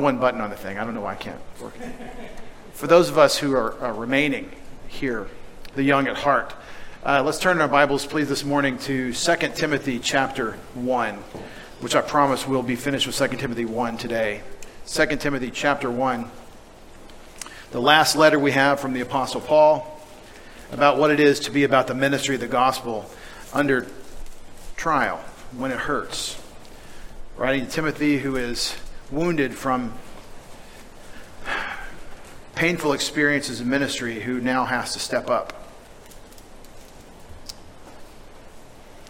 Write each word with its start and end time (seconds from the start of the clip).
one 0.00 0.18
button 0.18 0.40
on 0.40 0.50
the 0.50 0.56
thing. 0.56 0.78
I 0.78 0.84
don't 0.84 0.94
know 0.94 1.00
why 1.00 1.12
I 1.12 1.16
can't 1.16 1.40
work 1.60 1.74
it. 1.80 1.92
For 2.72 2.86
those 2.86 3.08
of 3.08 3.18
us 3.18 3.38
who 3.38 3.54
are, 3.54 3.78
are 3.80 3.92
remaining 3.92 4.50
here, 4.86 5.28
the 5.74 5.82
young 5.82 6.08
at 6.08 6.16
heart, 6.16 6.54
uh, 7.04 7.22
let's 7.24 7.38
turn 7.38 7.60
our 7.60 7.68
Bibles, 7.68 8.06
please, 8.06 8.28
this 8.28 8.44
morning 8.44 8.78
to 8.78 9.12
2 9.12 9.36
Timothy 9.54 9.98
chapter 9.98 10.52
1, 10.74 11.14
which 11.80 11.94
I 11.94 12.00
promise 12.00 12.46
we'll 12.46 12.62
be 12.62 12.76
finished 12.76 13.06
with 13.06 13.16
2 13.16 13.36
Timothy 13.36 13.64
1 13.64 13.96
today. 13.96 14.42
2 14.86 15.06
Timothy 15.16 15.50
chapter 15.50 15.90
1, 15.90 16.30
the 17.70 17.80
last 17.80 18.16
letter 18.16 18.38
we 18.38 18.52
have 18.52 18.80
from 18.80 18.94
the 18.94 19.00
Apostle 19.00 19.40
Paul 19.40 20.00
about 20.72 20.98
what 20.98 21.10
it 21.10 21.20
is 21.20 21.40
to 21.40 21.50
be 21.50 21.64
about 21.64 21.86
the 21.86 21.94
ministry 21.94 22.34
of 22.34 22.40
the 22.40 22.48
gospel 22.48 23.10
under 23.52 23.86
trial 24.76 25.18
when 25.56 25.70
it 25.70 25.78
hurts. 25.78 26.40
Writing 27.36 27.66
to 27.66 27.70
Timothy, 27.70 28.18
who 28.18 28.36
is 28.36 28.76
wounded 29.10 29.54
from 29.54 29.92
painful 32.54 32.92
experiences 32.92 33.60
in 33.60 33.68
ministry 33.68 34.20
who 34.20 34.40
now 34.40 34.64
has 34.64 34.92
to 34.92 34.98
step 34.98 35.30
up. 35.30 35.52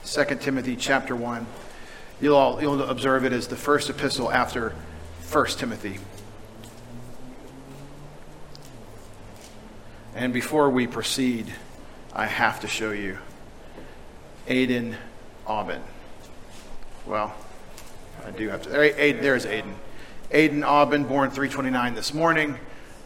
2 0.04 0.24
Timothy 0.36 0.76
chapter 0.76 1.16
1. 1.16 1.46
You'll, 2.20 2.36
all, 2.36 2.60
you'll 2.60 2.82
observe 2.82 3.24
it 3.24 3.32
as 3.32 3.48
the 3.48 3.56
first 3.56 3.90
epistle 3.90 4.30
after 4.30 4.74
1 5.30 5.46
Timothy. 5.46 5.98
And 10.14 10.32
before 10.32 10.70
we 10.70 10.86
proceed, 10.86 11.52
I 12.12 12.26
have 12.26 12.60
to 12.60 12.68
show 12.68 12.90
you 12.90 13.18
Aiden 14.48 14.96
Aubin. 15.46 15.82
Well, 17.06 17.34
I 18.26 18.30
do 18.32 18.48
have 18.48 18.62
to. 18.64 18.70
There's 18.70 19.46
Aiden. 19.46 19.74
Aiden 20.30 20.62
Aubin, 20.62 21.04
born 21.04 21.30
329 21.30 21.94
this 21.94 22.12
morning. 22.12 22.58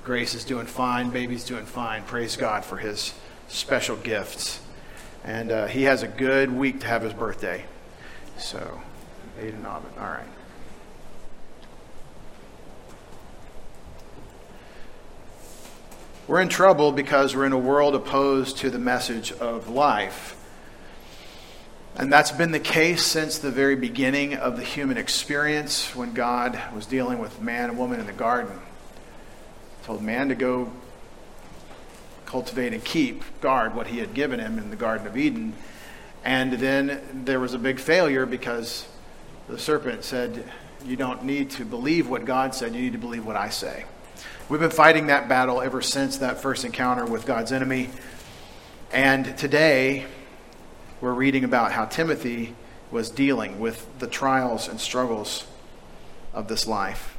Grace 0.02 0.34
is 0.34 0.42
doing 0.44 0.66
fine. 0.66 1.10
Baby's 1.10 1.44
doing 1.44 1.64
fine. 1.64 2.02
Praise 2.02 2.34
God 2.34 2.64
for 2.64 2.78
his 2.78 3.14
special 3.46 3.94
gifts. 3.94 4.60
And 5.22 5.52
uh, 5.52 5.66
he 5.68 5.84
has 5.84 6.02
a 6.02 6.08
good 6.08 6.50
week 6.50 6.80
to 6.80 6.88
have 6.88 7.02
his 7.02 7.12
birthday. 7.12 7.64
So, 8.38 8.80
Aiden 9.40 9.64
Aubin. 9.64 9.92
All 10.00 10.06
right. 10.06 10.26
We're 16.26 16.40
in 16.40 16.48
trouble 16.48 16.90
because 16.90 17.36
we're 17.36 17.46
in 17.46 17.52
a 17.52 17.58
world 17.58 17.94
opposed 17.94 18.56
to 18.58 18.70
the 18.70 18.80
message 18.80 19.30
of 19.30 19.68
life. 19.68 20.36
And 22.02 22.12
that's 22.12 22.32
been 22.32 22.50
the 22.50 22.58
case 22.58 23.04
since 23.04 23.38
the 23.38 23.52
very 23.52 23.76
beginning 23.76 24.34
of 24.34 24.56
the 24.56 24.64
human 24.64 24.96
experience 24.96 25.94
when 25.94 26.14
God 26.14 26.60
was 26.74 26.84
dealing 26.84 27.20
with 27.20 27.40
man 27.40 27.70
and 27.70 27.78
woman 27.78 28.00
in 28.00 28.06
the 28.06 28.12
garden 28.12 28.58
told 29.84 30.02
man 30.02 30.30
to 30.30 30.34
go 30.34 30.72
cultivate 32.26 32.72
and 32.72 32.82
keep, 32.82 33.22
guard 33.40 33.76
what 33.76 33.86
he 33.86 33.98
had 33.98 34.14
given 34.14 34.40
him 34.40 34.58
in 34.58 34.70
the 34.70 34.74
Garden 34.74 35.06
of 35.06 35.16
Eden. 35.16 35.54
And 36.24 36.54
then 36.54 37.22
there 37.24 37.38
was 37.38 37.54
a 37.54 37.58
big 37.58 37.78
failure 37.78 38.26
because 38.26 38.84
the 39.46 39.56
serpent 39.56 40.02
said, 40.02 40.42
You 40.84 40.96
don't 40.96 41.22
need 41.22 41.50
to 41.50 41.64
believe 41.64 42.08
what 42.08 42.24
God 42.24 42.52
said, 42.52 42.74
you 42.74 42.80
need 42.82 42.94
to 42.94 42.98
believe 42.98 43.24
what 43.24 43.36
I 43.36 43.50
say. 43.50 43.84
We've 44.48 44.58
been 44.58 44.70
fighting 44.70 45.06
that 45.06 45.28
battle 45.28 45.62
ever 45.62 45.80
since 45.80 46.18
that 46.18 46.40
first 46.42 46.64
encounter 46.64 47.06
with 47.06 47.26
God's 47.26 47.52
enemy. 47.52 47.90
And 48.90 49.38
today, 49.38 50.06
we're 51.02 51.12
reading 51.12 51.42
about 51.42 51.72
how 51.72 51.84
Timothy 51.84 52.54
was 52.92 53.10
dealing 53.10 53.58
with 53.58 53.98
the 53.98 54.06
trials 54.06 54.68
and 54.68 54.80
struggles 54.80 55.46
of 56.32 56.46
this 56.46 56.64
life 56.64 57.18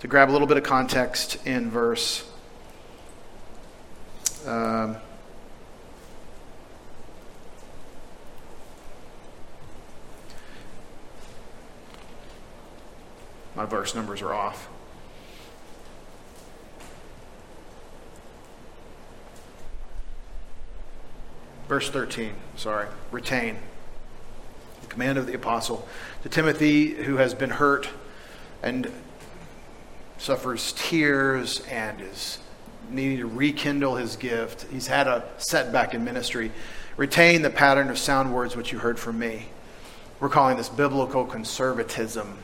to 0.00 0.06
grab 0.06 0.28
a 0.28 0.32
little 0.32 0.46
bit 0.46 0.58
of 0.58 0.62
context 0.62 1.38
in 1.46 1.70
verse 1.70 2.30
um, 4.46 4.98
my 13.54 13.64
verse 13.66 13.94
numbers 13.94 14.22
are 14.22 14.32
off. 14.32 14.69
Verse 21.70 21.88
13, 21.88 22.32
sorry, 22.56 22.88
retain. 23.12 23.56
The 24.80 24.88
command 24.88 25.18
of 25.18 25.28
the 25.28 25.34
apostle 25.34 25.86
to 26.24 26.28
Timothy, 26.28 26.94
who 26.94 27.18
has 27.18 27.32
been 27.32 27.50
hurt 27.50 27.88
and 28.60 28.90
suffers 30.18 30.74
tears 30.76 31.60
and 31.70 32.00
is 32.00 32.40
needing 32.90 33.18
to 33.18 33.26
rekindle 33.26 33.94
his 33.94 34.16
gift. 34.16 34.66
He's 34.72 34.88
had 34.88 35.06
a 35.06 35.22
setback 35.38 35.94
in 35.94 36.02
ministry. 36.02 36.50
Retain 36.96 37.42
the 37.42 37.50
pattern 37.50 37.88
of 37.88 37.98
sound 37.98 38.34
words 38.34 38.56
which 38.56 38.72
you 38.72 38.80
heard 38.80 38.98
from 38.98 39.20
me. 39.20 39.46
We're 40.18 40.28
calling 40.28 40.56
this 40.56 40.68
biblical 40.68 41.24
conservatism. 41.24 42.36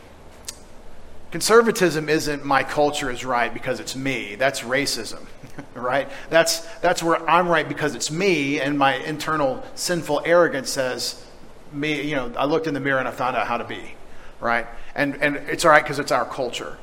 Conservatism 1.37 2.09
isn't 2.09 2.47
my 2.47 2.63
culture 2.63 3.11
is 3.11 3.23
right 3.23 3.53
because 3.53 3.79
it's 3.79 3.95
me. 3.95 4.37
That's 4.37 4.63
racism, 4.63 5.27
right? 5.75 6.09
That's, 6.31 6.61
that's 6.77 7.03
where 7.03 7.29
I'm 7.29 7.47
right 7.47 7.69
because 7.69 7.95
it's 7.95 8.11
me, 8.11 8.59
and 8.59 8.79
my 8.79 8.95
internal 8.95 9.63
sinful 9.75 10.23
arrogance 10.25 10.71
says, 10.71 11.23
me, 11.75 12.01
you 12.01 12.17
know, 12.17 12.33
I 12.39 12.47
looked 12.47 12.67
in 12.67 12.73
the 12.73 12.81
mirror 12.81 12.99
and 12.99 13.07
I 13.07 13.11
found 13.11 13.37
out 13.37 13.47
how 13.47 13.59
to 13.59 13.65
be, 13.65 13.97
right? 14.41 14.67
And, 14.95 15.23
and 15.23 15.37
it's 15.37 15.67
all 15.67 15.73
right 15.73 15.83
because 15.83 15.99
it's 15.99 16.11
our 16.11 16.25
culture. 16.25 16.79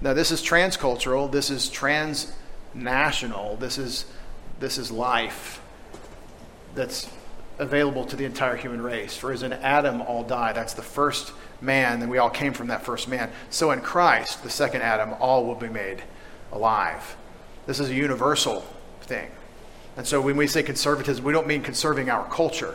Now, 0.00 0.14
this 0.14 0.30
is 0.30 0.40
transcultural, 0.40 1.30
this 1.30 1.50
is 1.50 1.68
transnational, 1.68 3.56
this 3.56 3.76
is, 3.76 4.06
this 4.58 4.78
is 4.78 4.90
life 4.90 5.60
that's 6.74 7.10
available 7.58 8.06
to 8.06 8.16
the 8.16 8.24
entire 8.24 8.56
human 8.56 8.80
race. 8.80 9.18
For 9.18 9.32
as 9.32 9.42
in 9.42 9.52
Adam 9.52 10.00
all 10.00 10.24
die, 10.24 10.54
that's 10.54 10.72
the 10.72 10.80
first 10.80 11.34
man, 11.62 12.00
then 12.00 12.08
we 12.08 12.18
all 12.18 12.30
came 12.30 12.52
from 12.52 12.68
that 12.68 12.84
first 12.84 13.08
man. 13.08 13.30
So 13.50 13.70
in 13.70 13.80
Christ, 13.80 14.42
the 14.42 14.50
second 14.50 14.82
Adam, 14.82 15.14
all 15.20 15.46
will 15.46 15.54
be 15.54 15.68
made 15.68 16.02
alive. 16.50 17.16
This 17.66 17.80
is 17.80 17.90
a 17.90 17.94
universal 17.94 18.64
thing. 19.02 19.30
And 19.96 20.06
so 20.06 20.20
when 20.20 20.36
we 20.36 20.46
say 20.46 20.62
conservatism, 20.62 21.24
we 21.24 21.32
don't 21.32 21.46
mean 21.46 21.62
conserving 21.62 22.10
our 22.10 22.28
culture. 22.28 22.74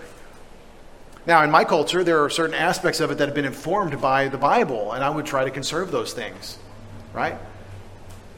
Now, 1.25 1.43
in 1.43 1.51
my 1.51 1.65
culture, 1.65 2.03
there 2.03 2.23
are 2.23 2.29
certain 2.29 2.55
aspects 2.55 2.99
of 3.01 3.11
it 3.11 3.17
that 3.17 3.27
have 3.27 3.35
been 3.35 3.43
informed 3.43 3.99
by 3.99 4.29
the 4.29 4.37
Bible, 4.37 4.93
and 4.93 5.03
I 5.03 5.09
would 5.09 5.25
try 5.25 5.43
to 5.43 5.51
conserve 5.51 5.91
those 5.91 6.13
things 6.13 6.57
right? 7.17 7.35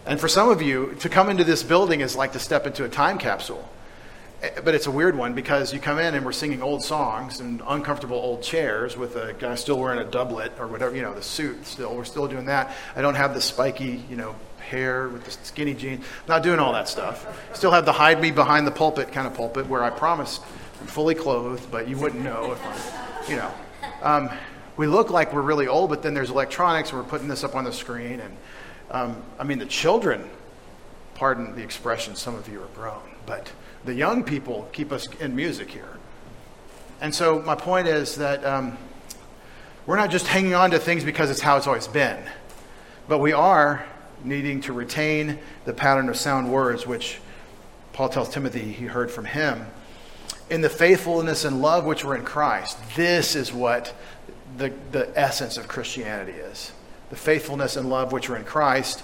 And 0.05 0.19
for 0.19 0.29
some 0.29 0.49
of 0.49 0.61
you, 0.61 0.95
to 1.01 1.09
come 1.09 1.29
into 1.29 1.43
this 1.43 1.63
building 1.63 1.99
is 1.99 2.15
like 2.15 2.31
to 2.31 2.39
step 2.39 2.65
into 2.65 2.85
a 2.85 2.89
time 2.89 3.17
capsule. 3.17 3.67
But 4.63 4.73
it's 4.73 4.87
a 4.87 4.91
weird 4.91 5.17
one 5.17 5.33
because 5.33 5.73
you 5.73 5.79
come 5.79 5.99
in 5.99 6.15
and 6.15 6.25
we're 6.25 6.31
singing 6.31 6.61
old 6.61 6.81
songs 6.81 7.41
and 7.41 7.61
uncomfortable 7.67 8.15
old 8.15 8.41
chairs 8.41 8.95
with 8.95 9.17
a 9.17 9.33
guy 9.33 9.55
still 9.55 9.77
wearing 9.77 9.99
a 9.99 10.09
doublet 10.09 10.53
or 10.59 10.67
whatever, 10.67 10.95
you 10.95 11.01
know, 11.01 11.13
the 11.13 11.21
suit 11.21 11.65
still. 11.65 11.93
We're 11.95 12.05
still 12.05 12.27
doing 12.27 12.45
that. 12.45 12.73
I 12.95 13.01
don't 13.01 13.15
have 13.15 13.33
the 13.33 13.41
spiky, 13.41 14.03
you 14.09 14.15
know, 14.15 14.35
hair 14.59 15.09
with 15.09 15.25
the 15.25 15.31
skinny 15.31 15.73
jeans. 15.73 16.05
Not 16.27 16.43
doing 16.43 16.59
all 16.59 16.71
that 16.71 16.87
stuff. 16.87 17.27
Still 17.53 17.71
have 17.71 17.85
the 17.85 17.91
hide 17.91 18.21
me 18.21 18.31
behind 18.31 18.65
the 18.65 18.71
pulpit 18.71 19.11
kind 19.11 19.27
of 19.27 19.33
pulpit 19.33 19.67
where 19.67 19.83
I 19.83 19.89
promise 19.89 20.39
I'm 20.79 20.87
fully 20.87 21.15
clothed, 21.15 21.69
but 21.69 21.89
you 21.89 21.97
wouldn't 21.97 22.23
know 22.23 22.53
if 22.53 22.65
I'm, 22.65 23.29
you 23.29 23.35
know. 23.35 23.51
Um, 24.01 24.29
we 24.77 24.87
look 24.87 25.09
like 25.09 25.33
we're 25.33 25.41
really 25.41 25.67
old, 25.67 25.89
but 25.89 26.01
then 26.01 26.13
there's 26.13 26.29
electronics 26.29 26.91
and 26.91 26.99
we're 26.99 27.09
putting 27.09 27.27
this 27.27 27.43
up 27.43 27.55
on 27.55 27.65
the 27.65 27.73
screen 27.73 28.21
and 28.21 28.37
um, 28.91 29.21
I 29.37 29.43
mean, 29.43 29.59
the 29.59 29.65
children, 29.65 30.29
pardon 31.13 31.55
the 31.55 31.61
expression, 31.61 32.15
some 32.15 32.35
of 32.35 32.47
you 32.49 32.61
are 32.61 32.67
grown, 32.67 33.01
but 33.25 33.51
the 33.85 33.93
young 33.93 34.23
people 34.23 34.69
keep 34.71 34.91
us 34.91 35.07
in 35.19 35.35
music 35.35 35.71
here. 35.71 35.97
And 37.01 37.13
so, 37.13 37.41
my 37.41 37.55
point 37.55 37.87
is 37.87 38.15
that 38.15 38.45
um, 38.45 38.77
we're 39.85 39.95
not 39.95 40.11
just 40.11 40.27
hanging 40.27 40.53
on 40.53 40.71
to 40.71 40.79
things 40.79 41.03
because 41.03 41.29
it's 41.29 41.41
how 41.41 41.57
it's 41.57 41.67
always 41.67 41.87
been, 41.87 42.21
but 43.07 43.19
we 43.19 43.31
are 43.31 43.85
needing 44.23 44.61
to 44.61 44.73
retain 44.73 45.39
the 45.65 45.73
pattern 45.73 46.09
of 46.09 46.17
sound 46.17 46.51
words, 46.51 46.85
which 46.85 47.19
Paul 47.93 48.09
tells 48.09 48.29
Timothy 48.29 48.59
he 48.59 48.85
heard 48.85 49.09
from 49.09 49.25
him. 49.25 49.65
In 50.49 50.61
the 50.61 50.69
faithfulness 50.69 51.45
and 51.45 51.61
love 51.61 51.85
which 51.85 52.03
were 52.03 52.15
in 52.15 52.25
Christ, 52.25 52.77
this 52.95 53.35
is 53.35 53.53
what 53.53 53.95
the, 54.57 54.73
the 54.91 55.11
essence 55.17 55.57
of 55.57 55.67
Christianity 55.67 56.33
is 56.33 56.71
the 57.09 57.15
faithfulness 57.15 57.75
and 57.75 57.89
love 57.89 58.11
which 58.11 58.29
are 58.29 58.37
in 58.37 58.43
Christ. 58.43 59.03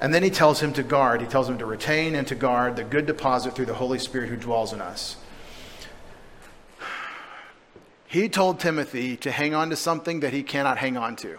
And 0.00 0.14
then 0.14 0.22
he 0.22 0.30
tells 0.30 0.60
him 0.60 0.72
to 0.74 0.82
guard, 0.82 1.20
he 1.20 1.26
tells 1.26 1.48
him 1.48 1.58
to 1.58 1.66
retain 1.66 2.14
and 2.14 2.26
to 2.28 2.34
guard 2.34 2.76
the 2.76 2.84
good 2.84 3.06
deposit 3.06 3.54
through 3.54 3.66
the 3.66 3.74
Holy 3.74 3.98
Spirit 3.98 4.28
who 4.28 4.36
dwells 4.36 4.72
in 4.72 4.80
us. 4.80 5.16
He 8.06 8.28
told 8.28 8.60
Timothy 8.60 9.16
to 9.18 9.30
hang 9.30 9.54
on 9.54 9.70
to 9.70 9.76
something 9.76 10.20
that 10.20 10.32
he 10.32 10.42
cannot 10.42 10.78
hang 10.78 10.96
on 10.96 11.16
to. 11.16 11.38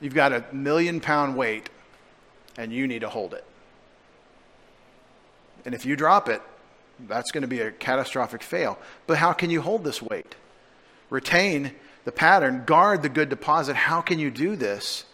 You've 0.00 0.14
got 0.14 0.32
a 0.32 0.44
million 0.52 1.00
pound 1.00 1.36
weight 1.36 1.70
and 2.56 2.72
you 2.72 2.86
need 2.86 3.00
to 3.00 3.08
hold 3.08 3.34
it. 3.34 3.44
And 5.64 5.74
if 5.74 5.86
you 5.86 5.96
drop 5.96 6.28
it, 6.28 6.42
that's 7.08 7.32
going 7.32 7.42
to 7.42 7.48
be 7.48 7.60
a 7.60 7.70
catastrophic 7.70 8.42
fail. 8.42 8.78
But 9.06 9.18
how 9.18 9.32
can 9.32 9.50
you 9.50 9.62
hold 9.62 9.82
this 9.84 10.02
weight? 10.02 10.34
retain 11.12 11.72
the 12.04 12.12
pattern 12.12 12.64
guard 12.66 13.02
the 13.02 13.08
good 13.08 13.28
deposit. 13.28 13.76
How 13.76 14.00
can 14.00 14.18
you 14.18 14.30
do 14.30 14.56
this? 14.56 15.04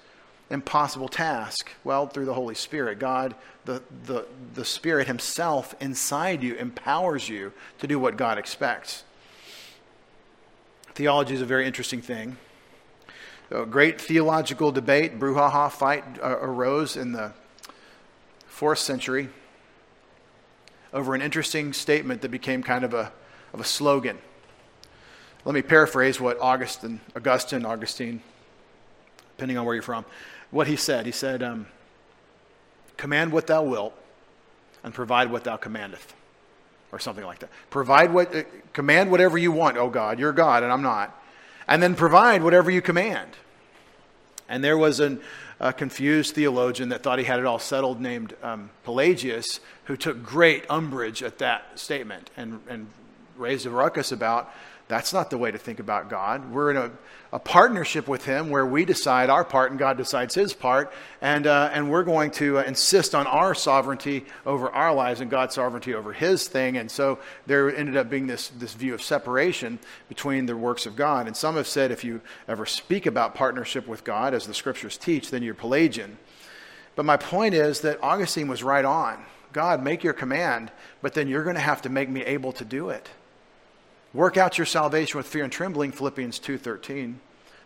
Impossible 0.50 1.08
task. 1.08 1.70
Well, 1.85 2.06
through 2.06 2.25
the 2.25 2.35
Holy 2.35 2.55
Spirit. 2.55 2.99
God, 2.99 3.35
the, 3.64 3.82
the, 4.06 4.26
the 4.55 4.64
Spirit 4.64 5.06
Himself 5.06 5.75
inside 5.81 6.43
you 6.43 6.55
empowers 6.55 7.29
you 7.29 7.52
to 7.79 7.87
do 7.87 7.99
what 7.99 8.17
God 8.17 8.38
expects. 8.38 9.05
Theology 10.94 11.35
is 11.35 11.43
a 11.43 11.46
very 11.46 11.67
interesting 11.67 12.00
thing. 12.00 12.38
A 13.50 13.67
great 13.67 14.00
theological 14.00 14.73
debate, 14.73 15.19
brouhaha 15.19 15.70
fight 15.70 16.05
uh, 16.23 16.38
arose 16.41 16.96
in 16.96 17.12
the 17.12 17.32
fourth 18.46 18.79
century 18.79 19.29
over 20.93 21.14
an 21.14 21.23
interesting 21.23 21.73
statement 21.73 22.23
that 22.23 22.31
became 22.31 22.62
kind 22.62 22.84
of 22.84 22.94
a, 22.94 23.12
of 23.52 23.61
a 23.61 23.64
slogan. 23.64 24.19
Let 25.44 25.55
me 25.55 25.62
paraphrase 25.62 26.20
what 26.20 26.40
Augustine, 26.40 27.00
Augustine, 27.17 27.64
Augustine, 27.64 28.23
depending 29.37 29.56
on 29.56 29.64
where 29.64 29.75
you're 29.75 29.82
from, 29.82 30.05
what 30.50 30.67
he 30.67 30.76
said. 30.76 31.06
He 31.06 31.12
said, 31.12 31.43
um, 31.43 31.67
Command 32.96 33.32
what 33.32 33.46
thou 33.46 33.62
wilt, 33.62 33.94
and 34.82 34.93
provide 34.93 35.31
what 35.31 35.44
thou 35.44 35.56
commandest, 35.56 36.12
or 36.90 36.99
something 36.99 37.25
like 37.25 37.38
that. 37.38 37.50
Provide 37.70 38.12
what, 38.12 38.35
uh, 38.35 38.43
command 38.73 39.11
whatever 39.11 39.38
you 39.38 39.52
want, 39.52 39.76
oh 39.76 39.88
God, 39.88 40.19
you're 40.19 40.32
God, 40.32 40.64
and 40.64 40.73
I'm 40.73 40.82
not. 40.82 41.14
And 41.69 41.82
then 41.82 41.94
provide 41.94 42.43
whatever 42.43 42.70
you 42.70 42.82
command. 42.82 43.31
And 44.49 44.64
there 44.64 44.76
was 44.76 44.99
an, 44.99 45.20
a 45.61 45.73
confused 45.73 46.34
theologian 46.34 46.88
that 46.88 47.02
thought 47.02 47.19
he 47.19 47.25
had 47.25 47.38
it 47.38 47.46
all 47.46 47.58
settled 47.58 48.00
named 48.00 48.34
um, 48.43 48.70
Pelagius, 48.84 49.61
who 49.84 49.96
took 49.96 50.23
great 50.23 50.64
umbrage 50.69 51.23
at 51.23 51.38
that 51.38 51.79
statement 51.79 52.31
and, 52.37 52.61
and 52.69 52.88
raised 53.37 53.67
a 53.67 53.70
ruckus 53.70 54.11
about 54.11 54.52
that's 54.88 55.12
not 55.12 55.29
the 55.29 55.37
way 55.37 55.50
to 55.50 55.58
think 55.58 55.81
about 55.81 56.08
God. 56.08 56.50
We're 56.50 56.70
in 56.70 56.76
a, 56.79 56.90
a 57.31 57.38
partnership 57.38 58.08
with 58.08 58.25
Him 58.25 58.49
where 58.49 58.64
we 58.64 58.87
decide 58.87 59.29
our 59.29 59.44
part 59.44 59.70
and 59.70 59.79
God 59.79 59.99
decides 59.99 60.35
His 60.35 60.55
part, 60.55 60.90
and, 61.20 61.46
uh, 61.46 61.70
and 61.73 61.90
we're 61.90 62.05
going 62.05 62.31
to 62.32 62.58
uh, 62.58 62.62
insist 62.62 63.14
on 63.14 63.26
our 63.26 63.55
sovereignty 63.55 64.25
over 64.46 64.70
our 64.70 64.94
lives 64.94 65.20
and 65.20 65.31
God's 65.31 65.55
sovereignty 65.55 65.94
over 65.94 66.14
His 66.14 66.49
thing. 66.49 66.79
And 66.79 66.90
so 66.90 67.19
there 67.46 67.75
ended 67.75 67.99
up 67.99 68.08
being 68.08 68.26
this, 68.26 68.49
this 68.49 68.73
view 68.73 68.94
of 68.94 69.02
separation 69.02 69.79
between 70.08 70.46
the 70.46 70.56
works 70.56 70.87
of 70.87 70.96
God. 70.96 71.26
And 71.26 71.37
some 71.37 71.56
have 71.56 71.69
said 71.69 71.91
if 71.91 72.02
you 72.02 72.23
ever 72.49 72.64
speak 72.64 73.05
about 73.05 73.34
partnership 73.34 73.87
with 73.87 74.05
God, 74.05 74.32
as 74.32 74.46
the 74.46 74.55
scriptures 74.55 74.96
teach, 74.96 75.31
then 75.31 75.43
you're 75.43 75.55
Pelagian. 75.55 76.17
But 76.96 77.05
my 77.05 77.19
point 77.19 77.55
is 77.55 77.82
that 77.82 78.02
Augustine 78.02 78.49
was 78.49 78.62
right 78.62 78.84
on. 78.84 79.23
God, 79.52 79.82
make 79.82 80.02
your 80.02 80.14
command, 80.14 80.73
but 81.02 81.14
then 81.14 81.29
you're 81.29 81.44
going 81.44 81.56
to 81.56 81.61
have 81.61 81.82
to 81.82 81.88
make 81.88 82.08
me 82.08 82.23
able 82.23 82.52
to 82.52 82.64
do 82.64 82.88
it. 82.88 83.08
Work 84.14 84.37
out 84.37 84.56
your 84.56 84.66
salvation 84.66 85.19
with 85.19 85.26
fear 85.26 85.44
and 85.44 85.52
trembling, 85.52 85.93
Philippians 85.93 86.40
2.13. 86.40 87.16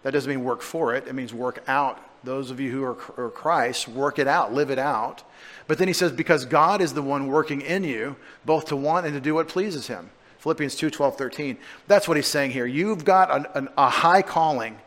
That 0.03 0.11
doesn't 0.11 0.29
mean 0.29 0.43
work 0.43 0.63
for 0.63 0.95
it. 0.95 1.07
It 1.07 1.15
means 1.15 1.33
work 1.33 1.63
out. 1.69 1.99
Those 2.25 2.51
of 2.51 2.61
you 2.61 2.71
who 2.71 2.85
are, 2.85 2.97
are 3.17 3.31
Christ, 3.31 3.89
work 3.89 4.19
it 4.19 4.29
out, 4.29 4.53
live 4.53 4.71
it 4.71 4.79
out. 4.79 5.23
But 5.67 5.79
then 5.79 5.89
he 5.89 5.95
says, 5.95 6.13
because 6.13 6.45
God 6.45 6.81
is 6.81 6.95
the 6.95 7.03
one 7.03 7.29
working 7.29 7.61
in 7.61 7.85
you, 7.85 8.17
both 8.45 8.67
to 8.67 8.77
want 8.77 9.07
and 9.07 9.15
to 9.15 9.21
do 9.21 9.35
what 9.35 9.49
pleases 9.49 9.87
him. 9.87 10.11
Philippians 10.39 10.75
2, 10.75 10.91
12, 10.91 11.17
13. 11.17 11.57
That's 11.87 12.09
what 12.09 12.17
he's 12.17 12.27
saying 12.27 12.51
here. 12.51 12.67
You've 12.67 13.05
got 13.05 13.31
an, 13.31 13.47
an, 13.55 13.69
a 13.79 13.89
high 13.89 14.23
calling. 14.23 14.79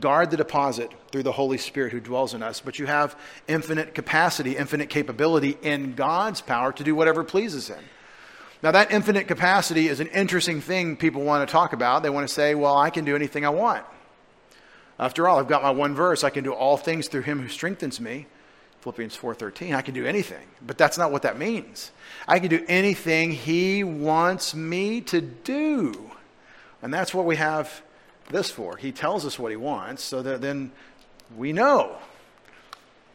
Guard 0.00 0.30
the 0.30 0.36
deposit 0.36 0.90
through 1.10 1.24
the 1.24 1.32
Holy 1.32 1.58
Spirit 1.58 1.92
who 1.92 2.00
dwells 2.00 2.32
in 2.32 2.42
us. 2.42 2.60
But 2.60 2.78
you 2.78 2.86
have 2.86 3.18
infinite 3.48 3.94
capacity, 3.94 4.56
infinite 4.56 4.88
capability 4.88 5.58
in 5.62 5.94
God's 5.94 6.40
power 6.40 6.72
to 6.72 6.84
do 6.84 6.94
whatever 6.94 7.24
pleases 7.24 7.68
him. 7.68 7.82
Now, 8.62 8.72
that 8.72 8.90
infinite 8.90 9.28
capacity 9.28 9.88
is 9.88 10.00
an 10.00 10.08
interesting 10.08 10.60
thing 10.60 10.96
people 10.96 11.22
want 11.22 11.46
to 11.46 11.52
talk 11.52 11.72
about. 11.72 12.02
They 12.02 12.10
want 12.10 12.26
to 12.26 12.34
say, 12.34 12.54
well, 12.54 12.76
I 12.76 12.90
can 12.90 13.04
do 13.04 13.14
anything 13.14 13.46
I 13.46 13.50
want. 13.50 13.84
After 14.98 15.28
all, 15.28 15.38
I've 15.38 15.46
got 15.46 15.62
my 15.62 15.70
one 15.70 15.94
verse. 15.94 16.24
I 16.24 16.30
can 16.30 16.42
do 16.42 16.52
all 16.52 16.76
things 16.76 17.06
through 17.06 17.22
him 17.22 17.40
who 17.40 17.48
strengthens 17.48 18.00
me. 18.00 18.26
Philippians 18.80 19.16
4:13. 19.16 19.74
I 19.74 19.82
can 19.82 19.94
do 19.94 20.06
anything. 20.06 20.46
But 20.64 20.78
that's 20.78 20.98
not 20.98 21.12
what 21.12 21.22
that 21.22 21.38
means. 21.38 21.92
I 22.26 22.40
can 22.40 22.48
do 22.48 22.64
anything 22.68 23.32
he 23.32 23.84
wants 23.84 24.54
me 24.54 25.00
to 25.02 25.20
do. 25.20 26.10
And 26.82 26.92
that's 26.92 27.14
what 27.14 27.26
we 27.26 27.36
have 27.36 27.82
this 28.30 28.50
for. 28.50 28.76
He 28.76 28.92
tells 28.92 29.24
us 29.24 29.38
what 29.38 29.50
he 29.50 29.56
wants 29.56 30.02
so 30.02 30.22
that 30.22 30.40
then 30.40 30.72
we 31.36 31.52
know. 31.52 31.96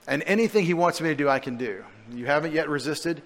And 0.07 0.22
anything 0.24 0.66
he 0.66 0.74
wants 0.74 1.00
me 1.01 1.10
to 1.10 1.16
do, 1.16 1.30
I 1.30 1.40
can 1.40 1.57
do. 1.57 1.84
You 2.13 2.25
haven't 2.25 2.54
yet 2.54 2.68
resisted 2.68 3.22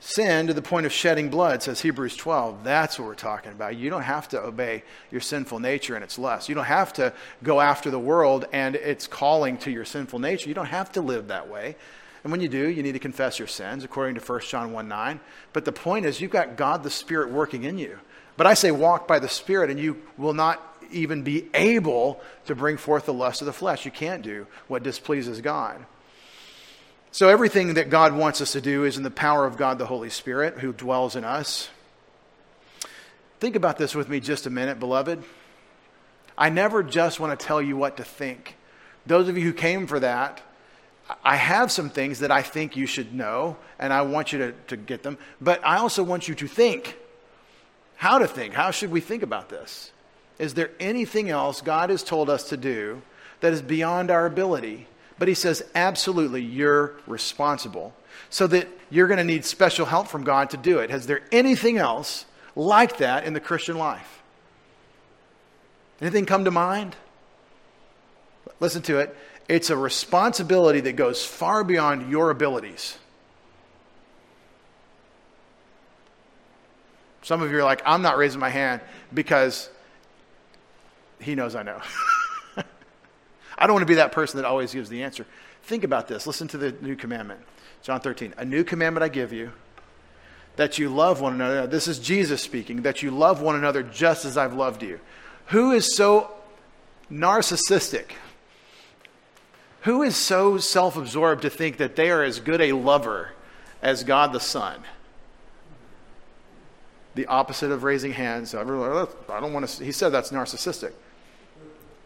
sin 0.00 0.46
to 0.46 0.54
the 0.54 0.62
point 0.62 0.86
of 0.86 0.92
shedding 0.92 1.28
blood, 1.28 1.62
says 1.62 1.80
Hebrews 1.80 2.16
12. 2.16 2.64
That's 2.64 2.98
what 2.98 3.06
we're 3.06 3.14
talking 3.14 3.52
about. 3.52 3.76
You 3.76 3.90
don't 3.90 4.02
have 4.02 4.28
to 4.30 4.40
obey 4.40 4.82
your 5.10 5.20
sinful 5.20 5.60
nature 5.60 5.94
and 5.94 6.02
its 6.02 6.18
lust. 6.18 6.48
You 6.48 6.54
don't 6.54 6.64
have 6.64 6.92
to 6.94 7.12
go 7.42 7.60
after 7.60 7.90
the 7.90 7.98
world 7.98 8.46
and 8.52 8.74
its 8.74 9.06
calling 9.06 9.58
to 9.58 9.70
your 9.70 9.84
sinful 9.84 10.18
nature. 10.18 10.48
You 10.48 10.54
don't 10.54 10.66
have 10.66 10.90
to 10.92 11.02
live 11.02 11.28
that 11.28 11.48
way. 11.48 11.76
And 12.24 12.30
when 12.32 12.40
you 12.40 12.48
do, 12.48 12.68
you 12.68 12.82
need 12.82 12.92
to 12.92 12.98
confess 12.98 13.38
your 13.38 13.48
sins, 13.48 13.84
according 13.84 14.14
to 14.16 14.20
1 14.20 14.40
John 14.42 14.72
1 14.72 14.88
9. 14.88 15.20
But 15.52 15.64
the 15.64 15.72
point 15.72 16.06
is, 16.06 16.20
you've 16.20 16.30
got 16.30 16.56
God 16.56 16.82
the 16.82 16.90
Spirit 16.90 17.30
working 17.30 17.64
in 17.64 17.78
you. 17.78 17.98
But 18.36 18.46
I 18.46 18.54
say, 18.54 18.70
walk 18.70 19.06
by 19.06 19.18
the 19.18 19.28
Spirit, 19.28 19.70
and 19.70 19.78
you 19.78 20.02
will 20.16 20.34
not 20.34 20.66
even 20.90 21.22
be 21.22 21.48
able 21.54 22.20
to 22.46 22.54
bring 22.54 22.76
forth 22.76 23.06
the 23.06 23.14
lust 23.14 23.42
of 23.42 23.46
the 23.46 23.52
flesh. 23.52 23.84
You 23.84 23.90
can't 23.90 24.22
do 24.22 24.46
what 24.66 24.82
displeases 24.82 25.40
God. 25.40 25.84
So, 27.12 27.28
everything 27.28 27.74
that 27.74 27.90
God 27.90 28.14
wants 28.14 28.40
us 28.40 28.52
to 28.52 28.60
do 28.60 28.84
is 28.84 28.96
in 28.96 29.02
the 29.02 29.10
power 29.10 29.44
of 29.44 29.56
God 29.56 29.78
the 29.78 29.86
Holy 29.86 30.10
Spirit 30.10 30.58
who 30.58 30.72
dwells 30.72 31.16
in 31.16 31.24
us. 31.24 31.68
Think 33.40 33.56
about 33.56 33.78
this 33.78 33.96
with 33.96 34.08
me 34.08 34.20
just 34.20 34.46
a 34.46 34.50
minute, 34.50 34.78
beloved. 34.78 35.24
I 36.38 36.50
never 36.50 36.84
just 36.84 37.18
want 37.18 37.38
to 37.38 37.46
tell 37.46 37.60
you 37.60 37.76
what 37.76 37.96
to 37.96 38.04
think. 38.04 38.56
Those 39.06 39.28
of 39.28 39.36
you 39.36 39.42
who 39.42 39.52
came 39.52 39.88
for 39.88 39.98
that, 39.98 40.40
I 41.24 41.34
have 41.34 41.72
some 41.72 41.90
things 41.90 42.20
that 42.20 42.30
I 42.30 42.42
think 42.42 42.76
you 42.76 42.86
should 42.86 43.12
know, 43.12 43.56
and 43.78 43.92
I 43.92 44.02
want 44.02 44.32
you 44.32 44.38
to, 44.38 44.52
to 44.68 44.76
get 44.76 45.02
them. 45.02 45.18
But 45.40 45.66
I 45.66 45.78
also 45.78 46.04
want 46.04 46.28
you 46.28 46.36
to 46.36 46.46
think. 46.46 46.96
How 47.96 48.18
to 48.18 48.28
think. 48.28 48.54
How 48.54 48.70
should 48.70 48.92
we 48.92 49.00
think 49.00 49.24
about 49.24 49.48
this? 49.48 49.90
Is 50.38 50.54
there 50.54 50.70
anything 50.78 51.28
else 51.28 51.60
God 51.60 51.90
has 51.90 52.04
told 52.04 52.30
us 52.30 52.50
to 52.50 52.56
do 52.56 53.02
that 53.40 53.52
is 53.52 53.62
beyond 53.62 54.10
our 54.12 54.26
ability? 54.26 54.86
But 55.20 55.28
he 55.28 55.34
says, 55.34 55.62
absolutely, 55.74 56.40
you're 56.40 56.94
responsible. 57.06 57.94
So 58.30 58.46
that 58.46 58.66
you're 58.88 59.06
going 59.06 59.18
to 59.18 59.24
need 59.24 59.44
special 59.44 59.84
help 59.84 60.08
from 60.08 60.24
God 60.24 60.48
to 60.50 60.56
do 60.56 60.78
it. 60.78 60.88
Has 60.88 61.06
there 61.06 61.20
anything 61.30 61.76
else 61.76 62.24
like 62.56 62.96
that 62.96 63.24
in 63.24 63.34
the 63.34 63.40
Christian 63.40 63.76
life? 63.76 64.22
Anything 66.00 66.24
come 66.24 66.46
to 66.46 66.50
mind? 66.50 66.96
Listen 68.60 68.80
to 68.82 68.98
it. 68.98 69.14
It's 69.46 69.68
a 69.68 69.76
responsibility 69.76 70.80
that 70.80 70.96
goes 70.96 71.22
far 71.22 71.64
beyond 71.64 72.10
your 72.10 72.30
abilities. 72.30 72.96
Some 77.20 77.42
of 77.42 77.50
you 77.50 77.58
are 77.58 77.64
like, 77.64 77.82
I'm 77.84 78.00
not 78.00 78.16
raising 78.16 78.40
my 78.40 78.48
hand 78.48 78.80
because 79.12 79.68
he 81.20 81.34
knows 81.34 81.54
I 81.54 81.62
know. 81.62 81.82
I 83.60 83.66
don't 83.66 83.74
want 83.74 83.82
to 83.82 83.90
be 83.90 83.96
that 83.96 84.12
person 84.12 84.40
that 84.40 84.46
always 84.46 84.72
gives 84.72 84.88
the 84.88 85.02
answer. 85.02 85.26
Think 85.64 85.84
about 85.84 86.08
this. 86.08 86.26
Listen 86.26 86.48
to 86.48 86.58
the 86.58 86.72
new 86.80 86.96
commandment. 86.96 87.40
John 87.82 88.00
13. 88.00 88.34
A 88.38 88.44
new 88.44 88.64
commandment 88.64 89.04
I 89.04 89.08
give 89.08 89.32
you 89.32 89.52
that 90.56 90.78
you 90.78 90.88
love 90.88 91.20
one 91.20 91.34
another. 91.34 91.66
This 91.66 91.88
is 91.88 91.98
Jesus 91.98 92.42
speaking, 92.42 92.82
that 92.82 93.02
you 93.02 93.10
love 93.10 93.40
one 93.40 93.56
another 93.56 93.82
just 93.82 94.24
as 94.24 94.36
I've 94.36 94.54
loved 94.54 94.82
you. 94.82 95.00
Who 95.46 95.72
is 95.72 95.94
so 95.94 96.30
narcissistic? 97.10 98.12
Who 99.82 100.02
is 100.02 100.16
so 100.16 100.58
self 100.58 100.96
absorbed 100.96 101.42
to 101.42 101.50
think 101.50 101.78
that 101.78 101.96
they 101.96 102.10
are 102.10 102.22
as 102.22 102.40
good 102.40 102.60
a 102.60 102.72
lover 102.72 103.32
as 103.82 104.04
God 104.04 104.32
the 104.32 104.40
Son? 104.40 104.80
The 107.14 107.26
opposite 107.26 107.70
of 107.70 107.82
raising 107.82 108.12
hands. 108.12 108.54
I 108.54 108.62
don't 108.62 109.52
want 109.52 109.66
to. 109.66 109.84
He 109.84 109.92
said 109.92 110.10
that's 110.10 110.30
narcissistic. 110.30 110.92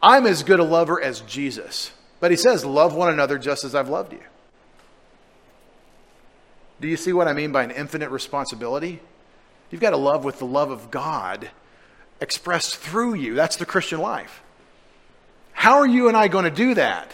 I'm 0.05 0.27
as 0.27 0.43
good 0.43 0.61
a 0.61 0.65
lover 0.65 1.01
as 1.01 1.23
Jesus. 1.23 1.91
But 2.21 2.31
he 2.31 2.37
says, 2.37 2.63
Love 2.63 2.95
one 2.95 3.11
another 3.11 3.39
just 3.39 3.65
as 3.65 3.75
I've 3.75 3.89
loved 3.89 4.13
you. 4.13 4.21
Do 6.79 6.89
you 6.89 6.99
see 6.99 7.15
what 7.15 7.27
I 7.27 7.33
mean 7.33 7.53
by 7.53 7.63
an 7.63 7.71
infinite 7.71 8.11
responsibility? 8.11 9.01
You've 9.71 9.81
got 9.81 9.91
to 9.91 9.97
love 9.97 10.23
with 10.23 10.39
the 10.39 10.45
love 10.45 10.71
of 10.71 10.91
God 10.91 11.51
expressed 12.21 12.77
through 12.77 13.15
you. 13.15 13.35
That's 13.35 13.57
the 13.57 13.65
Christian 13.65 13.99
life. 13.99 14.43
How 15.55 15.79
are 15.79 15.87
you 15.87 16.09
and 16.09 16.17
I 16.17 16.29
going 16.29 16.45
to 16.45 16.51
do 16.51 16.75
that? 16.75 17.11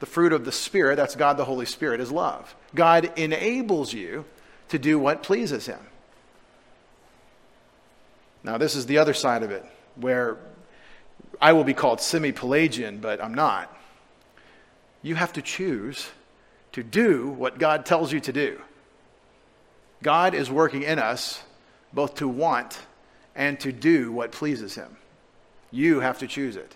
The 0.00 0.06
fruit 0.06 0.34
of 0.34 0.44
the 0.44 0.52
Spirit, 0.52 0.96
that's 0.96 1.16
God 1.16 1.38
the 1.38 1.46
Holy 1.46 1.64
Spirit, 1.64 2.00
is 2.00 2.12
love. 2.12 2.54
God 2.74 3.12
enables 3.16 3.94
you 3.94 4.26
to 4.68 4.78
do 4.78 4.98
what 4.98 5.22
pleases 5.22 5.64
Him. 5.64 5.80
Now, 8.42 8.58
this 8.58 8.76
is 8.76 8.84
the 8.84 8.98
other 8.98 9.14
side 9.14 9.42
of 9.42 9.50
it, 9.50 9.64
where 9.96 10.36
I 11.40 11.52
will 11.52 11.64
be 11.64 11.74
called 11.74 12.00
semi 12.00 12.32
Pelagian, 12.32 12.98
but 12.98 13.22
I'm 13.22 13.34
not. 13.34 13.74
You 15.02 15.14
have 15.14 15.32
to 15.34 15.42
choose 15.42 16.10
to 16.72 16.82
do 16.82 17.28
what 17.28 17.58
God 17.58 17.86
tells 17.86 18.12
you 18.12 18.20
to 18.20 18.32
do. 18.32 18.60
God 20.02 20.34
is 20.34 20.50
working 20.50 20.82
in 20.82 20.98
us 20.98 21.42
both 21.92 22.16
to 22.16 22.28
want 22.28 22.78
and 23.34 23.58
to 23.60 23.72
do 23.72 24.12
what 24.12 24.32
pleases 24.32 24.74
Him. 24.74 24.96
You 25.70 26.00
have 26.00 26.18
to 26.18 26.26
choose 26.26 26.56
it. 26.56 26.74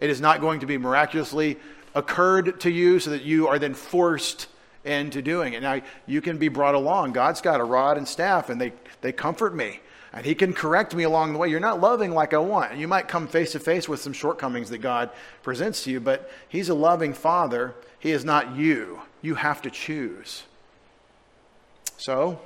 It 0.00 0.10
is 0.10 0.20
not 0.20 0.40
going 0.40 0.60
to 0.60 0.66
be 0.66 0.78
miraculously 0.78 1.58
occurred 1.94 2.60
to 2.60 2.70
you 2.70 2.98
so 2.98 3.10
that 3.10 3.22
you 3.22 3.48
are 3.48 3.58
then 3.58 3.74
forced 3.74 4.48
into 4.84 5.22
doing 5.22 5.52
it. 5.52 5.62
Now, 5.62 5.80
you 6.06 6.20
can 6.20 6.38
be 6.38 6.48
brought 6.48 6.74
along. 6.74 7.12
God's 7.12 7.40
got 7.40 7.60
a 7.60 7.64
rod 7.64 7.98
and 7.98 8.06
staff, 8.06 8.50
and 8.50 8.60
they, 8.60 8.72
they 9.00 9.12
comfort 9.12 9.54
me. 9.54 9.80
And 10.12 10.26
He 10.26 10.34
can 10.34 10.52
correct 10.52 10.94
me 10.94 11.04
along 11.04 11.32
the 11.32 11.38
way. 11.38 11.48
You're 11.48 11.60
not 11.60 11.80
loving 11.80 12.12
like 12.12 12.34
I 12.34 12.38
want. 12.38 12.76
You 12.76 12.88
might 12.88 13.08
come 13.08 13.26
face 13.26 13.52
to 13.52 13.60
face 13.60 13.88
with 13.88 14.00
some 14.00 14.12
shortcomings 14.12 14.70
that 14.70 14.78
God 14.78 15.10
presents 15.42 15.84
to 15.84 15.90
you, 15.90 16.00
but 16.00 16.30
He's 16.48 16.68
a 16.68 16.74
loving 16.74 17.14
Father. 17.14 17.74
He 17.98 18.10
is 18.10 18.24
not 18.24 18.56
you. 18.56 19.00
You 19.22 19.36
have 19.36 19.62
to 19.62 19.70
choose. 19.70 20.42
So, 21.96 22.40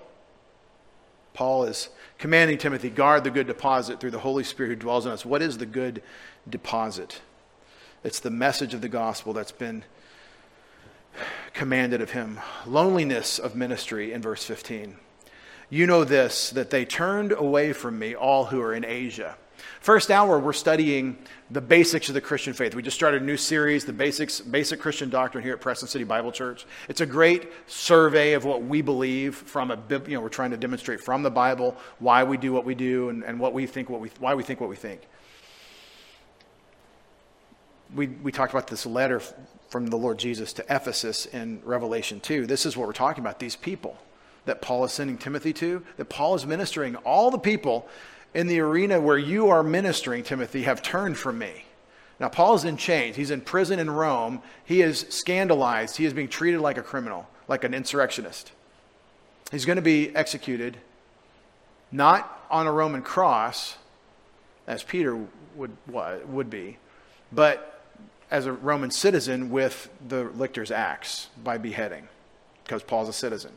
Paul 1.35 1.65
is 1.65 1.89
commanding 2.19 2.59
Timothy, 2.59 2.89
guard 2.89 3.25
the 3.25 3.31
good 3.31 3.47
deposit 3.47 4.01
through 4.01 4.13
the 4.13 4.19
Holy 4.19 4.45
Spirit 4.45 4.71
who 4.71 4.77
dwells 4.77 5.07
in 5.07 5.13
us. 5.13 5.25
What 5.25 5.43
is 5.43 5.59
the 5.59 5.67
good 5.67 6.03
deposit? 6.49 7.21
It's 8.05 8.21
the 8.21 8.31
message 8.31 8.73
of 8.73 8.81
the 8.81 8.89
gospel 8.89 9.33
that's 9.33 9.53
been 9.53 9.85
commanded 11.53 12.01
of 12.01 12.11
him. 12.11 12.39
Loneliness 12.67 13.39
of 13.39 13.57
ministry 13.57 14.13
in 14.13 14.23
verse 14.23 14.45
15. 14.45 14.97
You 15.69 15.87
know 15.87 16.05
this, 16.05 16.51
that 16.51 16.71
they 16.71 16.85
turned 16.85 17.33
away 17.33 17.73
from 17.73 17.99
me, 17.99 18.15
all 18.15 18.45
who 18.45 18.61
are 18.61 18.73
in 18.73 18.85
Asia. 18.85 19.37
First 19.81 20.11
hour, 20.11 20.39
we're 20.39 20.53
studying 20.53 21.17
the 21.51 21.61
basics 21.61 22.09
of 22.09 22.15
the 22.15 22.21
Christian 22.21 22.53
faith. 22.53 22.75
We 22.75 22.83
just 22.83 22.97
started 22.97 23.23
a 23.23 23.25
new 23.25 23.37
series, 23.37 23.85
the 23.85 23.93
basics, 23.93 24.41
basic 24.41 24.81
Christian 24.81 25.11
doctrine 25.11 25.43
here 25.43 25.55
at 25.55 25.61
Preston 25.61 25.89
City 25.89 26.05
Bible 26.05 26.31
Church. 26.33 26.67
It's 26.89 27.01
a 27.01 27.07
great 27.07 27.51
survey 27.67 28.33
of 28.35 28.45
what 28.45 28.63
we 28.63 28.81
believe 28.81 29.35
from 29.35 29.71
a, 29.71 29.79
you 29.91 30.15
know, 30.15 30.21
we're 30.21 30.29
trying 30.29 30.51
to 30.53 30.57
demonstrate 30.57 31.01
from 31.01 31.23
the 31.23 31.31
Bible 31.31 31.77
why 31.99 32.25
we 32.25 32.37
do 32.37 32.53
what 32.53 32.65
we 32.65 32.75
do 32.75 33.09
and, 33.09 33.25
and 33.25 33.39
what 33.39 33.53
we 33.53 33.67
think, 33.67 33.91
what 33.91 34.01
we, 34.01 34.11
why 34.19 34.35
we 34.35 34.43
think 34.43 34.61
what 34.61 34.71
we 34.71 34.77
think. 34.77 35.03
We, 37.95 38.09
we 38.09 38.33
talked 38.33 38.53
about 38.53 38.67
this 38.67 38.87
letter 38.87 39.21
from 39.69 39.87
the 39.87 39.97
Lord 39.97 40.19
Jesus 40.19 40.53
to 40.55 40.63
Ephesus 40.69 41.27
in 41.27 41.61
Revelation 41.65 42.21
2. 42.21 42.47
This 42.47 42.67
is 42.67 42.77
what 42.77 42.87
we're 42.87 42.93
talking 42.93 43.23
about, 43.23 43.39
these 43.39 43.57
people 43.57 43.99
that 44.47 44.63
Paul 44.63 44.85
is 44.85 44.93
sending 44.93 45.19
Timothy 45.19 45.53
to, 45.55 45.83
that 45.99 46.09
Paul 46.09 46.35
is 46.35 46.47
ministering. 46.47 46.97
All 46.97 47.31
the 47.31 47.39
people 47.39 47.89
in 48.35 48.47
the 48.47 48.61
arena 48.61 49.01
where 49.01 49.19
you 49.19 49.49
are 49.49 49.63
ministering, 49.63 50.23
Timothy, 50.23 50.63
have 50.63 50.83
turned 50.83 51.19
from 51.19 51.39
me. 51.39 51.65
Now, 52.19 52.29
Paul's 52.29 52.65
in 52.65 52.77
chains. 52.79 53.17
He's 53.17 53.31
in 53.31 53.43
prison 53.43 53.79
in 53.79 53.91
Rome. 53.91 54.41
He 54.65 54.81
is 54.81 55.07
scandalized. 55.11 55.97
He 55.97 56.07
is 56.07 56.15
being 56.15 56.29
treated 56.29 56.61
like 56.61 56.79
a 56.79 56.83
criminal, 56.83 57.29
like 57.47 57.63
an 57.63 57.75
insurrectionist. 57.75 58.53
He's 59.53 59.65
going 59.65 59.77
to 59.77 59.83
be 59.83 60.15
executed, 60.17 60.79
not 61.93 62.47
on 62.51 62.67
a 62.67 62.73
Roman 62.73 63.03
cross, 63.03 63.77
as 64.67 64.83
Peter 64.83 65.19
would, 65.55 65.77
would 65.89 66.51
be, 66.51 66.79
but 67.33 67.83
as 68.31 68.47
a 68.47 68.53
Roman 68.53 68.91
citizen 68.91 69.51
with 69.51 69.89
the 70.09 70.25
lictor's 70.25 70.71
axe 70.71 71.29
by 71.45 71.59
beheading, 71.59 72.09
because 72.65 72.83
Paul's 72.83 73.09
a 73.09 73.13
citizen. 73.13 73.53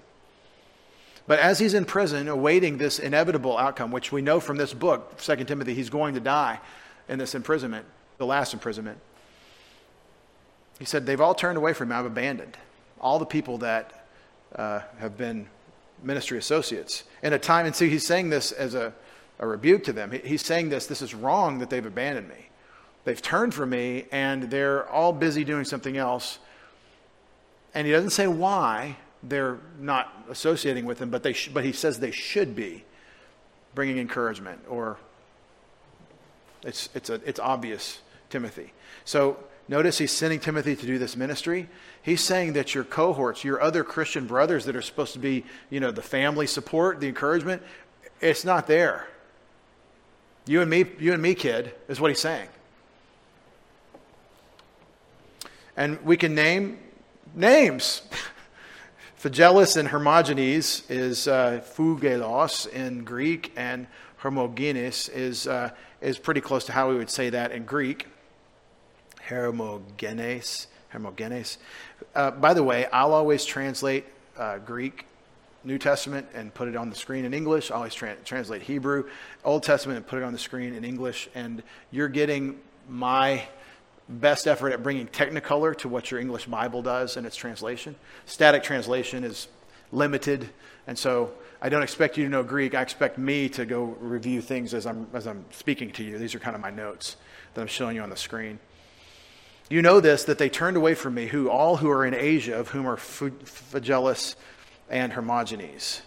But 1.30 1.38
as 1.38 1.60
he's 1.60 1.76
in 1.76 1.86
prison, 1.86 2.28
awaiting 2.28 2.80
this 2.80 2.98
inevitable 2.98 3.56
outcome, 3.56 3.92
which 3.92 4.12
we 4.12 4.24
know 4.24 4.40
from 4.40 4.58
this 4.58 4.74
book, 4.74 5.20
2 5.20 5.44
Timothy, 5.44 5.76
he's 5.76 5.92
going 5.92 6.16
to 6.16 6.20
die 6.20 6.60
in 7.08 7.20
this 7.20 7.36
imprisonment, 7.36 7.86
the 8.18 8.26
last 8.26 8.52
imprisonment. 8.52 8.98
He 10.80 10.86
said, 10.86 11.06
They've 11.06 11.22
all 11.22 11.36
turned 11.36 11.56
away 11.56 11.74
from 11.74 11.90
me. 11.90 11.96
I've 11.96 12.08
abandoned 12.08 12.58
all 13.00 13.20
the 13.20 13.28
people 13.28 13.60
that 13.60 14.08
uh, 14.56 14.80
have 14.98 15.20
been 15.20 15.46
ministry 16.02 16.40
associates. 16.40 17.04
In 17.22 17.32
a 17.32 17.38
time, 17.38 17.68
and 17.68 17.76
see, 17.76 17.90
he's 17.90 18.08
saying 18.08 18.32
this 18.32 18.52
as 18.52 18.74
a, 18.74 18.92
a 19.38 19.46
rebuke 19.46 19.84
to 19.84 19.94
them. 19.94 20.12
He's 20.12 20.44
saying 20.44 20.70
this, 20.70 20.88
this 20.88 21.04
is 21.04 21.14
wrong 21.14 21.60
that 21.60 21.70
they've 21.70 21.86
abandoned 21.86 22.28
me. 22.28 22.50
They've 23.04 23.22
turned 23.22 23.54
from 23.54 23.70
me, 23.70 24.06
and 24.12 24.50
they're 24.50 24.90
all 24.90 25.14
busy 25.14 25.44
doing 25.44 25.66
something 25.66 25.96
else. 25.96 26.40
And 27.76 27.86
he 27.86 27.94
doesn't 27.94 28.10
say 28.10 28.26
why, 28.26 28.98
they're 29.24 29.60
not 29.80 30.26
associating 30.30 30.86
with 30.86 31.00
him, 31.00 31.10
but, 31.10 31.24
they 31.24 31.34
sh- 31.34 31.50
but 31.54 31.66
he 31.66 31.72
says 31.72 32.00
they 32.00 32.12
should 32.12 32.56
be 32.56 32.84
bringing 33.76 33.98
encouragement, 33.98 34.60
or 34.70 34.98
it's, 36.64 36.90
it's, 36.94 37.10
a, 37.10 37.16
it's 37.26 37.40
obvious, 37.40 38.00
Timothy. 38.30 38.74
So 39.06 39.38
notice 39.68 39.98
he's 39.98 40.12
sending 40.12 40.40
Timothy 40.40 40.76
to 40.76 40.86
do 40.86 40.98
this 40.98 41.16
ministry. 41.16 41.70
He's 42.02 42.22
saying 42.22 42.54
that 42.54 42.74
your 42.74 42.84
cohorts, 42.84 43.44
your 43.44 43.62
other 43.62 43.84
Christian 43.84 44.26
brothers 44.26 44.66
that 44.66 44.76
are 44.76 44.82
supposed 44.82 45.14
to 45.14 45.20
be, 45.20 45.46
you 45.70 45.80
know, 45.80 45.92
the 45.92 46.02
family 46.02 46.48
support, 46.48 47.00
the 47.00 47.08
encouragement, 47.08 47.62
it's 48.22 48.44
not 48.44 48.68
there. 48.68 49.08
You 50.46 50.62
and 50.62 50.70
me, 50.70 50.86
you 51.00 51.14
and 51.14 51.22
me, 51.22 51.36
kid, 51.36 51.74
is 51.88 52.00
what 52.00 52.10
he's 52.10 52.20
saying. 52.20 52.50
And 55.78 56.02
we 56.04 56.18
can 56.18 56.36
name 56.36 56.80
names. 57.36 58.02
Phygellus 59.22 59.76
and 59.76 59.90
Hermogenes 59.90 60.90
is 60.90 61.28
uh, 61.28 61.60
phugelos 61.76 62.72
in 62.72 63.04
Greek, 63.04 63.52
and 63.58 63.86
Hermogenes 64.22 65.10
is, 65.10 65.46
uh, 65.46 65.72
is 66.00 66.18
pretty 66.18 66.40
close 66.40 66.64
to 66.68 66.72
how 66.72 66.90
we 66.90 66.96
would 66.96 67.10
say 67.10 67.30
that 67.30 67.52
in 67.52 67.66
Greek. 67.66 68.08
Hermogenes. 69.28 70.68
Hermogenes. 70.94 71.58
Uh, 72.16 72.32
by 72.32 72.54
the 72.54 72.64
way, 72.64 72.86
I'll 72.94 73.14
always 73.14 73.44
translate 73.44 74.06
uh, 74.38 74.60
Greek 74.60 75.06
New 75.66 75.78
Testament 75.78 76.26
and 76.34 76.54
put 76.54 76.70
it 76.70 76.78
on 76.78 76.90
the 76.90 76.96
screen 76.96 77.26
in 77.26 77.34
English. 77.34 77.72
I 77.72 77.76
always 77.76 77.94
tra- 77.94 78.16
translate 78.24 78.62
Hebrew, 78.62 79.10
Old 79.44 79.64
Testament, 79.64 79.98
and 79.98 80.08
put 80.08 80.20
it 80.20 80.24
on 80.24 80.32
the 80.32 80.40
screen 80.40 80.74
in 80.74 80.86
English. 80.86 81.28
And 81.36 81.62
you're 81.92 82.08
getting 82.08 82.58
my 82.88 83.44
best 84.10 84.48
effort 84.48 84.74
at 84.74 84.82
bringing 84.82 85.08
technicolor 85.08 85.76
to 85.78 85.88
what 85.88 86.10
your 86.10 86.20
English 86.20 86.48
Bible 86.48 86.82
does 86.82 87.16
in 87.16 87.26
its 87.26 87.36
translation. 87.36 87.96
Static 88.26 88.64
translation 88.64 89.24
is 89.24 89.48
limited, 89.92 90.50
and 90.88 90.98
so 90.98 91.32
I 91.62 91.70
don't 91.70 91.84
expect 91.84 92.18
you 92.18 92.24
to 92.24 92.30
know 92.30 92.44
Greek. 92.44 92.74
I 92.74 92.82
expect 92.82 93.18
me 93.18 93.50
to 93.50 93.66
go 93.66 93.84
review 93.84 94.42
things 94.42 94.74
as 94.74 94.86
I'm, 94.86 95.08
as 95.14 95.28
I'm 95.28 95.46
speaking 95.52 95.92
to 95.92 96.04
you. 96.04 96.18
These 96.18 96.34
are 96.34 96.40
kind 96.40 96.56
of 96.56 96.62
my 96.62 96.72
notes 96.72 97.18
that 97.54 97.62
I'm 97.62 97.68
showing 97.68 97.96
you 97.96 98.02
on 98.02 98.10
the 98.10 98.18
screen. 98.18 98.60
You 99.70 99.84
know 99.84 100.00
this, 100.00 100.24
that 100.24 100.40
they 100.40 100.50
turned 100.50 100.78
away 100.78 100.96
from 100.96 101.14
me, 101.14 101.28
who 101.28 101.50
all 101.50 101.78
who 101.78 101.92
are 101.92 102.04
in 102.04 102.16
Asia, 102.16 102.56
of 102.56 102.70
whom 102.70 102.88
are 102.88 102.98
Phygellus 102.98 104.36
and 104.90 105.14
Hermogenes. 105.14 106.02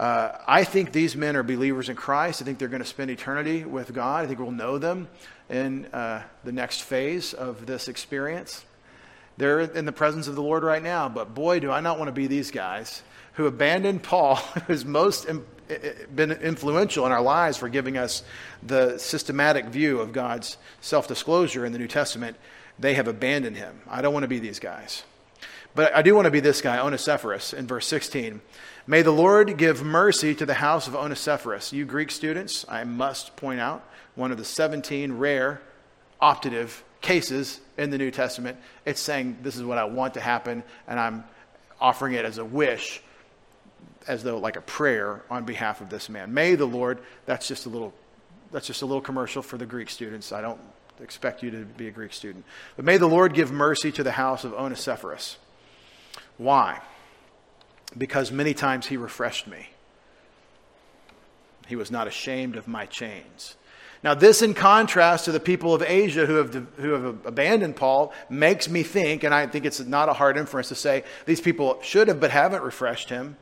Uh, 0.00 0.38
I 0.46 0.64
think 0.64 0.92
these 0.92 1.14
men 1.14 1.36
are 1.36 1.42
believers 1.42 1.90
in 1.90 1.94
Christ. 1.94 2.40
I 2.40 2.46
think 2.46 2.58
they're 2.58 2.68
going 2.68 2.80
to 2.80 2.88
spend 2.88 3.10
eternity 3.10 3.66
with 3.66 3.92
God. 3.92 4.24
I 4.24 4.28
think 4.28 4.38
we'll 4.38 4.50
know 4.50 4.78
them 4.78 5.08
in 5.50 5.84
uh, 5.92 6.22
the 6.42 6.52
next 6.52 6.80
phase 6.80 7.34
of 7.34 7.66
this 7.66 7.86
experience. 7.86 8.64
They're 9.36 9.60
in 9.60 9.84
the 9.84 9.92
presence 9.92 10.26
of 10.26 10.36
the 10.36 10.42
Lord 10.42 10.62
right 10.62 10.82
now, 10.82 11.10
but 11.10 11.34
boy, 11.34 11.60
do 11.60 11.70
I 11.70 11.80
not 11.80 11.98
want 11.98 12.08
to 12.08 12.12
be 12.12 12.28
these 12.28 12.50
guys 12.50 13.02
who 13.34 13.44
abandoned 13.44 14.02
Paul, 14.02 14.36
who's 14.66 14.86
most 14.86 15.28
Im- 15.28 15.46
been 16.14 16.32
influential 16.32 17.04
in 17.04 17.12
our 17.12 17.20
lives 17.20 17.58
for 17.58 17.68
giving 17.68 17.98
us 17.98 18.22
the 18.62 18.96
systematic 18.96 19.66
view 19.66 20.00
of 20.00 20.14
God's 20.14 20.56
self 20.80 21.08
disclosure 21.08 21.66
in 21.66 21.72
the 21.72 21.78
New 21.78 21.88
Testament. 21.88 22.38
They 22.78 22.94
have 22.94 23.06
abandoned 23.06 23.58
him. 23.58 23.82
I 23.86 24.00
don't 24.00 24.14
want 24.14 24.24
to 24.24 24.28
be 24.28 24.38
these 24.38 24.60
guys. 24.60 25.02
But 25.74 25.94
I 25.94 26.02
do 26.02 26.14
want 26.14 26.24
to 26.24 26.30
be 26.30 26.40
this 26.40 26.62
guy, 26.62 26.78
Onesiphorus, 26.78 27.52
in 27.52 27.66
verse 27.66 27.86
16. 27.86 28.40
May 28.90 29.02
the 29.02 29.12
Lord 29.12 29.56
give 29.56 29.84
mercy 29.84 30.34
to 30.34 30.44
the 30.44 30.54
house 30.54 30.88
of 30.88 30.96
Onesiphorus. 30.96 31.72
You 31.72 31.84
Greek 31.84 32.10
students, 32.10 32.66
I 32.68 32.82
must 32.82 33.36
point 33.36 33.60
out, 33.60 33.88
one 34.16 34.32
of 34.32 34.36
the 34.36 34.44
17 34.44 35.12
rare 35.12 35.62
optative 36.20 36.82
cases 37.00 37.60
in 37.78 37.90
the 37.90 37.98
New 37.98 38.10
Testament. 38.10 38.58
It's 38.84 39.00
saying, 39.00 39.38
This 39.42 39.54
is 39.54 39.62
what 39.62 39.78
I 39.78 39.84
want 39.84 40.14
to 40.14 40.20
happen, 40.20 40.64
and 40.88 40.98
I'm 40.98 41.22
offering 41.80 42.14
it 42.14 42.24
as 42.24 42.38
a 42.38 42.44
wish, 42.44 43.00
as 44.08 44.24
though 44.24 44.38
like 44.38 44.56
a 44.56 44.60
prayer 44.60 45.22
on 45.30 45.44
behalf 45.44 45.80
of 45.80 45.88
this 45.88 46.08
man. 46.08 46.34
May 46.34 46.56
the 46.56 46.66
Lord, 46.66 46.98
that's 47.26 47.46
just 47.46 47.66
a 47.66 47.68
little. 47.68 47.94
That's 48.50 48.66
just 48.66 48.82
a 48.82 48.86
little 48.86 49.00
commercial 49.00 49.40
for 49.40 49.56
the 49.56 49.66
Greek 49.66 49.88
students. 49.88 50.32
I 50.32 50.40
don't 50.40 50.60
expect 51.00 51.44
you 51.44 51.52
to 51.52 51.58
be 51.58 51.86
a 51.86 51.92
Greek 51.92 52.12
student. 52.12 52.44
But 52.74 52.84
may 52.84 52.96
the 52.96 53.06
Lord 53.06 53.34
give 53.34 53.52
mercy 53.52 53.92
to 53.92 54.02
the 54.02 54.10
house 54.10 54.42
of 54.42 54.52
Onesiphorus. 54.52 55.36
Why? 56.38 56.80
Because 57.96 58.30
many 58.30 58.54
times 58.54 58.86
he 58.86 58.96
refreshed 58.96 59.46
me. 59.46 59.70
He 61.66 61.76
was 61.76 61.90
not 61.90 62.06
ashamed 62.06 62.56
of 62.56 62.66
my 62.66 62.86
chains. 62.86 63.56
Now, 64.02 64.14
this, 64.14 64.40
in 64.40 64.54
contrast 64.54 65.26
to 65.26 65.32
the 65.32 65.40
people 65.40 65.74
of 65.74 65.82
Asia 65.82 66.24
who 66.24 66.36
have, 66.36 66.54
who 66.78 66.92
have 66.92 67.26
abandoned 67.26 67.76
Paul, 67.76 68.14
makes 68.30 68.68
me 68.68 68.82
think, 68.82 69.24
and 69.24 69.34
I 69.34 69.46
think 69.46 69.66
it's 69.66 69.80
not 69.80 70.08
a 70.08 70.14
hard 70.14 70.38
inference 70.38 70.68
to 70.68 70.74
say 70.74 71.04
these 71.26 71.40
people 71.40 71.78
should 71.82 72.08
have 72.08 72.18
but 72.18 72.30
haven't 72.30 72.62
refreshed 72.62 73.10
him. 73.10 73.36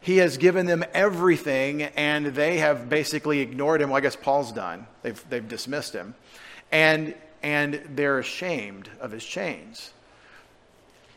He 0.00 0.18
has 0.18 0.36
given 0.36 0.66
them 0.66 0.84
everything, 0.94 1.82
and 1.82 2.26
they 2.26 2.58
have 2.58 2.88
basically 2.88 3.40
ignored 3.40 3.82
him. 3.82 3.90
Well, 3.90 3.98
I 3.98 4.00
guess 4.00 4.14
Paul's 4.14 4.52
done. 4.52 4.86
They've, 5.02 5.24
they've 5.28 5.48
dismissed 5.48 5.92
him. 5.92 6.14
And, 6.70 7.14
and 7.42 7.82
they're 7.94 8.20
ashamed 8.20 8.88
of 9.00 9.10
his 9.10 9.24
chains. 9.24 9.92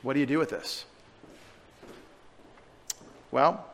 What 0.01 0.13
do 0.13 0.19
you 0.19 0.25
do 0.25 0.39
with 0.39 0.50
this? 0.50 0.86
Well, 3.31 3.65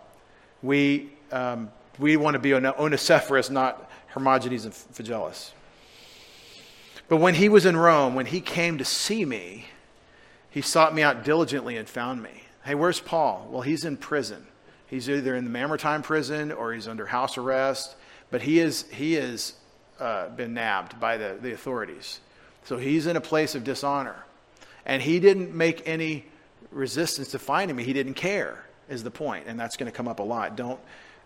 we, 0.61 1.09
um, 1.31 1.71
we 1.99 2.17
want 2.17 2.33
to 2.35 2.39
be 2.39 2.53
Onesiphorus, 2.53 3.49
not 3.49 3.89
Hermogenes 4.07 4.65
and 4.65 4.73
Phygellus. 4.73 5.51
But 7.07 7.17
when 7.17 7.35
he 7.35 7.49
was 7.49 7.65
in 7.65 7.77
Rome, 7.77 8.15
when 8.15 8.25
he 8.25 8.41
came 8.41 8.77
to 8.79 8.85
see 8.85 9.25
me, 9.25 9.65
he 10.49 10.61
sought 10.61 10.95
me 10.95 11.03
out 11.03 11.23
diligently 11.23 11.77
and 11.77 11.87
found 11.87 12.23
me. 12.23 12.43
Hey, 12.63 12.75
where's 12.75 12.99
Paul? 12.99 13.47
Well, 13.51 13.61
he's 13.61 13.85
in 13.85 13.97
prison. 13.97 14.47
He's 14.87 15.09
either 15.09 15.35
in 15.35 15.43
the 15.43 15.49
Mamertine 15.49 16.01
prison 16.01 16.51
or 16.51 16.73
he's 16.73 16.87
under 16.87 17.05
house 17.05 17.37
arrest, 17.37 17.95
but 18.31 18.41
he 18.41 18.59
is 18.59 18.83
he 18.91 19.13
has 19.13 19.53
uh, 19.99 20.29
been 20.29 20.53
nabbed 20.53 20.99
by 20.99 21.17
the, 21.17 21.37
the 21.41 21.53
authorities. 21.53 22.19
So 22.63 22.77
he's 22.77 23.05
in 23.05 23.15
a 23.15 23.21
place 23.21 23.55
of 23.55 23.63
dishonor. 23.63 24.15
And 24.85 25.01
he 25.01 25.19
didn't 25.19 25.53
make 25.53 25.87
any 25.87 26.25
resistance 26.71 27.29
to 27.31 27.39
finding 27.39 27.75
me. 27.75 27.83
He 27.83 27.93
didn't 27.93 28.15
care, 28.15 28.63
is 28.89 29.03
the. 29.03 29.11
And 29.45 29.59
that's 29.59 29.77
going 29.77 29.91
to 29.91 29.95
come 29.95 30.07
up 30.07 30.19
a 30.19 30.23
lot. 30.23 30.55
Don't, 30.55 30.79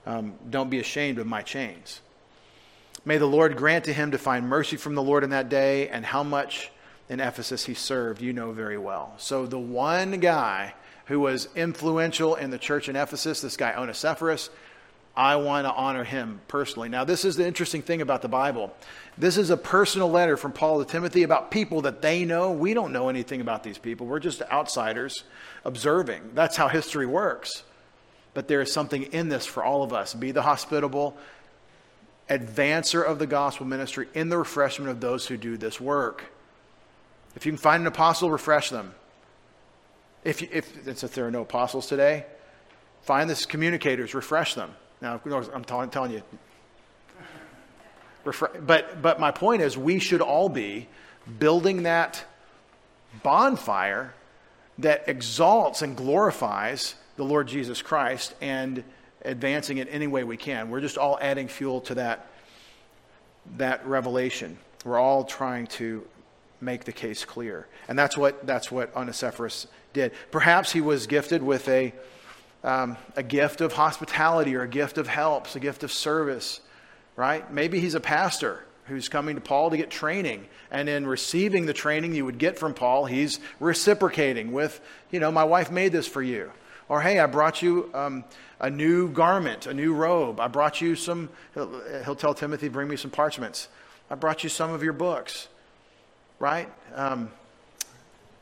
um, 0.06 0.34
don't 0.50 0.70
be 0.70 0.80
ashamed 0.80 1.20
of 1.20 1.28
my 1.28 1.42
chains. 1.42 2.02
May 3.06 3.18
the 3.18 3.26
Lord 3.26 3.56
grant 3.56 3.86
to 3.86 3.94
him 3.94 4.12
to 4.12 4.18
find 4.18 4.48
mercy 4.48 4.76
from 4.76 4.96
the 4.96 5.04
Lord 5.04 5.24
in 5.24 5.30
that 5.30 5.50
day, 5.50 5.90
and 5.90 6.06
how 6.06 6.24
much 6.24 6.72
in 7.10 7.20
Ephesus 7.20 7.66
he 7.66 7.74
served, 7.74 8.22
you 8.22 8.34
know 8.34 8.52
very 8.52 8.78
well. 8.78 9.14
So 9.18 9.46
the 9.46 9.60
one 9.60 10.20
guy 10.20 10.74
who 11.06 11.20
was 11.20 11.48
influential 11.56 12.36
in 12.36 12.52
the 12.52 12.60
church 12.60 12.88
in 12.88 12.96
Ephesus, 12.96 13.42
this 13.42 13.58
guy 13.58 13.74
Onesiphorus, 13.76 14.50
I 15.16 15.38
want 15.38 15.66
to 15.66 15.74
honor 15.74 16.04
him 16.04 16.40
personally. 16.48 16.88
Now, 16.88 17.04
this 17.04 17.26
is 17.26 17.36
the 17.36 17.46
interesting 17.46 17.82
thing 17.82 18.02
about 18.02 18.22
the 18.22 18.28
Bible. 18.28 18.74
This 19.18 19.38
is 19.38 19.50
a 19.50 19.58
personal 19.58 20.10
letter 20.10 20.38
from 20.38 20.52
Paul 20.52 20.84
to 20.84 20.90
Timothy 20.90 21.24
about 21.24 21.52
people 21.52 21.82
that 21.82 22.02
they 22.02 22.26
know. 22.26 22.52
We 22.52 22.74
don't 22.74 22.94
know 22.94 23.10
anything 23.10 23.42
about 23.42 23.64
these 23.64 23.78
people. 23.78 24.08
We're 24.08 24.20
just 24.20 24.42
outsiders 24.44 25.24
observing. 25.70 26.32
That's 26.34 26.58
how 26.58 26.68
history 26.68 27.06
works. 27.06 27.64
But 28.34 28.48
there 28.48 28.60
is 28.62 28.74
something 28.74 29.04
in 29.04 29.30
this 29.30 29.46
for 29.46 29.64
all 29.64 29.84
of 29.84 29.94
us. 29.94 30.14
Be 30.14 30.32
the 30.32 30.42
hospitable 30.42 31.16
advancer 32.30 33.06
of 33.06 33.20
the 33.20 33.28
gospel 33.28 33.66
ministry 33.66 34.08
in 34.14 34.30
the 34.30 34.38
refreshment 34.38 34.92
of 34.92 35.00
those 35.00 35.28
who 35.28 35.38
do 35.38 35.58
this 35.58 35.80
work. 35.80 36.26
If 37.36 37.46
you 37.46 37.52
can 37.52 37.58
find 37.58 37.82
an 37.82 37.88
apostle, 37.88 38.30
refresh 38.30 38.70
them. 38.70 38.94
If, 40.24 40.42
if, 40.42 40.88
if 40.88 41.14
there 41.14 41.28
are 41.28 41.32
no 41.32 41.42
apostles 41.42 41.88
today, 41.88 42.26
find 43.04 43.30
the 43.30 43.46
communicators, 43.48 44.14
refresh 44.14 44.56
them. 44.56 44.74
Now, 45.02 45.22
I'm 45.54 45.64
telling, 45.64 45.90
telling 45.90 46.12
you. 46.12 46.24
But, 48.66 49.02
but 49.02 49.20
my 49.20 49.32
point 49.32 49.62
is, 49.62 49.78
we 49.78 50.00
should 50.00 50.22
all 50.22 50.50
be 50.50 50.88
building 51.40 51.84
that 51.84 52.24
bonfire 53.24 54.14
that 54.80 55.04
exalts 55.08 55.82
and 55.82 55.96
glorifies 55.96 56.96
the 57.18 57.24
Lord 57.24 57.48
Jesus 57.48 57.82
Christ 57.82 58.34
and 58.42 58.84
advancing 59.24 59.78
it 59.78 59.88
any 59.92 60.08
way 60.08 60.24
we 60.24 60.38
can. 60.38 60.70
We're 60.70 60.82
just 60.82 60.98
all 60.98 61.18
adding 61.22 61.48
fuel 61.48 61.82
to 61.82 61.96
that, 61.96 62.28
that 63.58 63.86
revelation. 63.86 64.58
We're 64.86 65.00
all 65.00 65.26
trying 65.26 65.68
to 65.68 66.06
make 66.62 66.86
the 66.86 66.94
case 66.94 67.26
clear. 67.26 67.68
And 67.88 68.00
that's 68.00 68.18
what, 68.18 68.48
that's 68.48 68.72
what 68.72 68.96
Onesiphorus 68.96 69.68
did. 69.92 70.14
Perhaps 70.32 70.72
he 70.72 70.82
was 70.82 71.08
gifted 71.08 71.44
with 71.44 71.68
a, 71.68 71.94
um, 72.64 72.96
a 73.18 73.24
gift 73.24 73.60
of 73.60 73.74
hospitality 73.74 74.56
or 74.56 74.62
a 74.62 74.68
gift 74.68 74.98
of 74.98 75.08
helps, 75.08 75.56
a 75.56 75.60
gift 75.60 75.84
of 75.84 75.92
service, 75.92 76.62
right? 77.18 77.52
Maybe 77.52 77.82
he's 77.82 77.96
a 77.96 78.00
pastor 78.00 78.64
who's 78.90 79.08
coming 79.08 79.36
to 79.36 79.42
Paul 79.42 79.70
to 79.70 79.78
get 79.78 79.90
training. 79.90 80.48
And 80.72 80.90
in 80.90 81.08
receiving 81.08 81.66
the 81.66 81.74
training 81.74 82.14
you 82.14 82.26
would 82.26 82.38
get 82.38 82.60
from 82.60 82.74
Paul, 82.74 83.06
he's 83.06 83.40
reciprocating 83.60 84.52
with, 84.52 84.82
you 85.12 85.20
know, 85.20 85.32
my 85.32 85.44
wife 85.44 85.72
made 85.72 85.92
this 85.92 86.08
for 86.08 86.22
you. 86.22 86.52
Or, 86.90 87.02
hey, 87.02 87.20
I 87.20 87.28
brought 87.28 87.62
you 87.62 87.90
um, 87.94 88.26
a 88.60 88.70
new 88.70 89.10
garment, 89.10 89.68
a 89.68 89.74
new 89.74 89.94
robe. 89.94 90.40
I 90.40 90.48
brought 90.48 90.82
you 90.82 90.96
some, 90.96 91.30
he'll, 91.54 91.82
he'll, 92.04 92.16
tell 92.16 92.34
Timothy, 92.34 92.68
bring 92.68 92.88
me 92.88 92.98
some 92.98 93.12
parchments. 93.12 93.68
I 94.10 94.16
brought 94.16 94.44
you 94.44 94.50
some 94.50 94.72
of 94.72 94.84
your 94.84 94.94
books, 94.94 95.48
right? 96.40 96.68
Um, 96.96 97.32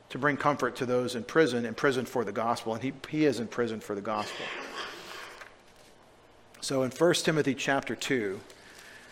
to 0.09 0.17
bring 0.17 0.37
comfort 0.37 0.77
to 0.77 0.85
those 0.85 1.15
in 1.15 1.23
prison, 1.23 1.65
in 1.65 1.73
prison 1.73 2.05
for 2.05 2.23
the 2.23 2.31
gospel. 2.31 2.73
And 2.73 2.81
he, 2.81 2.93
he 3.09 3.25
is 3.25 3.41
in 3.41 3.47
prison 3.47 3.81
for 3.81 3.93
the 3.93 4.01
gospel. 4.01 4.45
So 6.61 6.83
in 6.83 6.91
1 6.91 7.13
Timothy 7.15 7.53
chapter 7.53 7.95
2, 7.95 8.39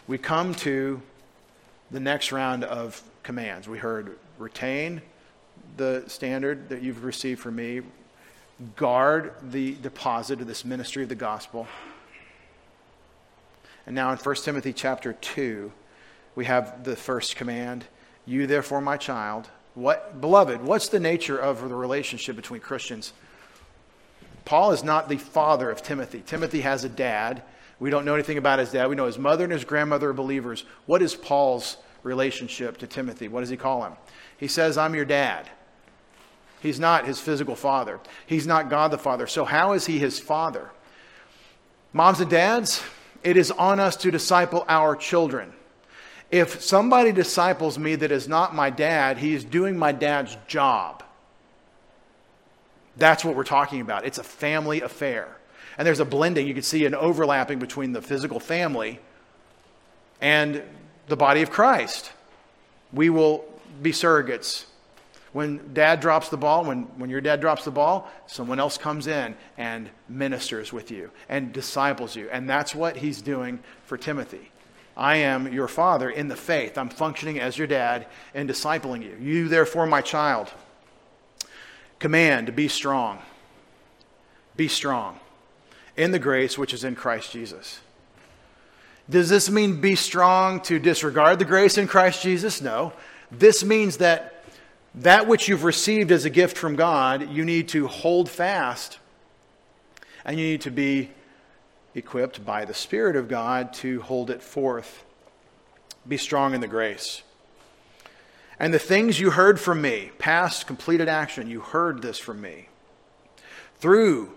we 0.08 0.18
come 0.18 0.56
to 0.56 1.02
the 1.92 2.00
next 2.00 2.32
round 2.32 2.64
of 2.64 3.02
commands. 3.24 3.68
We 3.68 3.78
heard 3.78 4.18
retain 4.38 5.02
the 5.78 6.04
standard 6.08 6.70
that 6.70 6.82
you've 6.82 7.04
received 7.04 7.40
from 7.42 7.56
me, 7.56 7.82
guard 8.76 9.34
the 9.52 9.76
deposit 9.76 10.42
of 10.42 10.48
this 10.48 10.64
ministry 10.64 11.04
of 11.04 11.10
the 11.10 11.16
gospel. 11.16 11.68
And 13.86 13.96
now 13.96 14.12
in 14.12 14.18
1 14.18 14.36
Timothy 14.36 14.74
chapter 14.74 15.14
2, 15.14 15.72
we 16.36 16.46
have 16.46 16.84
the 16.84 16.96
first 16.96 17.36
command 17.36 17.86
You, 18.28 18.48
therefore, 18.48 18.82
my 18.82 18.98
child, 18.98 19.50
what, 19.76 20.20
beloved, 20.20 20.64
what's 20.64 20.88
the 20.88 21.00
nature 21.00 21.38
of 21.38 21.68
the 21.70 21.76
relationship 21.76 22.36
between 22.36 22.60
Christians? 22.60 23.14
Paul 24.46 24.72
is 24.72 24.84
not 24.84 25.10
the 25.10 25.18
father 25.18 25.70
of 25.70 25.82
Timothy. 25.82 26.24
Timothy 26.26 26.62
has 26.62 26.84
a 26.84 26.90
dad. 26.90 27.42
We 27.80 27.90
don't 27.90 28.06
know 28.06 28.14
anything 28.14 28.38
about 28.38 28.60
his 28.60 28.72
dad. 28.72 28.88
We 28.88 28.96
know 28.96 29.08
his 29.08 29.18
mother 29.18 29.44
and 29.44 29.52
his 29.52 29.66
grandmother 29.66 30.12
are 30.12 30.14
believers. 30.14 30.64
What 30.86 31.02
is 31.02 31.16
Paul's 31.16 31.78
relationship 32.04 32.78
to 32.78 32.88
Timothy? 32.88 33.28
What 33.28 33.42
does 33.42 33.50
he 33.50 33.58
call 33.58 33.84
him? 33.84 33.94
He 34.38 34.48
says, 34.48 34.78
I'm 34.78 34.96
your 34.96 35.06
dad. 35.06 35.50
He's 36.62 36.80
not 36.80 37.06
his 37.06 37.20
physical 37.20 37.56
father. 37.56 38.00
He's 38.26 38.48
not 38.48 38.70
God 38.70 38.92
the 38.92 38.98
Father. 38.98 39.28
So, 39.28 39.46
how 39.46 39.74
is 39.74 39.86
he 39.86 40.00
his 40.00 40.20
father? 40.20 40.72
Moms 41.94 42.20
and 42.20 42.30
dads, 42.30 42.84
it 43.24 43.38
is 43.38 43.52
on 43.52 43.80
us 43.80 43.96
to 43.98 44.12
disciple 44.12 44.66
our 44.68 44.96
children. 44.96 45.54
If 46.32 46.62
somebody 46.62 47.12
disciples 47.12 47.78
me 47.78 47.96
that 47.96 48.12
is 48.12 48.28
not 48.28 48.56
my 48.56 48.70
dad, 48.70 49.20
he 49.20 49.34
is 49.34 49.44
doing 49.44 49.78
my 49.78 49.92
dad's 49.92 50.36
job. 50.48 51.05
That's 52.98 53.26
what 53.26 53.36
we're 53.36 53.44
talking 53.44 53.82
about. 53.82 54.06
It's 54.06 54.18
a 54.18 54.24
family 54.24 54.82
affair. 54.82 55.38
And 55.78 55.86
there's 55.86 56.00
a 56.00 56.06
blending, 56.06 56.48
you 56.48 56.54
can 56.54 56.64
see 56.64 56.86
an 56.86 56.96
overlapping 56.96 57.60
between 57.60 57.92
the 57.92 58.02
physical 58.02 58.40
family 58.40 59.00
and 60.22 60.64
the 61.08 61.18
body 61.18 61.42
of 61.42 61.52
Christ. 61.52 62.12
We 62.94 63.10
will 63.10 63.46
be 63.82 63.92
surrogates. 63.92 64.66
When 65.34 65.74
dad 65.74 66.00
drops 66.00 66.30
the 66.30 66.38
ball, 66.38 66.64
when, 66.64 66.84
when 66.98 67.10
your 67.10 67.20
dad 67.20 67.42
drops 67.42 67.66
the 67.66 67.72
ball, 67.72 68.10
someone 68.26 68.58
else 68.58 68.78
comes 68.78 69.06
in 69.06 69.36
and 69.58 69.90
ministers 70.08 70.72
with 70.72 70.92
you 70.92 71.12
and 71.28 71.52
disciples 71.52 72.16
you. 72.16 72.30
And 72.30 72.50
that's 72.50 72.74
what 72.74 72.96
he's 72.96 73.22
doing 73.22 73.60
for 73.84 73.98
Timothy. 73.98 74.52
I 74.96 75.18
am 75.18 75.52
your 75.52 75.68
father 75.68 76.10
in 76.10 76.30
the 76.30 76.38
faith. 76.38 76.78
I'm 76.78 76.88
functioning 76.88 77.42
as 77.42 77.58
your 77.58 77.68
dad 77.68 78.08
and 78.34 78.50
discipling 78.50 79.04
you. 79.04 79.18
You, 79.20 79.50
therefore, 79.50 79.86
my 79.86 80.00
child, 80.00 80.54
command 82.06 82.46
to 82.46 82.54
be 82.54 82.68
strong. 82.68 83.18
Be 84.56 84.68
strong 84.68 85.20
in 85.98 86.12
the 86.12 86.20
grace 86.20 86.56
which 86.56 86.72
is 86.72 86.84
in 86.84 86.94
Christ 86.94 87.32
Jesus. 87.32 87.80
Does 89.10 89.28
this 89.28 89.50
mean 89.50 89.82
be 89.82 89.96
strong 89.96 90.62
to 90.62 90.78
disregard 90.78 91.40
the 91.40 91.46
grace 91.46 91.80
in 91.80 91.88
Christ 91.88 92.22
Jesus? 92.22 92.62
No. 92.62 92.94
This 93.32 93.64
means 93.64 93.98
that 93.98 94.46
that 94.94 95.28
which 95.28 95.48
you've 95.48 95.64
received 95.64 96.12
as 96.12 96.26
a 96.26 96.30
gift 96.30 96.60
from 96.60 96.76
God, 96.76 97.32
you 97.32 97.44
need 97.44 97.70
to 97.70 97.88
hold 97.88 98.30
fast 98.30 99.00
and 100.26 100.38
you 100.40 100.46
need 100.46 100.62
to 100.62 100.72
be 100.72 101.10
equipped 101.96 102.46
by 102.46 102.66
the 102.66 102.76
Spirit 102.76 103.16
of 103.16 103.28
God 103.28 103.74
to 103.82 104.00
hold 104.02 104.30
it 104.30 104.44
forth. 104.44 105.04
Be 106.08 106.18
strong 106.18 106.54
in 106.54 106.62
the 106.62 106.68
grace. 106.68 107.24
And 108.60 108.74
the 108.74 108.80
things 108.80 109.20
you 109.20 109.32
heard 109.32 109.60
from 109.60 109.82
me, 109.82 110.12
past 110.18 110.68
completed 110.68 111.10
action, 111.10 111.50
you 111.50 111.60
heard 111.60 112.02
this 112.02 112.18
from 112.18 112.42
me 112.42 112.70
through 113.80 114.32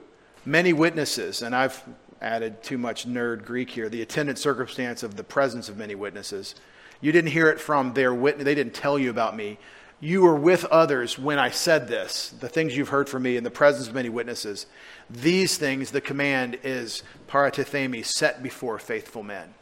many 0.45 0.73
witnesses. 0.73 1.43
And 1.43 1.55
I've 1.55 1.83
added 2.21 2.63
too 2.63 2.79
much 2.79 3.07
nerd 3.07 3.45
Greek 3.45 3.71
here 3.71 3.89
the 3.89 4.03
attendant 4.03 4.39
circumstance 4.39 5.03
of 5.03 5.17
the 5.17 5.25
presence 5.25 5.69
of 5.69 5.77
many 5.77 5.95
witnesses. 5.95 6.55
You 7.01 7.13
didn't 7.13 7.31
hear 7.31 7.49
it 7.49 7.61
from 7.61 7.95
their 7.95 8.13
witness, 8.13 8.45
they 8.45 8.55
didn't 8.55 8.75
tell 8.75 8.99
you 8.99 9.11
about 9.11 9.37
me. 9.37 9.59
You 10.01 10.23
were 10.23 10.35
with 10.35 10.65
others 10.67 11.19
when 11.19 11.41
I 11.41 11.51
said 11.51 11.89
this, 11.89 12.31
the 12.41 12.49
things 12.49 12.77
you've 12.77 12.89
heard 12.89 13.09
from 13.09 13.25
me 13.25 13.37
in 13.37 13.43
the 13.43 13.51
presence 13.51 13.89
of 13.89 13.95
many 13.95 14.09
witnesses. 14.09 14.67
These 15.11 15.59
things, 15.59 15.91
the 15.91 16.01
command 16.01 16.59
is 16.63 17.03
paratithemi, 17.29 18.05
set 18.05 18.41
before 18.43 18.79
faithful 18.79 19.25
men. 19.25 19.55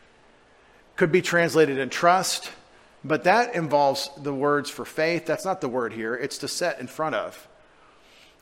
Could 0.97 1.11
be 1.11 1.23
translated 1.23 1.79
in 1.79 1.89
trust, 1.89 2.51
but 3.07 3.25
that 3.25 3.55
involves 3.55 4.11
the 4.17 4.33
words 4.33 4.71
for 4.71 4.85
faith. 4.85 5.27
That's 5.27 5.45
not 5.45 5.61
the 5.61 5.69
word 5.69 5.93
here, 5.93 6.15
it's 6.15 6.39
to 6.39 6.49
set 6.49 6.81
in 6.81 6.87
front 6.87 7.15
of. 7.15 7.49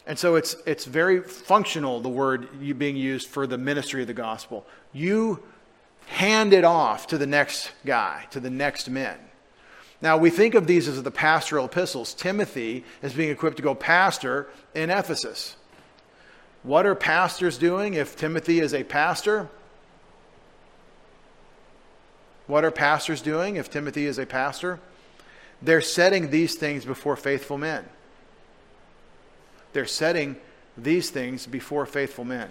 And 0.07 0.19
so 0.19 0.35
it's, 0.35 0.57
it's 0.67 0.85
very 0.85 1.23
functional, 1.23 2.01
the 2.01 2.11
word 2.11 2.49
you 2.61 2.75
being 2.75 2.97
used 2.97 3.29
for 3.29 3.47
the 3.47 3.57
ministry 3.57 4.03
of 4.03 4.07
the 4.07 4.15
gospel. 4.15 4.67
You 4.93 5.43
hand 6.07 6.53
it 6.53 6.65
off 6.65 7.07
to 7.09 7.19
the 7.19 7.27
next 7.27 7.73
guy, 7.87 8.27
to 8.31 8.41
the 8.41 8.51
next 8.51 8.91
men. 8.91 9.17
Now, 10.03 10.19
we 10.19 10.29
think 10.29 10.55
of 10.55 10.67
these 10.67 10.87
as 10.87 11.03
the 11.03 11.11
pastoral 11.11 11.65
epistles. 11.65 12.13
Timothy 12.13 12.85
is 13.03 13.15
being 13.15 13.31
equipped 13.31 13.57
to 13.57 13.63
go 13.63 13.75
pastor 13.75 14.49
in 14.75 14.91
Ephesus. 14.91 15.57
What 16.63 16.85
are 16.85 16.95
pastors 16.95 17.57
doing 17.57 17.95
if 17.95 18.15
Timothy 18.15 18.61
is 18.61 18.75
a 18.75 18.85
pastor? 18.85 19.49
What 22.47 22.65
are 22.65 22.71
pastors 22.71 23.23
doing 23.23 23.57
if 23.57 23.71
Timothy 23.71 24.07
is 24.07 24.19
a 24.19 24.27
pastor? 24.27 24.79
They're 25.63 25.81
setting 25.81 26.31
these 26.31 26.57
things 26.57 26.85
before 26.85 27.17
faithful 27.17 27.57
men. 27.57 27.85
They're 29.73 29.87
setting 29.87 30.37
these 30.77 31.11
things 31.11 31.47
before 31.47 31.87
faithful 31.87 32.25
men. 32.25 32.49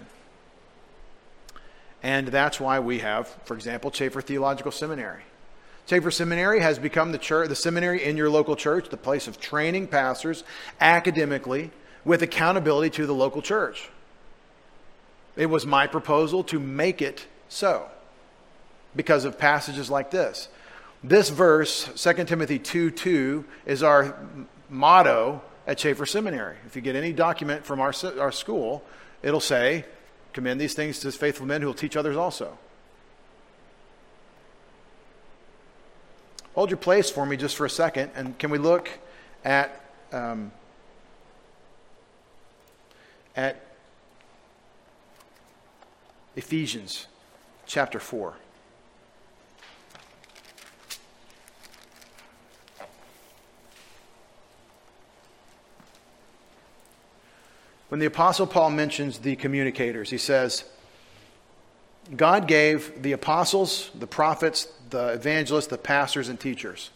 And 2.02 2.28
that's 2.28 2.60
why 2.60 2.80
we 2.80 2.98
have, 2.98 3.28
for 3.44 3.54
example, 3.54 3.90
Chafer 3.90 4.20
Theological 4.20 4.72
Seminary. 4.72 5.22
Chafer 5.86 6.10
Seminary 6.10 6.60
has 6.60 6.78
become 6.78 7.12
the, 7.12 7.18
church, 7.18 7.48
the 7.48 7.56
seminary 7.56 8.04
in 8.04 8.16
your 8.16 8.30
local 8.30 8.56
church, 8.56 8.88
the 8.88 8.96
place 8.96 9.28
of 9.28 9.38
training 9.38 9.86
pastors 9.86 10.44
academically 10.80 11.70
with 12.04 12.22
accountability 12.22 12.90
to 12.90 13.06
the 13.06 13.14
local 13.14 13.42
church. 13.42 13.88
It 15.36 15.46
was 15.46 15.64
my 15.64 15.86
proposal 15.86 16.44
to 16.44 16.58
make 16.58 17.00
it 17.00 17.26
so 17.48 17.88
because 18.96 19.24
of 19.24 19.38
passages 19.38 19.90
like 19.90 20.10
this. 20.10 20.48
This 21.02 21.28
verse, 21.28 21.90
2 21.96 22.24
Timothy 22.24 22.58
2 22.58 22.90
2, 22.90 23.44
is 23.66 23.82
our 23.82 24.16
motto 24.70 25.42
at 25.66 25.78
Chafer 25.78 26.06
Seminary. 26.06 26.56
If 26.66 26.76
you 26.76 26.82
get 26.82 26.96
any 26.96 27.12
document 27.12 27.64
from 27.64 27.80
our, 27.80 27.92
our 28.18 28.32
school, 28.32 28.82
it'll 29.22 29.40
say, 29.40 29.84
Commend 30.34 30.60
these 30.60 30.74
things 30.74 30.98
to 30.98 31.12
faithful 31.12 31.46
men 31.46 31.60
who 31.60 31.68
will 31.68 31.74
teach 31.74 31.96
others 31.96 32.16
also. 32.16 32.58
Hold 36.54 36.70
your 36.70 36.76
place 36.76 37.08
for 37.08 37.24
me 37.24 37.36
just 37.36 37.56
for 37.56 37.64
a 37.64 37.70
second, 37.70 38.10
and 38.16 38.36
can 38.36 38.50
we 38.50 38.58
look 38.58 38.90
at 39.44 39.80
um, 40.12 40.50
at 43.36 43.60
Ephesians 46.36 47.06
chapter 47.66 48.00
four. 48.00 48.34
When 57.94 58.00
the 58.00 58.06
Apostle 58.06 58.48
Paul 58.48 58.70
mentions 58.70 59.18
the 59.18 59.36
communicators, 59.36 60.10
he 60.10 60.18
says, 60.18 60.64
God 62.16 62.48
gave 62.48 63.00
the 63.04 63.12
apostles, 63.12 63.92
the 63.94 64.08
prophets, 64.08 64.66
the 64.90 65.10
evangelists, 65.10 65.68
the 65.68 65.78
pastors, 65.78 66.28
and 66.28 66.40
teachers, 66.40 66.90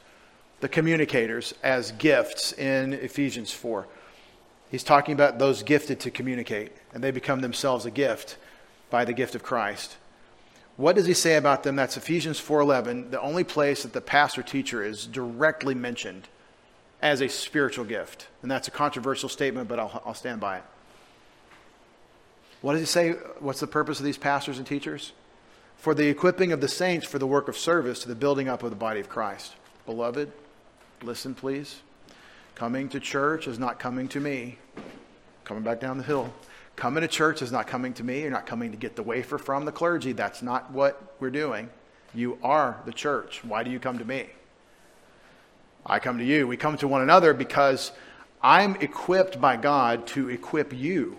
the 0.59 0.69
communicators, 0.69 1.55
as 1.63 1.93
gifts 1.93 2.53
in 2.53 2.95
Ephesians 2.95 3.53
4. 3.53 3.87
He's 4.73 4.83
talking 4.83 5.15
about 5.15 5.39
those 5.39 5.63
gifted 5.63 6.01
to 6.01 6.11
communicate, 6.11 6.73
and 6.93 7.01
they 7.01 7.13
become 7.13 7.43
themselves 7.43 7.87
a 7.87 7.93
gift 7.93 8.37
by 8.91 9.05
the 9.05 9.13
gift 9.13 9.37
of 9.37 9.45
Christ. 9.45 9.99
What 10.77 10.97
does 10.97 11.07
he 11.07 11.15
say 11.15 11.37
about 11.37 11.63
them? 11.63 11.77
That's 11.77 11.97
Ephesians 11.97 12.41
4:11, 12.41 13.13
the 13.13 13.21
only 13.21 13.45
place 13.45 13.85
that 13.85 13.93
the 13.93 14.01
pastor 14.01 14.43
teacher 14.43 14.83
is 14.83 15.07
directly 15.07 15.77
mentioned 15.77 16.27
as 17.01 17.21
a 17.21 17.29
spiritual 17.29 17.85
gift. 17.85 18.27
And 18.43 18.51
that's 18.51 18.67
a 18.67 18.73
controversial 18.73 19.29
statement, 19.29 19.69
but 19.69 19.79
I'll, 19.79 20.03
I'll 20.05 20.15
stand 20.15 20.41
by 20.41 20.57
it. 20.57 20.65
What 22.61 22.73
does 22.73 22.81
he 22.81 22.87
say? 22.87 23.11
What's 23.39 23.61
the 23.61 23.67
purpose 23.67 23.99
of 23.99 24.05
these 24.05 24.19
pastors 24.19 24.59
and 24.59 24.67
teachers? 24.67 25.13
For 25.77 25.95
the 25.95 26.09
equipping 26.09 26.51
of 26.51 26.61
the 26.61 26.69
saints 26.69 27.07
for 27.07 27.19
the 27.19 27.27
work 27.27 27.49
of 27.49 27.57
service 27.57 28.01
to 28.03 28.09
the 28.09 28.17
building 28.17 28.49
up 28.49 28.63
of 28.63 28.71
the 28.71 28.77
body 28.77 28.99
of 28.99 29.09
Christ. 29.09 29.55
Beloved, 29.87 30.33
listen, 31.03 31.35
please. 31.35 31.81
Coming 32.57 32.89
to 32.89 32.99
church 32.99 33.47
is 33.47 33.61
not 33.61 33.79
coming 33.79 34.09
to 34.09 34.21
me. 34.21 34.59
Coming 35.45 35.63
back 35.63 35.79
down 35.79 35.99
the 35.99 36.05
hill. 36.05 36.33
Coming 36.75 37.03
to 37.03 37.09
church 37.09 37.43
is 37.43 37.53
not 37.53 37.69
coming 37.69 37.93
to 37.95 38.05
me. 38.05 38.23
You're 38.23 38.31
not 38.31 38.47
coming 38.47 38.73
to 38.73 38.77
get 38.77 38.97
the 38.97 39.03
wafer 39.05 39.39
from 39.39 39.65
the 39.65 39.73
clergy. 39.73 40.13
That's 40.13 40.43
not 40.43 40.73
what 40.73 41.15
we're 41.21 41.31
doing. 41.31 41.71
You 42.13 42.39
are 42.43 42.81
the 42.85 42.93
church. 42.93 43.45
Why 43.45 43.63
do 43.63 43.71
you 43.71 43.79
come 43.79 43.99
to 43.99 44.05
me? 44.05 44.27
I 45.87 46.01
come 46.01 46.19
to 46.19 46.25
you. 46.25 46.49
We 46.49 46.57
come 46.57 46.77
to 46.79 46.89
one 46.89 47.03
another 47.03 47.33
because 47.35 47.93
I'm 48.43 48.75
equipped 48.77 49.41
by 49.41 49.57
God 49.57 50.09
to 50.09 50.29
equip 50.29 50.73
you 50.73 51.19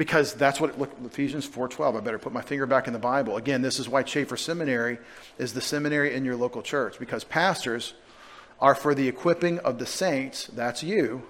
because 0.00 0.32
that's 0.32 0.58
what 0.58 0.78
look 0.78 0.90
Ephesians 1.04 1.46
4:12 1.46 1.94
I 1.94 2.00
better 2.00 2.18
put 2.18 2.32
my 2.32 2.40
finger 2.40 2.64
back 2.64 2.86
in 2.86 2.94
the 2.94 2.98
Bible. 2.98 3.36
Again, 3.36 3.60
this 3.60 3.78
is 3.78 3.86
why 3.86 4.02
Chafer 4.02 4.38
Seminary 4.38 4.96
is 5.36 5.52
the 5.52 5.60
seminary 5.60 6.14
in 6.14 6.24
your 6.24 6.36
local 6.36 6.62
church 6.62 6.98
because 6.98 7.22
pastors 7.22 7.92
are 8.62 8.74
for 8.74 8.94
the 8.94 9.06
equipping 9.08 9.58
of 9.58 9.78
the 9.78 9.84
saints, 9.84 10.46
that's 10.46 10.82
you, 10.82 11.24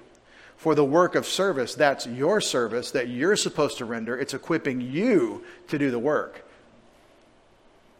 for 0.57 0.77
the 0.77 0.85
work 0.85 1.17
of 1.17 1.27
service, 1.27 1.75
that's 1.75 2.07
your 2.07 2.41
service 2.41 2.93
that 2.93 3.09
you're 3.09 3.35
supposed 3.35 3.77
to 3.79 3.85
render. 3.85 4.17
It's 4.17 4.35
equipping 4.35 4.81
you 4.81 5.43
to 5.67 5.77
do 5.77 5.91
the 5.91 5.99
work 5.99 6.45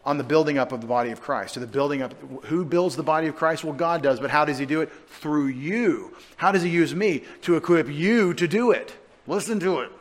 on 0.05 0.17
the 0.17 0.23
building 0.23 0.57
up 0.57 0.71
of 0.71 0.79
the 0.79 0.87
body 0.87 1.11
of 1.11 1.19
Christ. 1.19 1.55
To 1.55 1.59
the 1.59 1.67
building 1.67 2.01
up, 2.01 2.13
who 2.45 2.63
builds 2.63 2.95
the 2.95 3.03
body 3.03 3.27
of 3.27 3.35
Christ? 3.35 3.65
Well, 3.65 3.73
God 3.73 4.01
does, 4.01 4.21
but 4.21 4.31
how 4.31 4.45
does 4.45 4.57
He 4.57 4.65
do 4.65 4.79
it? 4.79 4.89
Through 5.09 5.47
you. 5.47 6.15
How 6.37 6.53
does 6.53 6.63
He 6.63 6.69
use 6.69 6.95
me? 6.95 7.25
To 7.41 7.57
equip 7.57 7.89
you 7.89 8.33
to 8.35 8.47
do 8.47 8.71
it. 8.71 8.95
Listen 9.27 9.59
to 9.59 9.81
it. 9.81 9.91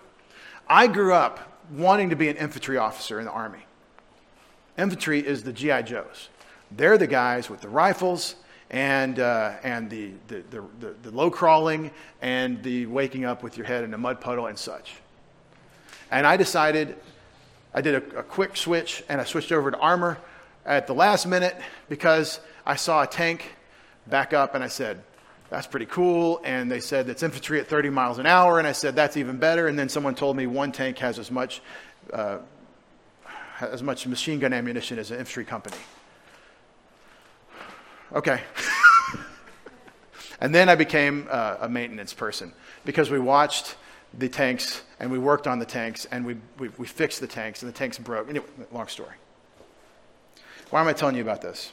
I 0.70 0.87
grew 0.87 1.12
up 1.12 1.40
wanting 1.72 2.11
to 2.11 2.16
be 2.16 2.28
an 2.28 2.37
infantry 2.37 2.76
officer 2.76 3.18
in 3.18 3.24
the 3.24 3.33
Army. 3.33 3.66
Infantry 4.78 5.18
is 5.18 5.42
the 5.42 5.52
G.I. 5.52 5.83
Joes. 5.83 6.28
They're 6.70 6.96
the 6.96 7.09
guys 7.09 7.50
with 7.50 7.61
the 7.61 7.68
rifles 7.68 8.37
and, 8.70 9.18
uh, 9.18 9.54
and 9.64 9.90
the, 9.90 10.12
the, 10.28 10.44
the, 10.78 10.94
the, 11.02 11.11
low 11.11 11.28
crawling 11.28 11.90
and 12.22 12.62
the 12.62 12.87
waking 12.87 13.24
up 13.24 13.42
with 13.42 13.56
your 13.56 13.66
head 13.66 13.83
in 13.83 13.92
a 13.94 13.98
mud 13.98 14.20
puddle 14.20 14.46
and 14.46 14.56
such. 14.56 14.94
And 16.12 16.24
I 16.24 16.37
decided, 16.37 16.94
I 17.74 17.80
did 17.80 17.96
a, 17.96 18.20
a 18.20 18.22
quick 18.22 18.56
switch 18.56 19.02
and 19.09 19.20
I 19.20 19.24
switched 19.24 19.50
over 19.50 19.72
to 19.72 19.78
armor 19.78 20.18
at 20.64 20.87
the 20.87 20.94
last 20.94 21.26
minute 21.26 21.56
because 21.88 22.38
I 22.64 22.76
saw 22.76 23.02
a 23.02 23.09
tank 23.09 23.56
back 24.06 24.33
up 24.33 24.54
and 24.54 24.62
I 24.62 24.68
said, 24.68 25.02
that's 25.50 25.66
pretty 25.66 25.86
cool. 25.86 26.40
And 26.44 26.70
they 26.70 26.80
said 26.80 27.08
it's 27.08 27.22
infantry 27.22 27.60
at 27.60 27.66
30 27.66 27.90
miles 27.90 28.18
an 28.18 28.26
hour. 28.26 28.58
And 28.58 28.66
I 28.66 28.72
said, 28.72 28.94
that's 28.94 29.16
even 29.16 29.36
better. 29.36 29.66
And 29.66 29.78
then 29.78 29.88
someone 29.88 30.14
told 30.14 30.36
me 30.36 30.46
one 30.46 30.70
tank 30.72 30.98
has 30.98 31.18
as 31.18 31.30
much, 31.30 31.60
uh, 32.12 32.38
as 33.60 33.82
much 33.82 34.06
machine 34.06 34.38
gun 34.38 34.52
ammunition 34.52 34.98
as 34.98 35.10
an 35.10 35.18
infantry 35.18 35.44
company. 35.44 35.76
Okay. 38.12 38.40
and 40.40 40.54
then 40.54 40.68
I 40.68 40.76
became 40.76 41.26
uh, 41.28 41.56
a 41.60 41.68
maintenance 41.68 42.14
person 42.14 42.52
because 42.84 43.10
we 43.10 43.18
watched 43.18 43.76
the 44.18 44.28
tanks 44.28 44.82
and 45.00 45.10
we 45.10 45.18
worked 45.18 45.46
on 45.46 45.58
the 45.58 45.66
tanks 45.66 46.06
and 46.06 46.24
we, 46.24 46.36
we, 46.58 46.68
we 46.78 46.86
fixed 46.86 47.20
the 47.20 47.26
tanks 47.26 47.62
and 47.62 47.72
the 47.72 47.76
tanks 47.76 47.98
broke. 47.98 48.28
Anyway, 48.28 48.46
long 48.72 48.88
story. 48.88 49.14
Why 50.70 50.80
am 50.80 50.86
I 50.86 50.92
telling 50.92 51.16
you 51.16 51.22
about 51.22 51.42
this? 51.42 51.72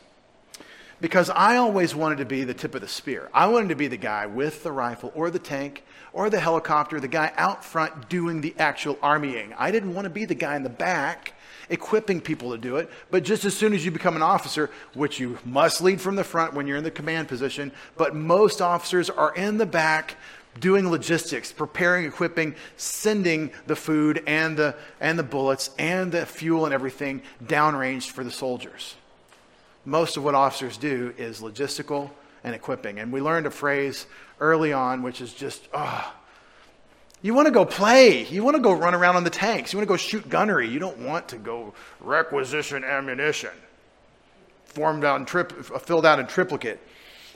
Because 1.00 1.30
I 1.30 1.58
always 1.58 1.94
wanted 1.94 2.18
to 2.20 2.26
be 2.26 2.44
the 2.44 2.54
tip 2.54 2.76
of 2.76 2.82
the 2.82 2.88
spear. 2.88 3.30
I 3.34 3.48
wanted 3.48 3.70
to 3.70 3.76
be 3.76 3.88
the 3.88 3.98
guy 3.98 4.26
with 4.26 4.64
the 4.64 4.72
rifle 4.72 5.12
or 5.16 5.30
the 5.30 5.40
tank 5.40 5.84
or 6.14 6.30
the 6.30 6.40
helicopter, 6.40 7.00
the 7.00 7.08
guy 7.08 7.32
out 7.38 7.64
front 7.64 8.10
doing 8.10 8.42
the 8.42 8.56
actual 8.58 8.98
armying. 9.02 9.54
I 9.58 9.72
didn't 9.72 9.94
want 9.94 10.06
to 10.06 10.10
be 10.10 10.26
the 10.26 10.36
guy 10.36 10.56
in 10.56 10.64
the 10.64 10.70
back 10.70 11.34
equipping 11.70 12.22
people 12.22 12.52
to 12.52 12.58
do 12.58 12.78
it. 12.78 12.90
But 13.12 13.24
just 13.24 13.46
as 13.46 13.56
soon 13.56 13.74
as 13.74 13.86
you 13.86 13.92
become 13.92 14.16
an 14.16 14.22
officer, 14.22 14.70
which 14.94 15.20
you 15.20 15.38
must 15.46 15.82
lead 15.82 16.02
from 16.02 16.16
the 16.16 16.24
front 16.24 16.54
when 16.54 16.66
you're 16.66 16.78
in 16.78 16.84
the 16.84 16.92
command 16.92 17.28
position, 17.28 17.72
but 17.98 18.16
most 18.16 18.62
officers 18.62 19.10
are 19.10 19.36
in 19.36 19.58
the 19.58 19.66
back 19.66 20.16
doing 20.60 20.90
logistics, 20.90 21.52
preparing, 21.52 22.06
equipping, 22.06 22.56
sending 22.78 23.52
the 23.68 23.76
food 23.76 24.24
and 24.26 24.58
the, 24.58 24.76
and 25.00 25.20
the 25.20 25.24
bullets 25.24 25.70
and 25.78 26.12
the 26.12 26.26
fuel 26.26 26.66
and 26.66 26.74
everything 26.74 27.22
downrange 27.46 28.10
for 28.10 28.24
the 28.24 28.32
soldiers 28.32 28.96
most 29.88 30.18
of 30.18 30.24
what 30.26 30.36
officers 30.36 30.76
do 30.76 31.14
is 31.18 31.40
logistical 31.40 32.12
and 32.44 32.54
equipping. 32.54 33.00
And 33.00 33.12
we 33.12 33.22
learned 33.22 33.46
a 33.46 33.52
phrase 33.52 34.06
early 34.42 34.74
on, 34.74 35.02
which 35.02 35.22
is 35.22 35.34
just, 35.34 35.66
oh, 35.74 36.14
you 37.22 37.34
want 37.34 37.46
to 37.46 37.54
go 37.54 37.64
play. 37.64 38.26
You 38.26 38.44
want 38.44 38.58
to 38.58 38.62
go 38.62 38.74
run 38.74 38.94
around 38.94 39.16
on 39.16 39.24
the 39.24 39.30
tanks. 39.30 39.72
You 39.72 39.78
want 39.78 39.88
to 39.88 39.94
go 39.94 39.96
shoot 39.96 40.30
gunnery. 40.30 40.68
You 40.68 40.80
don't 40.80 41.00
want 41.00 41.30
to 41.30 41.38
go 41.38 41.74
requisition 42.02 42.84
ammunition, 42.84 43.52
formed 44.66 45.06
out 45.06 45.26
trip, 45.26 45.54
filled 45.82 46.06
out 46.06 46.20
in 46.20 46.28
triplicate. 46.28 46.82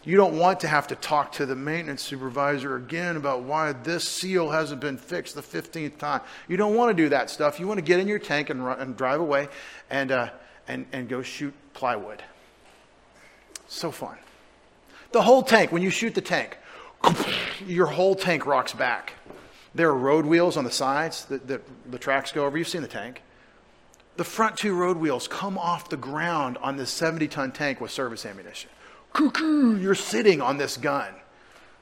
You 0.04 0.18
don't 0.18 0.38
want 0.38 0.60
to 0.60 0.68
have 0.68 0.88
to 0.88 0.96
talk 0.96 1.32
to 1.34 1.46
the 1.46 1.56
maintenance 1.56 2.02
supervisor 2.02 2.76
again 2.76 3.16
about 3.16 3.44
why 3.44 3.72
this 3.72 4.04
seal 4.04 4.50
hasn't 4.50 4.82
been 4.82 4.98
fixed 4.98 5.36
the 5.36 5.42
15th 5.42 5.98
time. 6.00 6.20
You 6.50 6.58
don't 6.58 6.76
want 6.76 6.96
to 6.96 7.02
do 7.02 7.08
that 7.10 7.30
stuff. 7.30 7.62
You 7.62 7.68
want 7.68 7.78
to 7.78 7.84
get 7.84 8.02
in 8.02 8.10
your 8.10 8.20
tank 8.20 8.50
and, 8.50 8.66
run, 8.66 8.80
and 8.82 8.98
drive 8.98 9.22
away 9.22 9.48
and, 9.90 10.12
uh, 10.12 10.32
and, 10.68 10.86
and 10.92 11.08
go 11.08 11.22
shoot 11.22 11.54
plywood. 11.74 12.22
So 13.72 13.90
fun. 13.90 14.18
The 15.14 15.22
whole 15.22 15.44
tank, 15.44 15.72
when 15.72 15.82
you 15.82 15.90
shoot 15.90 16.14
the 16.14 16.22
tank, 16.22 16.58
your 17.66 17.88
whole 17.88 18.16
tank 18.16 18.46
rocks 18.46 18.74
back. 18.74 19.14
There 19.74 19.88
are 19.88 19.96
road 19.96 20.26
wheels 20.26 20.58
on 20.58 20.66
the 20.66 20.72
sides 20.72 21.24
that, 21.26 21.48
that 21.48 21.62
the 21.90 21.98
tracks 21.98 22.34
go 22.34 22.46
over. 22.46 22.58
You've 22.58 22.68
seen 22.68 22.82
the 22.82 22.90
tank. 22.90 23.22
The 24.18 24.26
front 24.26 24.58
two 24.58 24.76
road 24.76 24.98
wheels 24.98 25.30
come 25.30 25.58
off 25.58 25.88
the 25.88 25.96
ground 25.96 26.58
on 26.58 26.76
this 26.76 26.90
70 26.90 27.30
ton 27.30 27.54
tank 27.54 27.80
with 27.80 27.92
service 27.92 28.26
ammunition. 28.26 28.70
Cuckoo, 29.14 29.78
you're 29.78 29.96
sitting 29.96 30.42
on 30.42 30.58
this 30.58 30.76
gun 30.76 31.14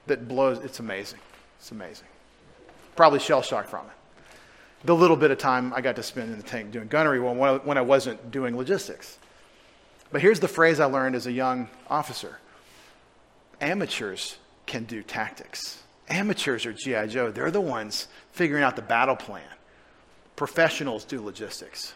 that 0.05 0.27
blows. 0.27 0.59
It's 0.59 0.79
amazing. 0.79 1.19
It's 1.57 1.71
amazing. 1.71 2.07
Probably 2.95 3.19
shell 3.19 3.41
shock 3.41 3.67
from 3.67 3.87
it. 3.87 3.91
The 4.85 4.95
little 4.95 5.17
bit 5.17 5.31
of 5.31 5.39
time 5.39 5.73
I 5.73 5.81
got 5.81 5.95
to 5.95 6.03
spend 6.03 6.31
in 6.31 6.37
the 6.37 6.43
tank 6.43 6.71
doing 6.71 6.87
gunnery 6.87 7.19
when 7.19 7.77
I 7.77 7.81
wasn't 7.81 8.29
doing 8.29 8.55
logistics. 8.55 9.17
But 10.11 10.21
here's 10.21 10.39
the 10.39 10.47
phrase 10.47 10.79
I 10.79 10.85
learned 10.85 11.15
as 11.15 11.27
a 11.27 11.31
young 11.31 11.69
officer 11.89 12.39
amateurs 13.61 14.37
can 14.65 14.85
do 14.85 15.03
tactics. 15.03 15.81
Amateurs 16.07 16.65
are 16.65 16.73
G.I. 16.73 17.07
Joe. 17.07 17.31
They're 17.31 17.51
the 17.51 17.61
ones 17.61 18.07
figuring 18.31 18.63
out 18.63 18.75
the 18.75 18.81
battle 18.81 19.15
plan. 19.15 19.43
Professionals 20.35 21.03
do 21.03 21.21
logistics. 21.21 21.93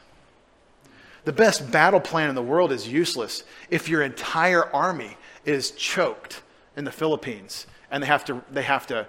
The 1.25 1.31
best 1.31 1.71
battle 1.71 2.01
plan 2.01 2.29
in 2.29 2.35
the 2.35 2.43
world 2.43 2.71
is 2.71 2.87
useless 2.87 3.43
if 3.69 3.87
your 3.87 4.01
entire 4.01 4.65
army 4.75 5.17
is 5.45 5.71
choked 5.71 6.41
in 6.75 6.83
the 6.83 6.91
Philippines 6.91 7.65
and 7.89 8.03
they 8.03 8.07
have 8.07 8.25
to, 8.25 8.43
they 8.51 8.63
have 8.63 8.87
to, 8.87 9.07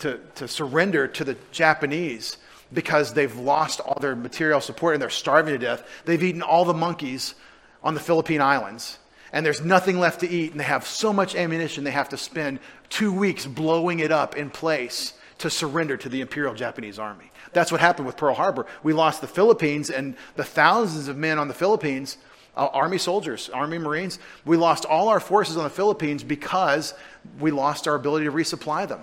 to, 0.00 0.20
to 0.34 0.48
surrender 0.48 1.06
to 1.06 1.24
the 1.24 1.36
Japanese 1.52 2.38
because 2.72 3.12
they've 3.14 3.36
lost 3.36 3.80
all 3.80 4.00
their 4.00 4.16
material 4.16 4.60
support 4.60 4.94
and 4.94 5.02
they're 5.02 5.10
starving 5.10 5.52
to 5.52 5.58
death. 5.58 5.86
They've 6.04 6.22
eaten 6.22 6.42
all 6.42 6.64
the 6.64 6.74
monkeys 6.74 7.34
on 7.82 7.94
the 7.94 8.00
Philippine 8.00 8.40
Islands 8.40 8.98
and 9.32 9.46
there's 9.46 9.62
nothing 9.62 9.98
left 9.98 10.20
to 10.20 10.28
eat 10.28 10.50
and 10.52 10.60
they 10.60 10.64
have 10.64 10.86
so 10.86 11.12
much 11.12 11.34
ammunition 11.34 11.84
they 11.84 11.90
have 11.90 12.10
to 12.10 12.16
spend 12.16 12.60
two 12.88 13.12
weeks 13.12 13.46
blowing 13.46 14.00
it 14.00 14.12
up 14.12 14.36
in 14.36 14.50
place 14.50 15.14
to 15.38 15.50
surrender 15.50 15.96
to 15.96 16.08
the 16.08 16.20
Imperial 16.20 16.54
Japanese 16.54 16.98
Army. 16.98 17.32
That's 17.52 17.72
what 17.72 17.80
happened 17.80 18.06
with 18.06 18.16
Pearl 18.16 18.34
Harbor. 18.34 18.66
We 18.82 18.92
lost 18.92 19.20
the 19.20 19.26
Philippines 19.26 19.90
and 19.90 20.14
the 20.36 20.44
thousands 20.44 21.08
of 21.08 21.16
men 21.16 21.38
on 21.38 21.48
the 21.48 21.54
Philippines, 21.54 22.16
uh, 22.56 22.66
Army 22.66 22.98
soldiers, 22.98 23.48
Army 23.48 23.78
Marines. 23.78 24.18
We 24.44 24.56
lost 24.56 24.84
all 24.84 25.08
our 25.08 25.18
forces 25.18 25.56
on 25.56 25.64
the 25.64 25.70
Philippines 25.70 26.22
because 26.22 26.94
we 27.40 27.50
lost 27.50 27.88
our 27.88 27.94
ability 27.94 28.26
to 28.26 28.32
resupply 28.32 28.86
them. 28.86 29.02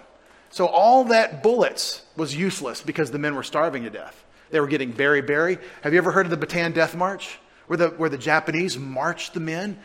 So 0.51 0.65
all 0.65 1.05
that 1.05 1.43
bullets 1.43 2.03
was 2.15 2.35
useless 2.35 2.81
because 2.81 3.11
the 3.11 3.19
men 3.19 3.35
were 3.35 3.43
starving 3.43 3.83
to 3.83 3.89
death. 3.89 4.23
They 4.49 4.59
were 4.59 4.67
getting 4.67 4.93
beriberi. 4.93 5.59
Have 5.81 5.93
you 5.93 5.99
ever 5.99 6.11
heard 6.11 6.25
of 6.25 6.39
the 6.39 6.45
Bataan 6.45 6.73
Death 6.73 6.95
March? 6.95 7.37
Where 7.69 7.77
the, 7.77 7.89
where 7.89 8.09
the 8.09 8.17
Japanese 8.17 8.79
marched 8.79 9.35
the 9.35 9.39
men 9.39 9.77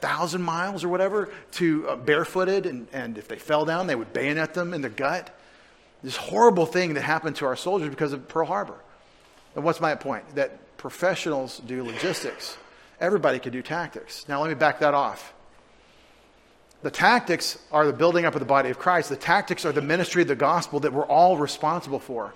thousand 0.00 0.42
miles 0.42 0.82
or 0.82 0.88
whatever 0.88 1.28
to 1.52 1.88
uh, 1.88 1.94
barefooted, 1.94 2.66
and, 2.66 2.88
and 2.92 3.16
if 3.16 3.28
they 3.28 3.38
fell 3.38 3.64
down, 3.64 3.86
they 3.86 3.94
would 3.94 4.12
bayonet 4.12 4.54
them 4.54 4.74
in 4.74 4.80
the 4.80 4.88
gut. 4.88 5.32
This 6.02 6.16
horrible 6.16 6.66
thing 6.66 6.94
that 6.94 7.02
happened 7.02 7.36
to 7.36 7.46
our 7.46 7.54
soldiers 7.54 7.90
because 7.90 8.12
of 8.12 8.26
Pearl 8.26 8.46
Harbor. 8.46 8.78
And 9.54 9.62
what's 9.62 9.80
my 9.80 9.94
point? 9.94 10.34
That 10.34 10.76
professionals 10.78 11.60
do 11.64 11.84
logistics. 11.84 12.56
Everybody 13.00 13.38
can 13.38 13.52
do 13.52 13.62
tactics. 13.62 14.26
Now, 14.28 14.40
let 14.40 14.48
me 14.48 14.54
back 14.56 14.80
that 14.80 14.94
off. 14.94 15.32
The 16.82 16.90
tactics 16.90 17.56
are 17.70 17.86
the 17.86 17.92
building 17.92 18.24
up 18.24 18.34
of 18.34 18.40
the 18.40 18.46
body 18.46 18.70
of 18.70 18.80
Christ. 18.80 19.10
The 19.10 19.16
tactics 19.16 19.64
are 19.64 19.72
the 19.72 19.80
ministry 19.80 20.22
of 20.22 20.28
the 20.28 20.34
gospel 20.34 20.80
that 20.80 20.92
we're 20.92 21.06
all 21.06 21.36
responsible 21.36 22.00
for. 22.00 22.34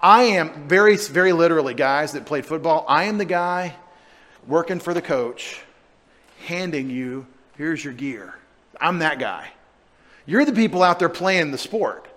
I 0.00 0.22
am 0.22 0.68
very, 0.68 0.96
very 0.96 1.32
literally, 1.32 1.74
guys 1.74 2.12
that 2.12 2.24
played 2.24 2.46
football, 2.46 2.84
I 2.88 3.04
am 3.04 3.18
the 3.18 3.24
guy 3.24 3.74
working 4.46 4.80
for 4.80 4.94
the 4.94 5.02
coach 5.02 5.60
handing 6.46 6.90
you, 6.90 7.26
here's 7.56 7.82
your 7.84 7.94
gear. 7.94 8.34
I'm 8.80 8.98
that 8.98 9.18
guy. 9.18 9.48
You're 10.26 10.44
the 10.44 10.52
people 10.52 10.82
out 10.82 10.98
there 10.98 11.08
playing 11.08 11.50
the 11.50 11.58
sport. 11.58 12.08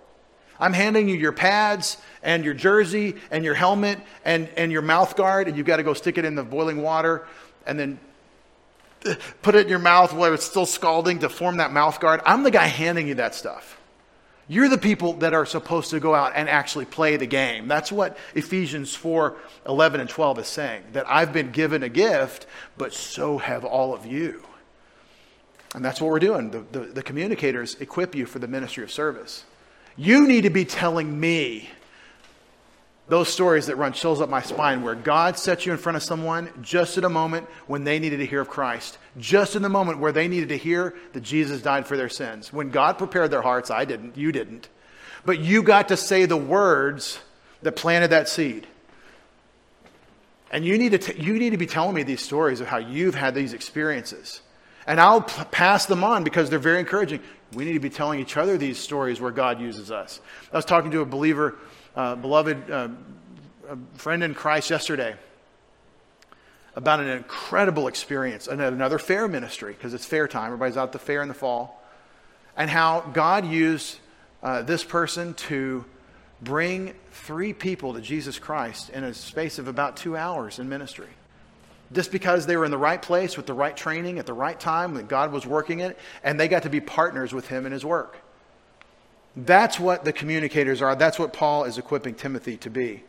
I'm 0.60 0.74
handing 0.74 1.08
you 1.08 1.16
your 1.16 1.34
pads 1.34 1.98
and 2.24 2.44
your 2.44 2.54
jersey 2.54 3.16
and 3.30 3.46
your 3.46 3.54
helmet 3.54 4.00
and, 4.26 4.50
and 4.58 4.72
your 4.72 4.82
mouth 4.82 5.16
guard, 5.16 5.48
and 5.48 5.56
you've 5.56 5.68
got 5.68 5.78
to 5.78 5.84
go 5.84 5.94
stick 5.94 6.18
it 6.18 6.26
in 6.26 6.36
the 6.36 6.44
boiling 6.44 6.82
water 6.82 7.28
and 7.66 7.80
then 7.80 8.00
put 9.42 9.56
it 9.56 9.66
in 9.66 9.70
your 9.70 9.80
mouth 9.80 10.14
while 10.14 10.34
it's 10.34 10.46
still 10.46 10.66
scalding 10.66 11.20
to 11.20 11.30
form 11.30 11.58
that 11.58 11.72
mouth 11.72 12.00
guard. 12.00 12.22
I'm 12.26 12.44
the 12.44 12.52
guy 12.52 12.66
handing 12.66 13.08
you 13.08 13.16
that 13.16 13.36
stuff. 13.36 13.77
You're 14.50 14.70
the 14.70 14.78
people 14.78 15.14
that 15.14 15.34
are 15.34 15.46
supposed 15.46 15.90
to 15.90 16.00
go 16.00 16.16
out 16.16 16.34
and 16.36 16.48
actually 16.48 16.86
play 16.86 17.18
the 17.18 17.26
game. 17.26 17.68
That's 17.68 17.92
what 17.92 18.18
Ephesians 18.34 18.96
4 18.96 19.36
11 19.68 20.00
and 20.00 20.10
12 20.10 20.40
is 20.40 20.48
saying. 20.48 20.84
That 20.94 21.06
I've 21.10 21.34
been 21.34 21.52
given 21.52 21.84
a 21.84 21.90
gift, 21.90 22.48
but 22.78 22.94
so 22.94 23.38
have 23.38 23.66
all 23.66 23.94
of 23.94 24.06
you. 24.06 24.44
And 25.76 25.84
that's 25.84 26.00
what 26.00 26.10
we're 26.10 26.20
doing. 26.20 26.52
The, 26.52 26.64
the, 26.72 26.80
the 26.80 27.04
communicators 27.04 27.76
equip 27.82 28.16
you 28.16 28.26
for 28.26 28.40
the 28.40 28.48
ministry 28.48 28.84
of 28.84 28.92
service. 28.92 29.44
You 29.98 30.28
need 30.28 30.42
to 30.42 30.50
be 30.50 30.64
telling 30.64 31.20
me 31.20 31.70
those 33.10 33.30
stories 33.30 33.68
that 33.68 33.78
run 33.78 33.94
chills 33.94 34.20
up 34.20 34.30
my 34.30 34.42
spine 34.42 34.82
where 34.82 34.96
God 34.96 35.38
set 35.38 35.66
you 35.66 35.72
in 35.72 35.78
front 35.78 35.96
of 35.96 36.04
someone 36.04 36.50
just 36.62 36.98
at 36.98 37.06
a 37.06 37.10
moment 37.10 37.48
when 37.66 37.86
they 37.86 38.00
needed 38.00 38.18
to 38.18 38.26
hear 38.26 38.42
of 38.42 38.50
Christ, 38.50 38.98
just 39.18 39.56
in 39.56 39.62
the 39.62 39.70
moment 39.70 40.00
where 40.00 40.12
they 40.12 40.28
needed 40.28 40.50
to 40.50 40.58
hear 40.58 40.94
that 41.14 41.22
Jesus 41.22 41.62
died 41.62 41.88
for 41.88 41.96
their 41.96 42.10
sins. 42.10 42.52
When 42.52 42.70
God 42.70 42.98
prepared 42.98 43.32
their 43.32 43.42
hearts, 43.42 43.72
I 43.72 43.86
didn't, 43.86 44.18
you 44.18 44.34
didn't. 44.34 44.68
But 45.26 45.40
you 45.40 45.64
got 45.64 45.88
to 45.88 45.98
say 45.98 46.26
the 46.26 46.38
words 46.38 47.20
that 47.62 47.74
planted 47.74 48.10
that 48.10 48.28
seed. 48.28 48.68
And 50.52 50.66
you 50.66 50.78
need 50.78 50.92
to, 50.92 50.98
t- 50.98 51.22
you 51.22 51.34
need 51.40 51.52
to 51.52 51.58
be 51.58 51.66
telling 51.66 51.96
me 51.96 52.04
these 52.04 52.22
stories 52.22 52.62
of 52.62 52.68
how 52.68 52.78
you've 52.78 53.16
had 53.16 53.36
these 53.36 53.54
experiences. 53.54 54.42
And 54.86 55.00
I'll 55.00 55.22
p- 55.22 55.44
pass 55.52 55.86
them 55.86 56.04
on 56.04 56.24
because 56.24 56.50
they're 56.50 56.60
very 56.60 56.80
encouraging. 56.80 57.22
We 57.54 57.66
need 57.66 57.74
to 57.74 57.80
be 57.80 57.90
telling 57.90 58.20
each 58.20 58.38
other 58.38 58.58
these 58.58 58.78
stories 58.78 59.20
where 59.20 59.32
God 59.32 59.60
uses 59.60 59.92
us. 59.92 60.22
I 60.52 60.56
was 60.56 60.66
talking 60.66 60.92
to 60.92 61.02
a 61.02 61.06
believer 61.06 61.58
uh, 61.98 62.16
beloved 62.16 62.70
uh, 62.70 62.90
friend 63.96 64.24
in 64.24 64.36
Christ 64.36 64.70
yesterday 64.70 65.16
about 66.76 67.00
an 67.00 67.08
incredible 67.08 67.88
experience 67.88 68.48
at 68.48 68.60
another 68.60 69.00
fair 69.00 69.28
ministry 69.28 69.74
because 69.74 69.96
it's 69.96 70.06
fair 70.06 70.28
time. 70.28 70.46
Everybody's 70.46 70.78
out 70.78 70.90
at 70.90 70.92
the 70.92 71.00
fair 71.00 71.24
in 71.24 71.28
the 71.28 71.34
fall. 71.34 71.84
And 72.56 72.70
how 72.70 73.02
God 73.02 73.48
used 73.48 73.98
uh, 74.44 74.62
this 74.62 74.84
person 74.84 75.34
to 75.34 75.86
bring 76.40 76.94
three 77.12 77.52
people 77.52 77.96
to 77.96 78.02
Jesus 78.02 78.38
Christ 78.38 78.92
in 78.92 79.04
a 79.04 79.14
space 79.14 79.58
of 79.58 79.68
about 79.68 79.98
two 79.98 80.16
hours 80.16 80.60
in 80.60 80.70
ministry. 80.70 81.10
Just 81.92 82.12
because 82.12 82.46
they 82.46 82.58
were 82.58 82.66
in 82.66 82.72
the 82.72 82.78
right 82.78 83.02
place 83.02 83.38
with 83.38 83.48
the 83.48 83.54
right 83.54 83.76
training 83.76 84.20
at 84.20 84.28
the 84.28 84.34
right 84.34 84.60
time, 84.60 84.94
that 84.96 85.08
God 85.08 85.32
was 85.32 85.48
working 85.48 85.80
it, 85.80 85.98
and 86.24 86.40
they 86.40 86.48
got 86.48 86.64
to 86.64 86.70
be 86.70 86.80
partners 86.80 87.34
with 87.34 87.48
Him 87.48 87.66
in 87.66 87.72
His 87.72 87.84
work. 87.84 88.20
That's 89.38 89.80
what 89.80 90.04
the 90.04 90.12
communicators 90.12 90.82
are. 90.82 90.96
That's 90.96 91.20
what 91.20 91.32
Paul 91.32 91.66
is 91.66 91.78
equipping 91.78 92.16
Timothy 92.16 92.58
to 92.58 92.72
be. 92.72 93.04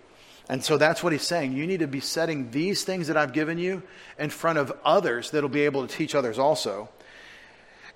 And 0.51 0.63
so 0.63 0.77
that's 0.77 1.03
what 1.03 1.13
he's 1.13 1.23
saying. 1.23 1.55
You 1.55 1.67
need 1.67 1.81
to 1.81 1.87
be 1.87 2.01
setting 2.01 2.51
these 2.51 2.85
things 2.85 3.09
that 3.09 3.17
I've 3.17 3.33
given 3.33 3.57
you 3.59 3.83
in 4.19 4.29
front 4.29 4.59
of 4.59 4.73
others 4.85 5.31
that'll 5.31 5.49
be 5.49 5.63
able 5.63 5.87
to 5.87 5.95
teach 5.95 6.15
others 6.15 6.39
also. 6.39 6.91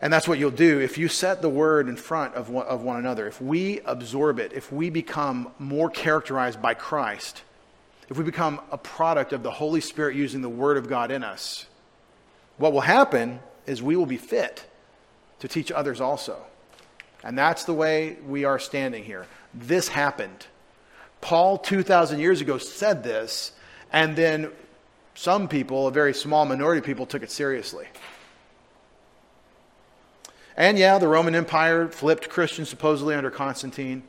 And 0.01 0.11
that's 0.11 0.27
what 0.27 0.39
you'll 0.39 0.51
do 0.51 0.81
if 0.81 0.97
you 0.97 1.09
set 1.09 1.43
the 1.43 1.49
word 1.49 1.89
in 1.89 1.97
front 1.97 2.35
of 2.35 2.49
one, 2.49 2.67
of 2.67 2.83
one 2.83 2.97
another. 2.97 3.27
If 3.27 3.41
we 3.41 3.81
absorb 3.81 4.39
it, 4.39 4.53
if 4.55 4.73
we 4.73 4.89
become 4.89 5.51
more 5.59 5.91
characterized 5.91 6.61
by 6.61 6.75
Christ, 6.75 7.43
if 8.09 8.17
we 8.17 8.25
become 8.25 8.61
a 8.71 8.79
product 8.79 9.33
of 9.33 9.43
the 9.43 9.51
Holy 9.51 9.81
Spirit 9.81 10.17
using 10.17 10.41
the 10.41 10.49
word 10.49 10.79
of 10.79 10.89
God 10.89 11.11
in 11.11 11.23
us, 11.23 11.67
what 12.57 12.73
will 12.73 12.81
happen 12.81 13.41
is 13.67 13.83
we 13.83 13.95
will 13.95 14.07
be 14.07 14.17
fit 14.17 14.67
to 15.41 15.49
teach 15.49 15.71
others 15.71 16.01
also. 16.01 16.45
And 17.25 17.39
that's 17.39 17.65
the 17.65 17.75
way 17.75 18.17
we 18.27 18.45
are 18.45 18.59
standing 18.59 19.05
here. 19.05 19.27
This 19.55 19.89
happened. 19.89 20.47
Paul, 21.21 21.59
2,000 21.59 22.19
years 22.19 22.41
ago, 22.41 22.59
said 22.59 23.05
this, 23.05 23.53
and 23.93 24.17
then 24.17 24.51
some 25.15 25.47
people, 25.47 25.87
a 25.87 25.93
very 25.93 26.15
small 26.15 26.45
minority 26.45 26.79
of 26.79 26.85
people, 26.85 27.07
took 27.07 27.23
it 27.23 27.31
seriously. 27.31 27.87
And 30.57 30.79
yeah, 30.79 30.99
the 30.99 31.09
Roman 31.09 31.35
Empire 31.35 31.89
flipped 31.89 32.29
Christians 32.29 32.69
supposedly 32.69 33.15
under 33.15 33.31
Constantine. 33.31 34.03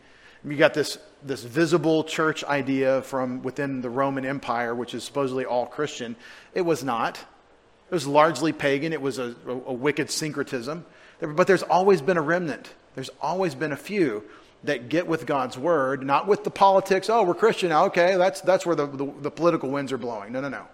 You 0.43 0.57
got 0.57 0.73
this, 0.73 0.97
this 1.21 1.43
visible 1.43 2.03
church 2.03 2.43
idea 2.43 3.01
from 3.03 3.43
within 3.43 3.81
the 3.81 3.89
Roman 3.89 4.25
Empire, 4.25 4.75
which 4.75 4.93
is 4.93 5.03
supposedly 5.03 5.45
all 5.45 5.65
Christian. 5.65 6.15
It 6.53 6.61
was 6.61 6.83
not. 6.83 7.17
It 7.17 7.93
was 7.93 8.07
largely 8.07 8.51
pagan. 8.51 8.91
It 8.91 9.01
was 9.01 9.19
a, 9.19 9.35
a, 9.47 9.51
a 9.51 9.73
wicked 9.73 10.09
syncretism. 10.09 10.85
But 11.23 11.47
there's 11.47 11.63
always 11.63 12.01
been 12.01 12.17
a 12.17 12.21
remnant. 12.21 12.69
There's 12.95 13.09
always 13.21 13.55
been 13.55 13.71
a 13.71 13.77
few 13.77 14.23
that 14.63 14.89
get 14.89 15.07
with 15.07 15.25
God's 15.25 15.57
word, 15.57 16.05
not 16.05 16.27
with 16.27 16.43
the 16.43 16.51
politics. 16.51 17.09
Oh, 17.09 17.23
we're 17.23 17.33
Christian. 17.33 17.71
Okay, 17.71 18.15
that's, 18.17 18.41
that's 18.41 18.65
where 18.65 18.75
the, 18.75 18.87
the, 18.87 19.13
the 19.21 19.31
political 19.31 19.69
winds 19.69 19.91
are 19.91 19.97
blowing. 19.97 20.31
No, 20.31 20.41
no, 20.41 20.49
no. 20.49 20.67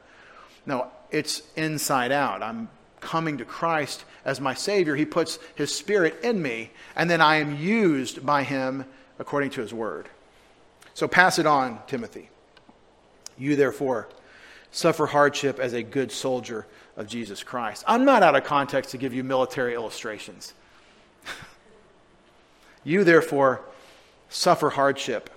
No, 0.66 0.88
it's 1.12 1.42
inside 1.56 2.12
out. 2.12 2.44
I'm 2.44 2.70
coming 3.00 3.38
to 3.38 3.46
Christ 3.46 4.04
as 4.26 4.42
my 4.42 4.54
Savior. 4.54 4.96
He 4.96 5.06
puts 5.06 5.40
His 5.56 5.74
Spirit 5.74 6.20
in 6.24 6.42
me, 6.42 6.72
and 6.96 7.10
then 7.10 7.22
I 7.22 7.38
am 7.38 7.58
used 7.58 8.26
by 8.26 8.44
Him 8.44 8.86
according 9.18 9.52
to 9.52 9.62
His 9.62 9.74
word. 9.74 10.08
So 10.94 11.08
pass 11.08 11.40
it 11.40 11.46
on, 11.46 11.80
Timothy. 11.88 12.30
You, 13.38 13.56
therefore, 13.56 14.10
suffer 14.72 15.08
hardship 15.08 15.60
as 15.60 15.74
a 15.74 15.82
good 15.82 16.12
soldier 16.12 16.68
of 17.00 17.08
Jesus 17.08 17.42
Christ. 17.44 17.84
I'm 17.88 18.04
not 18.04 18.22
out 18.22 18.36
of 18.36 18.44
context 18.44 18.92
to 18.92 18.98
give 18.98 19.14
you 19.14 19.24
military 19.24 19.74
illustrations. 19.74 20.54
You, 22.86 23.04
therefore, 23.04 23.60
suffer 24.30 24.70
hardship. 24.70 25.30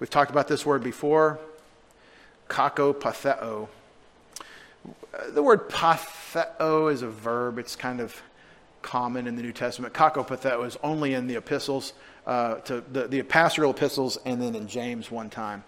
We've 0.00 0.08
talked 0.08 0.30
about 0.30 0.48
this 0.48 0.64
word 0.64 0.82
before 0.82 1.38
kakopatheo. 2.48 3.68
The 5.28 5.42
word 5.42 5.68
patheo 5.68 6.90
is 6.90 7.02
a 7.02 7.08
verb. 7.08 7.58
It's 7.58 7.76
kind 7.76 8.00
of 8.00 8.22
common 8.80 9.26
in 9.26 9.36
the 9.36 9.42
New 9.42 9.52
Testament. 9.52 9.92
Kakopatheo 9.92 10.66
is 10.66 10.78
only 10.82 11.12
in 11.12 11.26
the 11.26 11.36
epistles, 11.36 11.92
uh, 12.26 12.56
to 12.60 12.82
the, 12.90 13.08
the 13.08 13.22
pastoral 13.22 13.72
epistles, 13.72 14.16
and 14.24 14.40
then 14.40 14.54
in 14.54 14.66
James 14.66 15.10
one 15.10 15.28
time. 15.28 15.64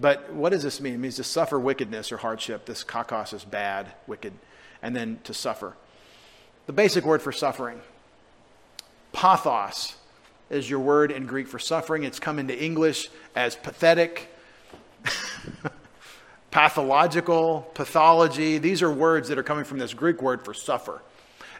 But 0.00 0.32
what 0.32 0.50
does 0.50 0.62
this 0.62 0.80
mean? 0.80 0.94
It 0.94 0.98
means 0.98 1.16
to 1.16 1.24
suffer 1.24 1.60
wickedness 1.60 2.10
or 2.10 2.16
hardship. 2.16 2.64
This 2.64 2.82
kakos 2.84 3.34
is 3.34 3.44
bad, 3.44 3.92
wicked, 4.06 4.32
and 4.82 4.96
then 4.96 5.18
to 5.24 5.34
suffer. 5.34 5.74
the 6.66 6.72
basic 6.72 7.04
word 7.04 7.20
for 7.20 7.32
suffering. 7.32 7.80
Pathos 9.12 9.96
is 10.50 10.70
your 10.70 10.78
word 10.78 11.10
in 11.10 11.26
Greek 11.26 11.48
for 11.48 11.58
suffering. 11.58 12.04
It's 12.04 12.20
come 12.20 12.38
into 12.38 12.56
English 12.56 13.08
as 13.34 13.56
pathetic, 13.56 14.32
pathological, 16.50 17.68
pathology. 17.74 18.58
These 18.58 18.82
are 18.82 18.90
words 18.90 19.28
that 19.28 19.38
are 19.38 19.42
coming 19.42 19.64
from 19.64 19.78
this 19.78 19.94
Greek 19.94 20.22
word 20.22 20.44
for 20.44 20.54
suffer. 20.54 21.02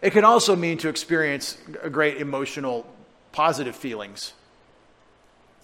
It 0.00 0.10
can 0.10 0.24
also 0.24 0.56
mean 0.56 0.78
to 0.78 0.88
experience 0.88 1.58
a 1.82 1.90
great 1.90 2.18
emotional, 2.18 2.86
positive 3.32 3.76
feelings. 3.76 4.32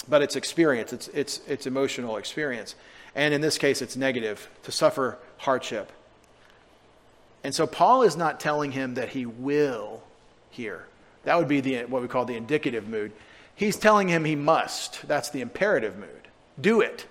But 0.09 0.23
it's 0.23 0.37
experience, 0.37 0.93
it's, 0.93 1.09
it's, 1.09 1.41
it's 1.49 1.67
emotional 1.67 2.17
experience. 2.17 2.75
And 3.15 3.33
in 3.33 3.41
this 3.41 3.59
case, 3.59 3.83
it's 3.83 3.97
negative, 3.97 4.49
to 4.65 4.73
suffer 4.73 5.19
hardship. 5.39 5.91
And 7.43 7.55
so 7.55 7.67
Paul 7.67 8.03
is 8.03 8.17
not 8.17 8.41
telling 8.41 8.73
him 8.73 8.95
that 8.95 9.11
he 9.11 9.27
will 9.27 10.03
here. 10.51 10.85
That 11.25 11.39
would 11.39 11.49
be 11.49 11.61
the, 11.61 11.85
what 11.85 12.03
we 12.03 12.09
call 12.09 12.25
the 12.25 12.37
indicative 12.37 12.89
mood. 12.89 13.13
He's 13.55 13.77
telling 13.77 14.09
him 14.09 14.25
he 14.25 14.37
must. 14.37 15.07
That's 15.09 15.31
the 15.31 15.41
imperative 15.41 15.97
mood. 15.97 16.29
Do 16.61 16.81
it. 16.81 17.07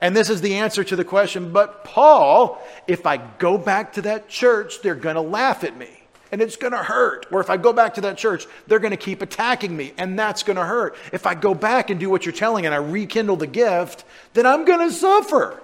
And 0.00 0.14
this 0.14 0.30
is 0.30 0.40
the 0.40 0.56
answer 0.56 0.84
to 0.84 0.94
the 0.94 1.04
question, 1.04 1.52
but 1.52 1.84
Paul, 1.84 2.62
if 2.86 3.06
I 3.06 3.16
go 3.16 3.58
back 3.58 3.94
to 3.94 4.02
that 4.02 4.28
church, 4.28 4.82
they're 4.82 4.94
going 4.94 5.16
to 5.16 5.20
laugh 5.20 5.64
at 5.64 5.76
me 5.76 5.97
and 6.30 6.40
it's 6.40 6.56
going 6.56 6.72
to 6.72 6.82
hurt. 6.82 7.26
Or 7.30 7.40
if 7.40 7.50
I 7.50 7.56
go 7.56 7.72
back 7.72 7.94
to 7.94 8.02
that 8.02 8.18
church, 8.18 8.46
they're 8.66 8.78
going 8.78 8.92
to 8.92 8.96
keep 8.96 9.22
attacking 9.22 9.76
me 9.76 9.92
and 9.96 10.18
that's 10.18 10.42
going 10.42 10.56
to 10.56 10.64
hurt. 10.64 10.96
If 11.12 11.26
I 11.26 11.34
go 11.34 11.54
back 11.54 11.90
and 11.90 11.98
do 11.98 12.10
what 12.10 12.26
you're 12.26 12.32
telling 12.32 12.66
and 12.66 12.74
I 12.74 12.78
rekindle 12.78 13.36
the 13.36 13.46
gift, 13.46 14.04
then 14.34 14.46
I'm 14.46 14.64
going 14.64 14.88
to 14.88 14.94
suffer. 14.94 15.60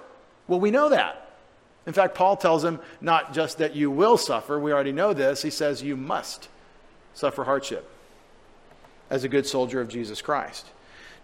Well, 0.47 0.59
we 0.59 0.71
know 0.71 0.89
that. 0.89 1.21
In 1.87 1.93
fact, 1.93 2.15
Paul 2.15 2.35
tells 2.35 2.63
him 2.63 2.79
not 2.99 3.33
just 3.33 3.59
that 3.59 3.75
you 3.75 3.91
will 3.91 4.17
suffer, 4.17 4.59
we 4.59 4.73
already 4.73 4.91
know 4.91 5.13
this. 5.13 5.41
He 5.41 5.51
says 5.51 5.83
you 5.83 5.95
must 5.95 6.49
suffer 7.13 7.43
hardship 7.43 7.89
as 9.09 9.23
a 9.23 9.29
good 9.29 9.45
soldier 9.45 9.81
of 9.81 9.87
Jesus 9.87 10.21
Christ. 10.21 10.65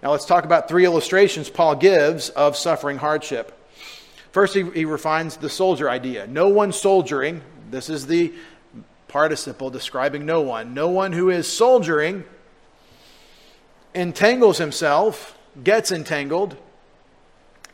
Now, 0.03 0.11
let's 0.11 0.25
talk 0.25 0.45
about 0.45 0.67
three 0.67 0.85
illustrations 0.85 1.49
Paul 1.49 1.75
gives 1.75 2.29
of 2.29 2.57
suffering 2.57 2.97
hardship. 2.97 3.57
First, 4.31 4.53
he, 4.53 4.63
he 4.71 4.85
refines 4.85 5.37
the 5.37 5.49
soldier 5.49 5.89
idea. 5.89 6.25
No 6.25 6.49
one 6.49 6.71
soldiering, 6.71 7.41
this 7.69 7.89
is 7.89 8.07
the 8.07 8.33
participle 9.11 9.69
describing 9.69 10.25
no 10.25 10.41
one. 10.41 10.73
No 10.73 10.87
one 10.87 11.11
who 11.11 11.29
is 11.29 11.45
soldiering 11.45 12.23
entangles 13.93 14.57
himself, 14.57 15.37
gets 15.61 15.91
entangled 15.91 16.55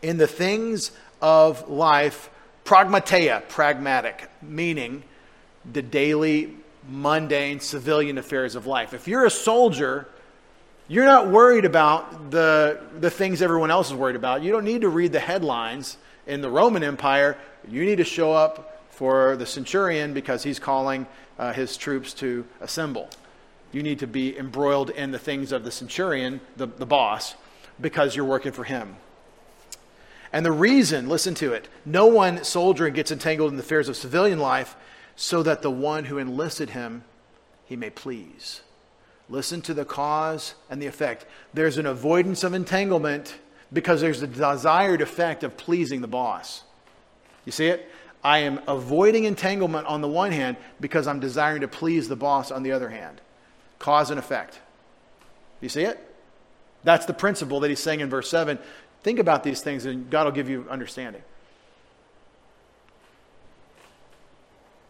in 0.01 0.17
the 0.17 0.25
things 0.25 0.91
of 1.21 1.69
life, 1.69 2.31
pragmateia, 2.65 3.47
pragmatic, 3.47 4.29
meaning 4.41 5.03
the 5.71 5.83
daily, 5.83 6.55
mundane, 6.89 7.59
civilian 7.59 8.17
affairs 8.17 8.55
of 8.55 8.65
life. 8.65 8.95
If 8.95 9.07
you're 9.07 9.25
a 9.25 9.31
soldier, 9.31 10.07
you're 10.87 11.05
not 11.05 11.27
worried 11.27 11.65
about 11.65 12.31
the, 12.31 12.79
the 12.99 13.11
things 13.11 13.43
everyone 13.43 13.69
else 13.69 13.89
is 13.89 13.93
worried 13.93 14.15
about. 14.15 14.41
You 14.41 14.51
don't 14.51 14.65
need 14.65 14.81
to 14.81 14.89
read 14.89 15.11
the 15.11 15.19
headlines 15.19 15.97
in 16.25 16.41
the 16.41 16.49
Roman 16.49 16.83
Empire. 16.83 17.37
You 17.67 17.85
need 17.85 17.97
to 17.97 18.03
show 18.03 18.33
up 18.33 18.85
for 18.89 19.35
the 19.35 19.45
centurion 19.45 20.13
because 20.13 20.41
he's 20.41 20.57
calling 20.57 21.05
uh, 21.37 21.53
his 21.53 21.77
troops 21.77 22.13
to 22.15 22.45
assemble. 22.61 23.09
You 23.71 23.83
need 23.83 23.99
to 23.99 24.07
be 24.07 24.37
embroiled 24.37 24.89
in 24.89 25.11
the 25.11 25.19
things 25.19 25.51
of 25.51 25.63
the 25.63 25.71
centurion, 25.71 26.41
the, 26.55 26.67
the 26.67 26.85
boss, 26.85 27.35
because 27.79 28.15
you're 28.15 28.25
working 28.25 28.51
for 28.51 28.63
him. 28.63 28.95
And 30.33 30.45
the 30.45 30.51
reason, 30.51 31.07
listen 31.09 31.35
to 31.35 31.53
it, 31.53 31.67
no 31.85 32.07
one 32.07 32.43
soldier 32.43 32.89
gets 32.89 33.11
entangled 33.11 33.51
in 33.51 33.57
the 33.57 33.63
affairs 33.63 33.89
of 33.89 33.95
civilian 33.95 34.39
life 34.39 34.75
so 35.15 35.41
that 35.43 35.61
the 35.61 35.71
one 35.71 36.05
who 36.05 36.17
enlisted 36.17 36.71
him 36.71 37.03
he 37.67 37.75
may 37.75 37.89
please. 37.89 38.61
Listen 39.29 39.61
to 39.63 39.73
the 39.73 39.83
cause 39.83 40.55
and 40.69 40.81
the 40.81 40.87
effect. 40.87 41.25
There's 41.53 41.77
an 41.77 41.85
avoidance 41.85 42.43
of 42.43 42.53
entanglement 42.53 43.35
because 43.73 43.99
there's 43.99 44.21
the 44.21 44.27
desired 44.27 45.01
effect 45.01 45.43
of 45.43 45.57
pleasing 45.57 45.99
the 45.99 46.07
boss. 46.07 46.63
You 47.43 47.51
see 47.51 47.67
it? 47.67 47.91
I 48.27 48.39
am 48.39 48.59
avoiding 48.67 49.23
entanglement 49.23 49.87
on 49.87 50.01
the 50.01 50.07
one 50.09 50.33
hand 50.33 50.57
because 50.81 51.07
I'm 51.07 51.21
desiring 51.21 51.61
to 51.61 51.69
please 51.69 52.09
the 52.09 52.17
boss 52.17 52.51
on 52.51 52.61
the 52.61 52.73
other 52.73 52.89
hand. 52.89 53.21
Cause 53.79 54.09
and 54.09 54.19
effect. 54.19 54.59
You 55.61 55.69
see 55.69 55.83
it? 55.83 55.97
That's 56.83 57.05
the 57.05 57.13
principle 57.13 57.61
that 57.61 57.69
he's 57.69 57.79
saying 57.79 58.01
in 58.01 58.09
verse 58.09 58.29
7. 58.29 58.59
Think 59.01 59.19
about 59.19 59.45
these 59.45 59.61
things 59.61 59.85
and 59.85 60.09
God 60.09 60.25
will 60.25 60.33
give 60.33 60.49
you 60.49 60.67
understanding. 60.69 61.21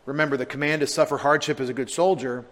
Remember, 0.07 0.35
the 0.35 0.47
command 0.47 0.79
to 0.79 0.87
suffer 0.87 1.17
hardship 1.17 1.59
as 1.59 1.69
a 1.69 1.73
good 1.73 1.91
soldier 1.91 2.43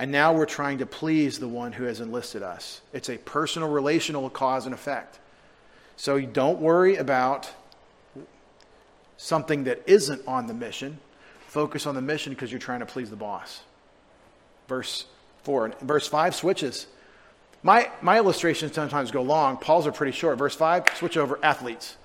and 0.00 0.10
now 0.10 0.32
we're 0.32 0.46
trying 0.46 0.78
to 0.78 0.86
please 0.86 1.38
the 1.38 1.46
one 1.46 1.70
who 1.70 1.84
has 1.84 2.00
enlisted 2.00 2.42
us. 2.42 2.80
It's 2.92 3.08
a 3.08 3.18
personal, 3.18 3.68
relational 3.68 4.28
cause 4.30 4.66
and 4.66 4.74
effect. 4.74 5.20
So 5.94 6.20
don't 6.20 6.58
worry 6.58 6.96
about 6.96 7.52
something 9.16 9.64
that 9.64 9.82
isn't 9.86 10.26
on 10.26 10.46
the 10.46 10.54
mission. 10.54 10.98
Focus 11.46 11.86
on 11.86 11.94
the 11.94 12.02
mission 12.02 12.32
because 12.32 12.50
you're 12.50 12.58
trying 12.58 12.80
to 12.80 12.86
please 12.86 13.10
the 13.10 13.16
boss. 13.16 13.62
Verse 14.68 15.06
4. 15.44 15.74
Verse 15.82 16.08
5 16.08 16.34
switches. 16.34 16.86
My, 17.62 17.90
my 18.02 18.18
illustrations 18.18 18.74
sometimes 18.74 19.10
go 19.10 19.22
long. 19.22 19.56
Paul's 19.56 19.86
are 19.86 19.92
pretty 19.92 20.12
short. 20.12 20.36
Verse 20.36 20.54
5, 20.54 20.96
switch 20.96 21.16
over 21.16 21.38
athletes. 21.42 21.96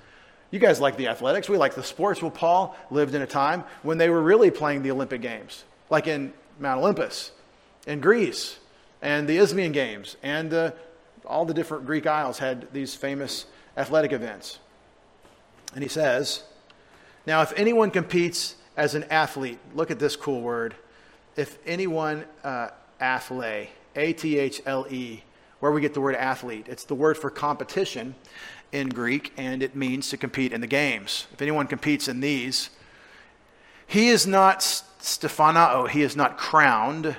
You 0.51 0.59
guys 0.59 0.79
like 0.79 0.97
the 0.97 1.07
athletics. 1.07 1.49
We 1.49 1.57
like 1.57 1.75
the 1.75 1.83
sports. 1.83 2.21
Well, 2.21 2.31
Paul 2.31 2.75
lived 2.89 3.13
in 3.13 3.21
a 3.21 3.27
time 3.27 3.63
when 3.83 3.97
they 3.97 4.09
were 4.09 4.21
really 4.21 4.51
playing 4.51 4.83
the 4.83 4.91
Olympic 4.91 5.21
Games, 5.21 5.63
like 5.89 6.07
in 6.07 6.33
Mount 6.59 6.79
Olympus 6.79 7.31
in 7.85 7.99
Greece 7.99 8.57
and 9.01 9.27
the 9.27 9.37
Isthmian 9.37 9.71
Games 9.71 10.17
and 10.21 10.53
uh, 10.53 10.71
all 11.25 11.45
the 11.45 11.53
different 11.53 11.85
Greek 11.85 12.07
isles 12.07 12.39
had 12.39 12.71
these 12.73 12.95
famous 12.95 13.45
athletic 13.77 14.11
events. 14.11 14.59
And 15.73 15.83
he 15.83 15.89
says, 15.89 16.43
Now, 17.29 17.43
if 17.43 17.53
anyone 17.55 17.91
competes 17.91 18.55
as 18.75 18.95
an 18.95 19.03
athlete, 19.03 19.59
look 19.75 19.91
at 19.91 19.99
this 19.99 20.15
cool 20.15 20.41
word. 20.41 20.73
If 21.35 21.59
anyone, 21.63 22.25
uh, 22.43 22.69
athle, 22.99 23.67
A 23.95 24.13
T 24.13 24.39
H 24.39 24.63
L 24.65 24.87
E, 24.89 25.21
where 25.59 25.71
we 25.71 25.79
get 25.79 25.93
the 25.93 26.01
word 26.01 26.15
athlete, 26.15 26.65
it's 26.67 26.85
the 26.85 26.95
word 26.95 27.19
for 27.19 27.29
competition 27.29 28.15
in 28.71 28.89
Greek, 28.89 29.31
and 29.37 29.61
it 29.61 29.75
means 29.75 30.09
to 30.09 30.17
compete 30.17 30.51
in 30.51 30.59
the 30.59 30.65
games. 30.65 31.27
If 31.31 31.39
anyone 31.43 31.67
competes 31.67 32.07
in 32.07 32.19
these, 32.19 32.71
he 33.85 34.09
is 34.09 34.25
not 34.25 34.61
stephanao, 34.61 35.87
he 35.87 36.01
is 36.01 36.15
not 36.15 36.35
crowned 36.35 37.15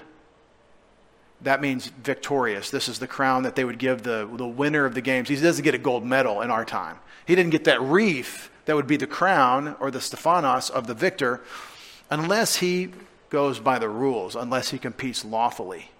that 1.42 1.60
means 1.60 1.86
victorious. 1.86 2.70
This 2.70 2.88
is 2.88 2.98
the 2.98 3.06
crown 3.06 3.44
that 3.44 3.54
they 3.54 3.64
would 3.64 3.78
give 3.78 4.02
the, 4.02 4.28
the 4.34 4.46
winner 4.46 4.84
of 4.84 4.94
the 4.94 5.00
games. 5.00 5.28
He 5.28 5.36
doesn't 5.36 5.64
get 5.64 5.74
a 5.74 5.78
gold 5.78 6.04
medal 6.04 6.42
in 6.42 6.50
our 6.50 6.64
time. 6.64 6.98
He 7.26 7.34
didn't 7.34 7.50
get 7.50 7.64
that 7.64 7.80
wreath 7.80 8.49
that 8.64 8.76
would 8.76 8.86
be 8.86 8.96
the 8.96 9.06
crown 9.06 9.76
or 9.80 9.90
the 9.90 10.00
Stephanos 10.00 10.70
of 10.70 10.86
the 10.86 10.94
victor 10.94 11.40
unless 12.10 12.56
he 12.56 12.90
goes 13.30 13.60
by 13.60 13.78
the 13.78 13.88
rules, 13.88 14.34
unless 14.34 14.70
he 14.70 14.78
competes 14.78 15.24
lawfully. 15.24 15.90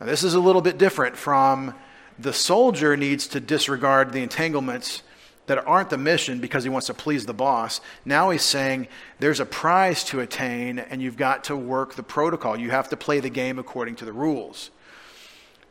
Now, 0.00 0.06
this 0.06 0.22
is 0.22 0.34
a 0.34 0.40
little 0.40 0.62
bit 0.62 0.78
different 0.78 1.16
from 1.16 1.74
the 2.18 2.32
soldier 2.32 2.96
needs 2.96 3.28
to 3.28 3.40
disregard 3.40 4.12
the 4.12 4.22
entanglements 4.22 5.02
that 5.46 5.66
aren't 5.66 5.90
the 5.90 5.98
mission 5.98 6.40
because 6.40 6.62
he 6.62 6.68
wants 6.68 6.88
to 6.88 6.94
please 6.94 7.26
the 7.26 7.34
boss. 7.34 7.80
Now 8.04 8.30
he's 8.30 8.42
saying 8.42 8.86
there's 9.18 9.40
a 9.40 9.46
prize 9.46 10.04
to 10.04 10.20
attain 10.20 10.78
and 10.78 11.00
you've 11.00 11.16
got 11.16 11.44
to 11.44 11.56
work 11.56 11.94
the 11.94 12.02
protocol. 12.02 12.56
You 12.56 12.70
have 12.70 12.88
to 12.90 12.96
play 12.96 13.20
the 13.20 13.30
game 13.30 13.58
according 13.58 13.96
to 13.96 14.04
the 14.04 14.12
rules. 14.12 14.70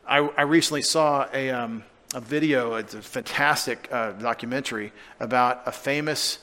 I, 0.07 0.19
I 0.19 0.43
recently 0.43 0.81
saw 0.81 1.27
a, 1.33 1.51
um, 1.51 1.83
a 2.13 2.21
video, 2.21 2.75
it's 2.75 2.93
a 2.93 3.01
fantastic 3.01 3.89
uh, 3.91 4.11
documentary 4.13 4.93
about 5.19 5.61
a 5.65 5.71
famous 5.71 6.39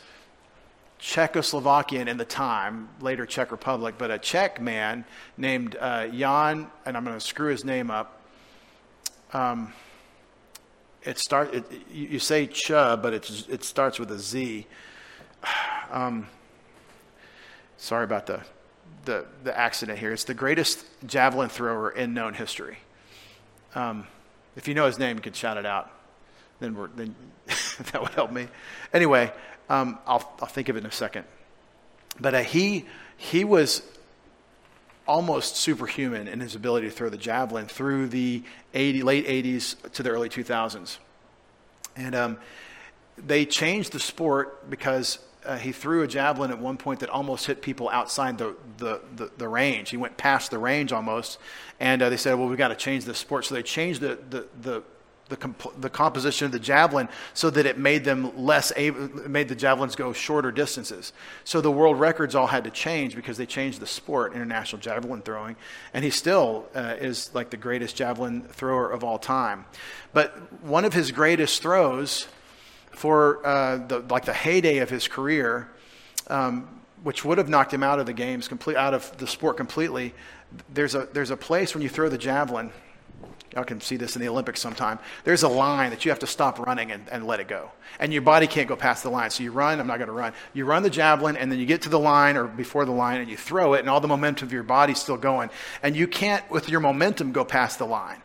Czechoslovakian 1.01 2.07
in 2.07 2.17
the 2.17 2.25
time, 2.25 2.89
later 3.01 3.27
Czech 3.27 3.51
Republic, 3.51 3.95
but 3.99 4.11
a 4.11 4.19
Czech 4.19 4.61
man 4.61 5.05
named 5.37 5.77
uh, 5.81 6.07
Jan, 6.07 6.67
and 6.87 6.97
I'm 6.97 7.05
going 7.05 7.19
to 7.19 7.25
screw 7.25 7.51
his 7.51 7.65
name 7.65 7.91
up. 7.91 8.21
Um, 9.33 9.73
it 11.03 11.19
start 11.19 11.53
it, 11.55 11.65
you 11.91 12.19
say 12.19 12.47
ch, 12.47 12.69
but 12.69 13.13
it's, 13.13 13.47
it 13.49 13.65
starts 13.65 13.99
with 13.99 14.11
a 14.11 14.19
z. 14.19 14.67
Um, 15.91 16.27
sorry 17.77 18.03
about 18.03 18.27
the, 18.27 18.41
the, 19.05 19.27
the 19.45 19.57
accident 19.57 19.97
here. 19.99 20.13
It's 20.13 20.25
the 20.25 20.35
greatest 20.35 20.85
javelin 21.07 21.49
thrower 21.49 21.91
in 21.91 22.15
known 22.15 22.35
history. 22.35 22.79
Um, 23.77 24.07
if 24.57 24.69
you 24.69 24.75
know 24.75 24.87
his 24.87 24.99
name, 24.99 25.17
you 25.17 25.23
can 25.23 25.33
shout 25.33 25.57
it 25.57 25.67
out. 25.67 25.91
Then, 26.61 26.75
we're, 26.75 26.89
then 26.89 27.15
that 27.93 28.01
would 28.01 28.13
help 28.13 28.33
me. 28.33 28.49
Anyway, 28.93 29.33
um, 29.69 29.99
I'll, 30.07 30.33
I'll 30.41 30.49
think 30.49 30.69
of 30.69 30.77
it 30.77 30.81
in 30.81 30.87
a 30.87 30.93
second. 30.93 31.25
But 32.21 32.35
uh, 32.35 32.43
he, 32.43 32.87
he 33.17 33.45
was 33.45 33.83
almost 35.07 35.57
superhuman 35.57 36.29
in 36.29 36.41
his 36.41 36.55
ability 36.55 36.89
to 36.89 36.93
throw 36.93 37.09
the 37.09 37.19
javelin 37.19 37.67
through 37.67 38.09
the 38.09 38.43
80, 38.73 39.03
late 39.03 39.27
80s 39.27 39.93
to 39.93 40.03
the 40.03 40.11
early 40.11 40.29
2000s. 40.29 40.99
And 41.97 42.15
um, 42.15 42.39
they 43.19 43.45
changed 43.45 43.93
the 43.93 44.01
sport 44.01 44.71
because 44.71 45.19
uh, 45.45 45.57
he 45.57 45.73
threw 45.73 46.03
a 46.03 46.07
javelin 46.07 46.51
at 46.51 46.59
one 46.59 46.77
point 46.77 47.01
that 47.01 47.11
almost 47.11 47.47
hit 47.47 47.63
people 47.63 47.89
outside 47.89 48.39
the, 48.39 48.55
the, 48.79 49.01
the, 49.17 49.31
the 49.39 49.49
range. 49.49 49.91
He 49.91 49.97
went 49.97 50.17
past 50.17 50.51
the 50.51 50.59
range 50.59 50.93
almost. 50.93 51.39
And 51.81 52.03
uh, 52.03 52.09
they 52.11 52.17
said, 52.17 52.35
well, 52.35 52.49
we've 52.49 52.59
got 52.59 52.69
to 52.69 52.77
change 52.77 53.05
the 53.05 53.15
sport. 53.15 53.45
So 53.45 53.55
they 53.55 53.63
changed 53.63 54.01
the, 54.01 54.19
the, 54.31 54.47
the, 54.61 54.83
the, 55.29 55.37
comp- 55.37 55.81
the 55.81 55.91
composition 55.91 56.47
of 56.47 56.53
the 56.53 56.59
javelin 56.59 57.09
so 57.33 57.51
that 57.51 57.67
it 57.67 57.79
made 57.79 58.05
them 58.05 58.37
less 58.37 58.73
able, 58.77 59.09
made 59.29 59.49
the 59.49 59.55
javelins 59.55 59.97
go 59.97 60.13
shorter 60.13 60.53
distances. 60.53 61.13
So 61.45 61.61
the 61.61 61.71
world 61.71 61.99
records 61.99 62.35
all 62.35 62.47
had 62.47 62.65
to 62.65 62.71
change 62.71 63.17
because 63.17 63.37
they 63.37 63.47
changed 63.47 63.81
the 63.81 63.87
sport, 63.87 64.35
international 64.35 64.81
javelin 64.81 65.23
throwing, 65.23 65.57
and 65.93 66.05
he 66.05 66.11
still 66.11 66.67
uh, 66.75 66.97
is 67.01 67.35
like 67.35 67.51
the 67.51 67.57
greatest 67.57 67.97
javelin 67.97 68.43
thrower 68.43 68.91
of 68.91 69.03
all 69.03 69.19
time. 69.19 69.65
But 70.13 70.63
one 70.63 70.85
of 70.85 70.93
his 70.93 71.11
greatest 71.11 71.63
throws 71.63 72.29
for 72.95 73.45
uh, 73.47 73.79
the 73.79 74.01
like 74.01 74.25
the 74.25 74.33
heyday 74.33 74.79
of 74.79 74.91
his 74.91 75.09
career, 75.09 75.69
um, 76.29 76.81
which 77.03 77.25
would 77.25 77.39
have 77.39 77.49
knocked 77.49 77.73
him 77.73 77.83
out 77.83 77.99
of 77.99 78.07
the 78.07 78.13
games, 78.13 78.49
complete 78.49 78.77
out 78.77 78.95
of 78.95 79.17
the 79.19 79.27
sport 79.27 79.57
completely. 79.57 80.15
There's 80.73 80.95
a 80.95 81.09
there's 81.13 81.31
a 81.31 81.37
place 81.37 81.75
when 81.75 81.83
you 81.83 81.89
throw 81.89 82.09
the 82.09 82.19
javelin 82.19 82.73
Y'all 83.55 83.63
can 83.63 83.81
see 83.81 83.97
this 83.97 84.17
in 84.17 84.23
the 84.23 84.29
Olympics 84.29 84.61
sometime. 84.61 84.99
There's 85.23 85.45
a 85.45 85.49
line 85.49 85.91
that 85.91 86.05
you 86.05 86.11
have 86.11 86.19
to 86.21 86.27
stop 86.27 86.59
running 86.59 86.91
and, 86.91 87.09
and 87.11 87.25
let 87.25 87.39
it 87.39 87.47
go. 87.47 87.71
And 88.01 88.13
your 88.13 88.23
body 88.23 88.49
can't 88.49 88.67
go 88.69 88.75
past 88.75 89.05
the 89.05 89.11
line. 89.11 89.31
So 89.31 89.45
you 89.45 89.53
run, 89.53 89.79
I'm 89.79 89.87
not 89.87 89.99
going 89.99 90.09
to 90.09 90.13
run. 90.13 90.33
You 90.55 90.65
run 90.65 90.83
the 90.83 90.91
javelin, 90.91 91.37
and 91.37 91.53
then 91.53 91.61
you 91.61 91.67
get 91.67 91.83
to 91.83 91.89
the 91.89 91.99
line 91.99 92.37
or 92.37 92.49
before 92.49 92.85
the 92.85 92.93
line, 92.93 93.21
and 93.21 93.31
you 93.31 93.37
throw 93.37 93.75
it, 93.75 93.81
and 93.81 93.89
all 93.89 94.01
the 94.01 94.09
momentum 94.09 94.49
of 94.49 94.53
your 94.53 94.65
body's 94.65 94.99
still 95.01 95.17
going. 95.17 95.51
And 95.85 95.95
you 95.95 96.09
can't, 96.09 96.49
with 96.51 96.69
your 96.69 96.81
momentum, 96.81 97.31
go 97.31 97.45
past 97.45 97.79
the 97.79 97.87
line. 97.87 98.24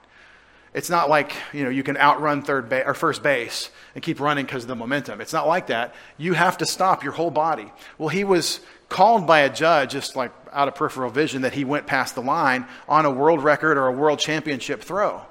It's 0.74 0.90
not 0.90 1.10
like 1.10 1.34
you 1.54 1.64
know 1.64 1.70
you 1.70 1.84
can 1.84 1.98
outrun 1.98 2.42
third 2.42 2.70
ba- 2.70 2.86
or 2.86 2.94
first 2.94 3.24
base 3.24 3.70
and 3.96 4.04
keep 4.04 4.20
running 4.20 4.46
because 4.46 4.64
of 4.64 4.68
the 4.68 4.76
momentum. 4.76 5.22
It's 5.22 5.34
not 5.34 5.48
like 5.48 5.68
that. 5.68 5.96
You 6.18 6.34
have 6.34 6.58
to 6.60 6.66
stop 6.66 7.04
your 7.04 7.14
whole 7.14 7.32
body. 7.32 7.72
Well, 7.98 8.10
he 8.10 8.24
was 8.24 8.60
called 8.88 9.26
by 9.26 9.40
a 9.40 9.50
judge, 9.54 9.92
just 9.92 10.16
like 10.16 10.32
out 10.52 10.68
of 10.68 10.76
peripheral 10.76 11.10
vision, 11.10 11.42
that 11.44 11.54
he 11.54 11.64
went 11.64 11.88
past 11.88 12.16
the 12.16 12.22
line 12.22 12.68
on 12.88 13.06
a 13.06 13.12
world 13.12 13.44
record 13.44 13.78
or 13.78 13.88
a 13.88 13.92
world 13.92 14.20
championship 14.20 14.82
throw, 14.82 15.22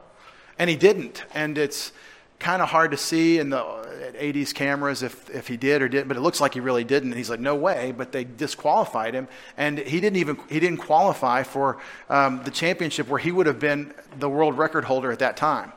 and 0.58 0.68
he 0.68 0.76
didn't. 0.76 1.24
And 1.34 1.56
it's 1.56 1.92
kind 2.38 2.62
of 2.62 2.68
hard 2.68 2.90
to 2.92 2.96
see 2.96 3.38
in 3.38 3.50
the 3.50 3.87
80s 4.14 4.54
cameras 4.54 5.02
if, 5.02 5.30
if 5.30 5.48
he 5.48 5.56
did 5.56 5.82
or 5.82 5.88
didn't, 5.88 6.08
but 6.08 6.16
it 6.16 6.20
looks 6.20 6.40
like 6.40 6.54
he 6.54 6.60
really 6.60 6.84
didn't. 6.84 7.10
And 7.10 7.18
he's 7.18 7.30
like, 7.30 7.40
no 7.40 7.54
way. 7.54 7.92
But 7.96 8.12
they 8.12 8.24
disqualified 8.24 9.14
him, 9.14 9.28
and 9.56 9.78
he 9.78 10.00
didn't 10.00 10.16
even 10.16 10.38
he 10.48 10.60
didn't 10.60 10.78
qualify 10.78 11.42
for 11.42 11.78
um, 12.08 12.42
the 12.44 12.50
championship 12.50 13.08
where 13.08 13.18
he 13.18 13.32
would 13.32 13.46
have 13.46 13.58
been 13.58 13.92
the 14.18 14.28
world 14.28 14.58
record 14.58 14.84
holder 14.84 15.12
at 15.12 15.18
that 15.20 15.36
time. 15.36 15.72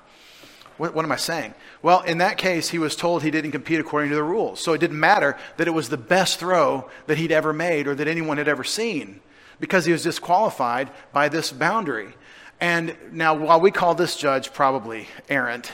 What, 0.77 0.95
what 0.95 1.05
am 1.05 1.11
I 1.11 1.17
saying? 1.17 1.53
Well, 1.83 2.01
in 2.01 2.17
that 2.19 2.37
case, 2.37 2.69
he 2.69 2.79
was 2.79 2.95
told 2.95 3.21
he 3.21 3.29
didn't 3.29 3.51
compete 3.51 3.79
according 3.79 4.09
to 4.09 4.15
the 4.15 4.23
rules. 4.23 4.59
So 4.59 4.73
it 4.73 4.79
didn't 4.79 4.99
matter 4.99 5.37
that 5.57 5.67
it 5.67 5.71
was 5.71 5.89
the 5.89 5.97
best 5.97 6.39
throw 6.39 6.89
that 7.05 7.19
he'd 7.19 7.31
ever 7.31 7.53
made 7.53 7.87
or 7.87 7.93
that 7.93 8.07
anyone 8.07 8.37
had 8.37 8.47
ever 8.47 8.63
seen 8.63 9.19
because 9.59 9.85
he 9.85 9.91
was 9.91 10.01
disqualified 10.01 10.89
by 11.13 11.29
this 11.29 11.51
boundary. 11.51 12.15
And 12.59 12.95
now, 13.11 13.35
while 13.35 13.59
we 13.59 13.71
call 13.71 13.95
this 13.95 14.15
judge 14.15 14.53
probably 14.53 15.07
errant, 15.29 15.71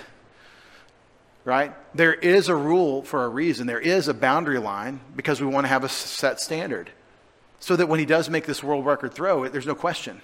right? 1.47 1.73
There 1.95 2.13
is 2.13 2.49
a 2.49 2.55
rule 2.55 3.03
for 3.03 3.23
a 3.23 3.29
reason. 3.29 3.67
There 3.67 3.79
is 3.79 4.09
a 4.09 4.13
boundary 4.13 4.59
line 4.59 4.99
because 5.15 5.39
we 5.39 5.47
want 5.47 5.63
to 5.63 5.69
have 5.69 5.85
a 5.85 5.89
set 5.89 6.41
standard. 6.41 6.91
So 7.61 7.77
that 7.77 7.87
when 7.87 8.01
he 8.01 8.05
does 8.05 8.29
make 8.29 8.45
this 8.45 8.61
world 8.61 8.85
record 8.85 9.13
throw, 9.13 9.47
there's 9.47 9.65
no 9.65 9.73
question. 9.73 10.21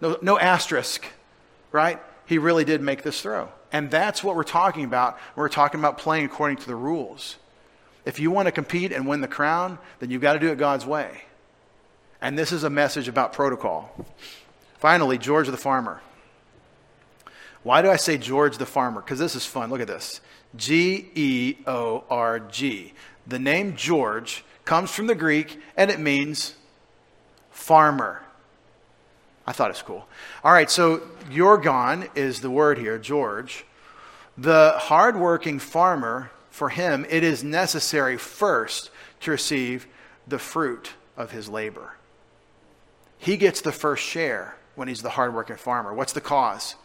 No, 0.00 0.18
no 0.20 0.40
asterisk, 0.40 1.06
right? 1.70 2.00
He 2.26 2.38
really 2.38 2.64
did 2.64 2.82
make 2.82 3.04
this 3.04 3.22
throw. 3.22 3.50
And 3.70 3.88
that's 3.88 4.24
what 4.24 4.34
we're 4.34 4.42
talking 4.42 4.84
about. 4.84 5.16
We're 5.36 5.48
talking 5.48 5.78
about 5.78 5.98
playing 5.98 6.24
according 6.24 6.56
to 6.56 6.66
the 6.66 6.74
rules. 6.74 7.36
If 8.04 8.18
you 8.18 8.32
want 8.32 8.46
to 8.46 8.52
compete 8.52 8.90
and 8.90 9.06
win 9.06 9.20
the 9.20 9.28
crown, 9.28 9.78
then 10.00 10.10
you've 10.10 10.22
got 10.22 10.32
to 10.32 10.40
do 10.40 10.48
it 10.48 10.58
God's 10.58 10.84
way. 10.84 11.22
And 12.20 12.36
this 12.36 12.50
is 12.50 12.64
a 12.64 12.70
message 12.70 13.06
about 13.06 13.32
protocol. 13.32 13.94
Finally, 14.78 15.18
George 15.18 15.46
the 15.46 15.56
farmer. 15.56 16.02
Why 17.62 17.82
do 17.82 17.90
I 17.90 17.96
say 17.96 18.18
George 18.18 18.58
the 18.58 18.66
farmer? 18.66 19.00
Because 19.00 19.18
this 19.18 19.34
is 19.34 19.46
fun. 19.46 19.70
Look 19.70 19.80
at 19.80 19.86
this. 19.86 20.20
G 20.56 21.10
E 21.14 21.56
O 21.66 22.04
R 22.10 22.40
G. 22.40 22.92
The 23.26 23.38
name 23.38 23.76
George 23.76 24.44
comes 24.64 24.90
from 24.90 25.06
the 25.06 25.14
Greek 25.14 25.60
and 25.76 25.90
it 25.90 26.00
means 26.00 26.54
farmer. 27.50 28.22
I 29.46 29.52
thought 29.52 29.70
it 29.70 29.74
was 29.74 29.82
cool. 29.82 30.06
All 30.44 30.52
right, 30.52 30.70
so 30.70 30.98
Yorgon 31.30 32.08
is 32.16 32.40
the 32.40 32.50
word 32.50 32.78
here, 32.78 32.98
George. 32.98 33.64
The 34.38 34.74
hardworking 34.76 35.58
farmer, 35.58 36.30
for 36.50 36.68
him, 36.68 37.04
it 37.10 37.24
is 37.24 37.42
necessary 37.42 38.16
first 38.16 38.90
to 39.20 39.30
receive 39.30 39.86
the 40.26 40.38
fruit 40.38 40.92
of 41.16 41.32
his 41.32 41.48
labor. 41.48 41.96
He 43.18 43.36
gets 43.36 43.60
the 43.60 43.72
first 43.72 44.02
share 44.02 44.56
when 44.74 44.88
he's 44.88 45.02
the 45.02 45.10
hardworking 45.10 45.56
farmer. 45.56 45.92
What's 45.92 46.12
the 46.12 46.20
cause? 46.20 46.76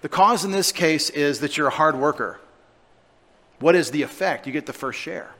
The 0.00 0.08
cause 0.08 0.44
in 0.44 0.50
this 0.50 0.72
case 0.72 1.10
is 1.10 1.40
that 1.40 1.56
you're 1.56 1.68
a 1.68 1.70
hard 1.70 1.96
worker. 1.96 2.40
What 3.60 3.74
is 3.74 3.90
the 3.90 4.02
effect? 4.02 4.46
You 4.46 4.52
get 4.52 4.66
the 4.66 4.72
first 4.72 4.98
share. 4.98 5.34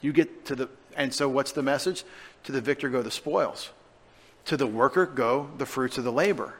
You 0.00 0.12
get 0.12 0.44
to 0.46 0.54
the, 0.54 0.68
and 0.96 1.12
so 1.12 1.28
what's 1.28 1.52
the 1.52 1.62
message? 1.62 2.04
To 2.44 2.52
the 2.52 2.60
victor 2.60 2.88
go 2.88 3.02
the 3.02 3.10
spoils. 3.10 3.70
To 4.46 4.56
the 4.56 4.66
worker 4.66 5.06
go 5.06 5.50
the 5.58 5.66
fruits 5.66 5.98
of 5.98 6.04
the 6.04 6.12
labor. 6.12 6.54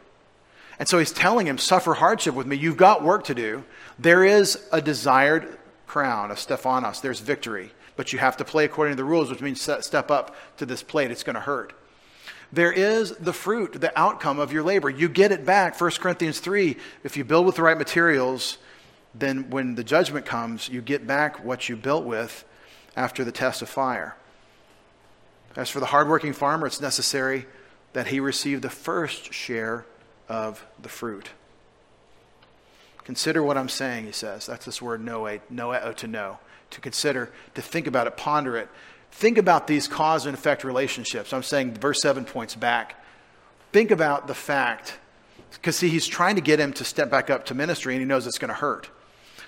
And 0.78 0.88
so 0.88 0.99
he's 0.99 1.12
telling 1.12 1.47
him, 1.47 1.59
suffer 1.59 1.95
hardship 1.95 2.34
with 2.34 2.47
me. 2.47 2.57
You've 2.57 2.76
got 2.76 3.05
work 3.05 3.24
to 3.24 3.34
do. 3.34 3.64
There 3.99 4.24
is 4.24 4.66
a 4.72 4.80
desired 4.80 5.59
crown, 5.86 6.30
a 6.30 6.36
Stephanos. 6.36 7.01
There's 7.01 7.20
victory. 7.20 7.70
But 7.97 8.12
you 8.12 8.18
have 8.18 8.36
to 8.38 8.45
play 8.45 8.64
according 8.64 8.92
to 8.92 8.97
the 8.97 9.05
rules, 9.05 9.30
which 9.30 9.40
means 9.40 9.61
step 9.61 10.11
up 10.11 10.34
to 10.57 10.66
this 10.66 10.82
plate. 10.82 11.12
It's 11.12 11.22
going 11.22 11.34
to 11.34 11.40
hurt. 11.40 11.74
There 12.55 12.73
is 12.73 13.11
the 13.17 13.33
fruit, 13.33 13.81
the 13.81 13.97
outcome 13.99 14.39
of 14.39 14.53
your 14.53 14.63
labor. 14.63 14.89
You 14.89 15.09
get 15.09 15.33
it 15.33 15.45
back. 15.45 15.81
1 15.81 15.91
Corinthians 15.93 16.39
3 16.39 16.77
if 17.03 17.17
you 17.17 17.25
build 17.25 17.47
with 17.47 17.57
the 17.57 17.63
right 17.63 17.77
materials, 17.77 18.59
then 19.13 19.51
when 19.51 19.75
the 19.75 19.83
judgment 19.83 20.25
comes, 20.25 20.69
you 20.69 20.81
get 20.81 21.05
back 21.05 21.45
what 21.45 21.69
you 21.69 21.75
built 21.75 22.05
with 22.05 22.45
after 22.97 23.25
the 23.25 23.33
test 23.33 23.61
of 23.61 23.69
fire. 23.69 24.17
As 25.57 25.69
for 25.69 25.81
the 25.81 25.87
hardworking 25.87 26.33
farmer, 26.33 26.69
it's 26.69 26.81
necessary 26.81 27.47
that 27.93 28.07
he 28.09 28.21
receive 28.21 28.63
the 28.63 28.71
first 28.71 29.33
share 29.33 29.85
of 30.29 30.65
the 30.81 30.89
fruit. 30.89 31.31
Consider 33.05 33.43
what 33.43 33.59
I'm 33.59 33.69
saying, 33.69 34.07
he 34.07 34.13
says. 34.13 34.47
That's 34.47 34.65
this 34.65 34.81
word 34.81 35.05
noe, 35.05 35.41
noeo, 35.53 35.95
to 35.97 36.07
know. 36.07 36.39
To 36.71 36.81
consider, 36.81 37.31
to 37.55 37.63
think 37.63 37.89
about 37.89 38.07
it, 38.07 38.17
ponder 38.17 38.57
it. 38.57 38.69
Think 39.17 39.39
about 39.39 39.69
these 39.69 39.87
cause 39.87 40.27
and 40.27 40.35
effect 40.35 40.65
relationships. 40.65 41.33
I'm 41.33 41.45
saying 41.45 41.75
verse 41.75 42.03
7 42.03 42.25
points 42.25 42.57
back. 42.57 43.01
Think 43.71 43.93
about 43.93 44.27
the 44.27 44.35
fact, 44.35 44.99
because 45.53 45.77
see, 45.77 45.89
he's 45.89 46.07
trying 46.07 46.35
to 46.35 46.41
get 46.41 46.59
him 46.59 46.73
to 46.75 46.85
step 46.85 47.11
back 47.11 47.31
up 47.31 47.47
to 47.47 47.55
ministry, 47.55 47.95
and 47.95 48.01
he 48.01 48.07
knows 48.07 48.27
it's 48.27 48.39
going 48.39 48.49
to 48.49 48.55
hurt. 48.55 48.91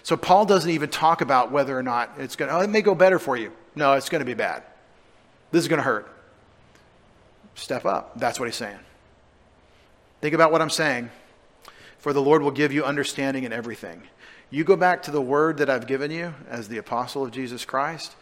So 0.05 0.17
Paul 0.17 0.47
doesn't 0.47 0.71
even 0.71 0.89
talk 0.89 1.21
about 1.21 1.51
whether 1.51 1.77
or 1.77 1.83
not 1.83 2.13
it's 2.17 2.37
going 2.37 2.49
to, 2.49 2.57
oh, 2.57 2.61
it 2.61 2.71
may 2.71 2.81
go 2.81 2.95
better 2.95 3.19
for 3.19 3.37
you. 3.37 3.53
No, 3.75 3.95
it's 3.95 4.09
going 4.09 4.21
to 4.21 4.25
be 4.25 4.35
bad. 4.35 4.63
This 5.51 5.63
is 5.63 5.69
going 5.69 5.79
to 5.79 5.85
hurt. 5.85 6.09
Step 7.57 7.85
up. 7.85 8.19
That's 8.19 8.39
what 8.39 8.47
he's 8.47 8.55
saying. 8.55 8.79
Think 10.21 10.33
about 10.33 10.53
what 10.53 10.63
I'm 10.63 10.71
saying. 10.71 11.11
For 11.99 12.13
the 12.13 12.23
Lord 12.23 12.41
will 12.41 12.53
give 12.53 12.73
you 12.73 12.85
understanding 12.85 13.43
in 13.43 13.53
everything. 13.53 14.01
You 14.49 14.63
go 14.63 14.77
back 14.77 15.03
to 15.03 15.11
the 15.11 15.21
word 15.21 15.59
that 15.59 15.69
I've 15.69 15.89
given 15.89 16.13
you 16.13 16.35
as 16.49 16.69
the 16.69 16.79
apostle 16.79 17.25
of 17.25 17.33
Jesus 17.33 17.65
Christ, 17.65 18.15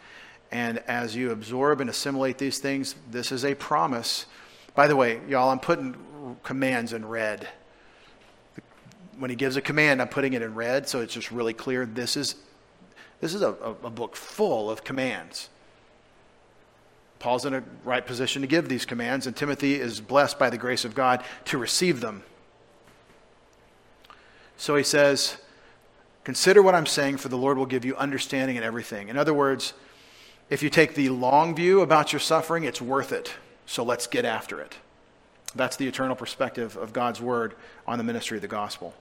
and 0.55 0.77
as 0.87 1.13
you 1.13 1.31
absorb 1.31 1.81
and 1.81 1.89
assimilate 1.89 2.37
these 2.37 2.59
things, 2.59 2.95
this 3.11 3.33
is 3.33 3.43
a 3.43 3.53
promise. 3.55 4.25
By 4.73 4.87
the 4.87 4.95
way, 4.95 5.19
y'all, 5.27 5.49
I'm 5.49 5.59
putting 5.59 5.97
commands 6.43 6.93
in 6.93 7.05
red. 7.05 7.49
When 9.19 9.29
he 9.29 9.35
gives 9.35 9.57
a 9.57 9.61
command, 9.61 10.01
I'm 10.01 10.07
putting 10.07 10.31
it 10.31 10.41
in 10.41 10.55
red, 10.55 10.87
so 10.87 11.01
it's 11.01 11.13
just 11.13 11.29
really 11.29 11.51
clear. 11.51 11.85
This 11.85 12.15
is, 12.15 12.35
this 13.19 13.33
is 13.33 13.41
a, 13.41 13.49
a 13.49 13.89
book 13.89 14.15
full 14.15 14.71
of 14.71 14.85
commands. 14.85 15.49
Paul's 17.19 17.45
in 17.45 17.53
a 17.53 17.63
right 17.83 18.05
position 18.05 18.41
to 18.41 18.47
give 18.47 18.69
these 18.69 18.85
commands, 18.85 19.27
and 19.27 19.35
Timothy 19.35 19.75
is 19.75 19.99
blessed 19.99 20.39
by 20.39 20.49
the 20.49 20.57
grace 20.57 20.85
of 20.85 20.95
God 20.95 21.21
to 21.45 21.57
receive 21.57 21.99
them. 21.99 22.23
So 24.55 24.77
he 24.77 24.83
says, 24.83 25.35
Consider 26.23 26.63
what 26.63 26.75
I'm 26.75 26.85
saying, 26.85 27.17
for 27.17 27.27
the 27.27 27.37
Lord 27.37 27.57
will 27.57 27.65
give 27.65 27.83
you 27.83 27.93
understanding 27.97 28.55
in 28.55 28.63
everything. 28.63 29.09
In 29.09 29.17
other 29.17 29.33
words, 29.33 29.73
if 30.49 30.61
you 30.61 30.69
take 30.69 30.95
the 30.95 31.09
long 31.09 31.55
view 31.55 31.81
about 31.81 32.13
your 32.13 32.19
suffering, 32.19 32.63
it's 32.63 32.81
worth 32.81 33.11
it. 33.11 33.33
So 33.65 33.83
let's 33.83 34.07
get 34.07 34.25
after 34.25 34.61
it. 34.61 34.77
That's 35.55 35.77
the 35.77 35.87
eternal 35.87 36.15
perspective 36.15 36.77
of 36.77 36.93
God's 36.93 37.21
word 37.21 37.55
on 37.87 37.97
the 37.97 38.03
ministry 38.03 38.37
of 38.37 38.41
the 38.41 38.47
gospel. 38.47 38.93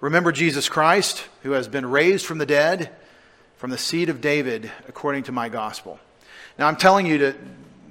Remember 0.00 0.32
Jesus 0.32 0.68
Christ, 0.68 1.24
who 1.42 1.52
has 1.52 1.68
been 1.68 1.86
raised 1.86 2.26
from 2.26 2.38
the 2.38 2.46
dead, 2.46 2.90
from 3.56 3.70
the 3.70 3.78
seed 3.78 4.08
of 4.08 4.20
David, 4.20 4.70
according 4.88 5.24
to 5.24 5.32
my 5.32 5.48
gospel. 5.48 5.98
Now, 6.58 6.66
I'm 6.66 6.76
telling 6.76 7.06
you 7.06 7.18
that 7.18 7.36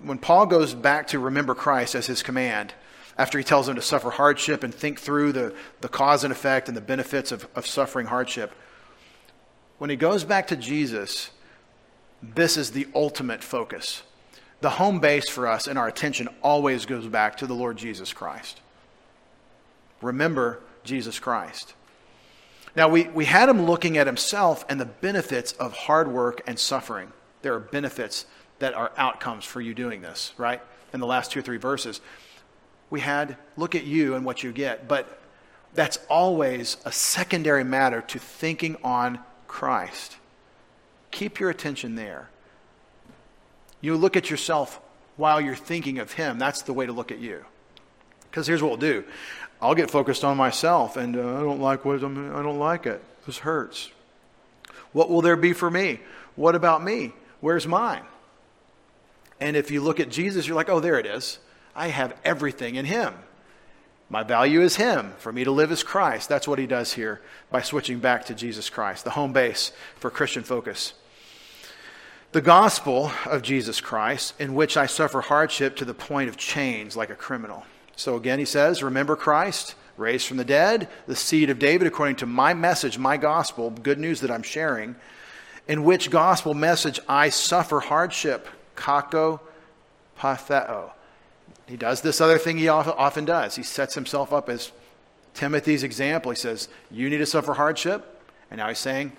when 0.03 0.17
Paul 0.17 0.45
goes 0.45 0.73
back 0.73 1.07
to 1.07 1.19
remember 1.19 1.55
Christ 1.55 1.95
as 1.95 2.05
his 2.05 2.21
command, 2.21 2.73
after 3.17 3.37
he 3.37 3.43
tells 3.43 3.67
them 3.67 3.75
to 3.75 3.81
suffer 3.81 4.09
hardship 4.09 4.63
and 4.63 4.73
think 4.73 4.99
through 4.99 5.31
the, 5.31 5.55
the 5.81 5.89
cause 5.89 6.23
and 6.23 6.31
effect 6.31 6.67
and 6.67 6.75
the 6.75 6.81
benefits 6.81 7.31
of, 7.31 7.47
of 7.55 7.65
suffering 7.65 8.07
hardship, 8.07 8.51
when 9.77 9.89
he 9.89 9.95
goes 9.95 10.23
back 10.23 10.47
to 10.47 10.55
Jesus, 10.55 11.29
this 12.35 12.57
is 12.57 12.71
the 12.71 12.87
ultimate 12.95 13.43
focus. 13.43 14.03
The 14.61 14.71
home 14.71 14.99
base 14.99 15.27
for 15.27 15.47
us 15.47 15.67
and 15.67 15.77
our 15.77 15.87
attention 15.87 16.29
always 16.41 16.85
goes 16.85 17.05
back 17.07 17.37
to 17.37 17.47
the 17.47 17.53
Lord 17.53 17.77
Jesus 17.77 18.13
Christ. 18.13 18.61
Remember 20.01 20.61
Jesus 20.83 21.19
Christ. 21.19 21.73
Now, 22.75 22.89
we, 22.89 23.03
we 23.03 23.25
had 23.25 23.49
him 23.49 23.63
looking 23.63 23.97
at 23.97 24.07
himself 24.07 24.65
and 24.67 24.79
the 24.79 24.85
benefits 24.85 25.51
of 25.53 25.73
hard 25.73 26.07
work 26.07 26.41
and 26.47 26.57
suffering. 26.57 27.11
There 27.41 27.53
are 27.53 27.59
benefits 27.59 28.25
that 28.59 28.73
are 28.73 28.91
outcomes 28.97 29.45
for 29.45 29.61
you 29.61 29.73
doing 29.73 30.01
this, 30.01 30.33
right? 30.37 30.61
In 30.93 30.99
the 30.99 31.05
last 31.05 31.31
two 31.31 31.39
or 31.39 31.43
three 31.43 31.57
verses. 31.57 32.01
We 32.89 33.01
had 33.01 33.37
look 33.57 33.75
at 33.75 33.83
you 33.83 34.15
and 34.15 34.25
what 34.25 34.43
you 34.43 34.51
get, 34.51 34.87
but 34.87 35.19
that's 35.73 35.99
always 36.09 36.77
a 36.85 36.91
secondary 36.91 37.63
matter 37.63 38.01
to 38.01 38.19
thinking 38.19 38.77
on 38.83 39.19
Christ. 39.47 40.17
Keep 41.13 41.39
your 41.39 41.51
attention 41.51 41.93
there. 41.93 42.29
You 43.81 43.95
look 43.95 44.17
at 44.17 44.31
yourself 44.31 44.81
while 45.15 45.39
you're 45.39 45.55
thinking 45.55 45.99
of 45.99 46.11
Him. 46.11 46.39
That's 46.39 46.63
the 46.63 46.73
way 46.73 46.87
to 46.87 46.91
look 46.91 47.11
at 47.11 47.19
you. 47.19 47.45
Because 48.29 48.47
here's 48.47 48.63
what 48.63 48.69
we'll 48.69 48.77
do 48.77 49.03
I'll 49.61 49.75
get 49.75 49.91
focused 49.91 50.23
on 50.23 50.35
myself, 50.37 50.97
and 50.97 51.15
uh, 51.15 51.19
I 51.19 51.41
don't 51.41 51.61
like 51.61 51.85
what 51.85 52.01
I'm, 52.03 52.35
I 52.35 52.41
don't 52.41 52.57
like 52.57 52.87
it. 52.87 53.01
This 53.27 53.37
hurts. 53.37 53.91
What 54.91 55.09
will 55.09 55.21
there 55.21 55.35
be 55.35 55.53
for 55.53 55.69
me? 55.69 55.99
What 56.35 56.55
about 56.55 56.83
me? 56.83 57.13
Where's 57.41 57.67
mine? 57.67 58.03
And 59.39 59.55
if 59.55 59.69
you 59.69 59.81
look 59.81 59.99
at 59.99 60.09
Jesus, 60.09 60.47
you're 60.47 60.55
like, 60.55 60.69
oh, 60.69 60.79
there 60.79 60.97
it 60.97 61.05
is. 61.05 61.37
I 61.75 61.89
have 61.89 62.15
everything 62.25 62.75
in 62.75 62.85
Him. 62.85 63.13
My 64.09 64.23
value 64.23 64.61
is 64.61 64.77
Him. 64.77 65.13
For 65.19 65.31
me 65.31 65.43
to 65.43 65.51
live 65.51 65.71
is 65.71 65.83
Christ. 65.83 66.27
That's 66.27 66.47
what 66.47 66.57
He 66.57 66.65
does 66.65 66.93
here 66.93 67.21
by 67.51 67.61
switching 67.61 67.99
back 67.99 68.25
to 68.25 68.33
Jesus 68.33 68.71
Christ, 68.71 69.03
the 69.03 69.11
home 69.11 69.31
base 69.31 69.71
for 69.97 70.09
Christian 70.09 70.43
focus. 70.43 70.93
The 72.33 72.41
gospel 72.41 73.11
of 73.27 73.43
Jesus 73.43 73.79
Christ, 73.79 74.33
in 74.39 74.55
which 74.55 74.75
I 74.75 74.87
suffer 74.87 75.21
hardship 75.21 75.75
to 75.75 75.85
the 75.85 75.93
point 75.93 76.29
of 76.29 76.35
chains 76.35 76.97
like 76.97 77.11
a 77.11 77.15
criminal. 77.15 77.63
So 77.95 78.15
again, 78.15 78.39
he 78.39 78.45
says, 78.45 78.81
Remember 78.81 79.15
Christ, 79.15 79.75
raised 79.97 80.25
from 80.25 80.37
the 80.37 80.43
dead, 80.43 80.89
the 81.05 81.15
seed 81.15 81.51
of 81.51 81.59
David, 81.59 81.85
according 81.85 82.15
to 82.17 82.25
my 82.25 82.55
message, 82.55 82.97
my 82.97 83.17
gospel, 83.17 83.69
good 83.69 83.99
news 83.99 84.19
that 84.21 84.31
I'm 84.31 84.41
sharing, 84.41 84.95
in 85.67 85.83
which 85.83 86.09
gospel 86.09 86.55
message 86.55 86.99
I 87.07 87.29
suffer 87.29 87.79
hardship. 87.79 88.47
Kako 88.75 89.39
patheo. 90.17 90.89
He 91.67 91.77
does 91.77 92.01
this 92.01 92.19
other 92.19 92.39
thing 92.39 92.57
he 92.57 92.67
often 92.67 93.25
does. 93.25 93.57
He 93.57 93.63
sets 93.63 93.93
himself 93.93 94.33
up 94.33 94.49
as 94.49 94.71
Timothy's 95.35 95.83
example. 95.83 96.31
He 96.31 96.37
says, 96.37 96.67
You 96.89 97.11
need 97.11 97.19
to 97.19 97.27
suffer 97.27 97.53
hardship. 97.53 98.23
And 98.49 98.57
now 98.57 98.69
he's 98.69 98.79
saying, 98.79 99.11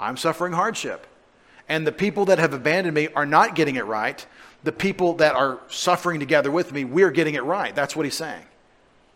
I'm 0.00 0.16
suffering 0.16 0.52
hardship. 0.52 1.06
And 1.68 1.86
the 1.86 1.92
people 1.92 2.26
that 2.26 2.38
have 2.38 2.52
abandoned 2.54 2.94
me 2.94 3.08
are 3.14 3.26
not 3.26 3.54
getting 3.54 3.76
it 3.76 3.84
right. 3.86 4.24
The 4.62 4.72
people 4.72 5.14
that 5.14 5.34
are 5.34 5.60
suffering 5.68 6.20
together 6.20 6.50
with 6.50 6.72
me, 6.72 6.84
we're 6.84 7.10
getting 7.10 7.34
it 7.34 7.44
right. 7.44 7.74
That's 7.74 7.96
what 7.96 8.04
he's 8.04 8.14
saying. 8.14 8.44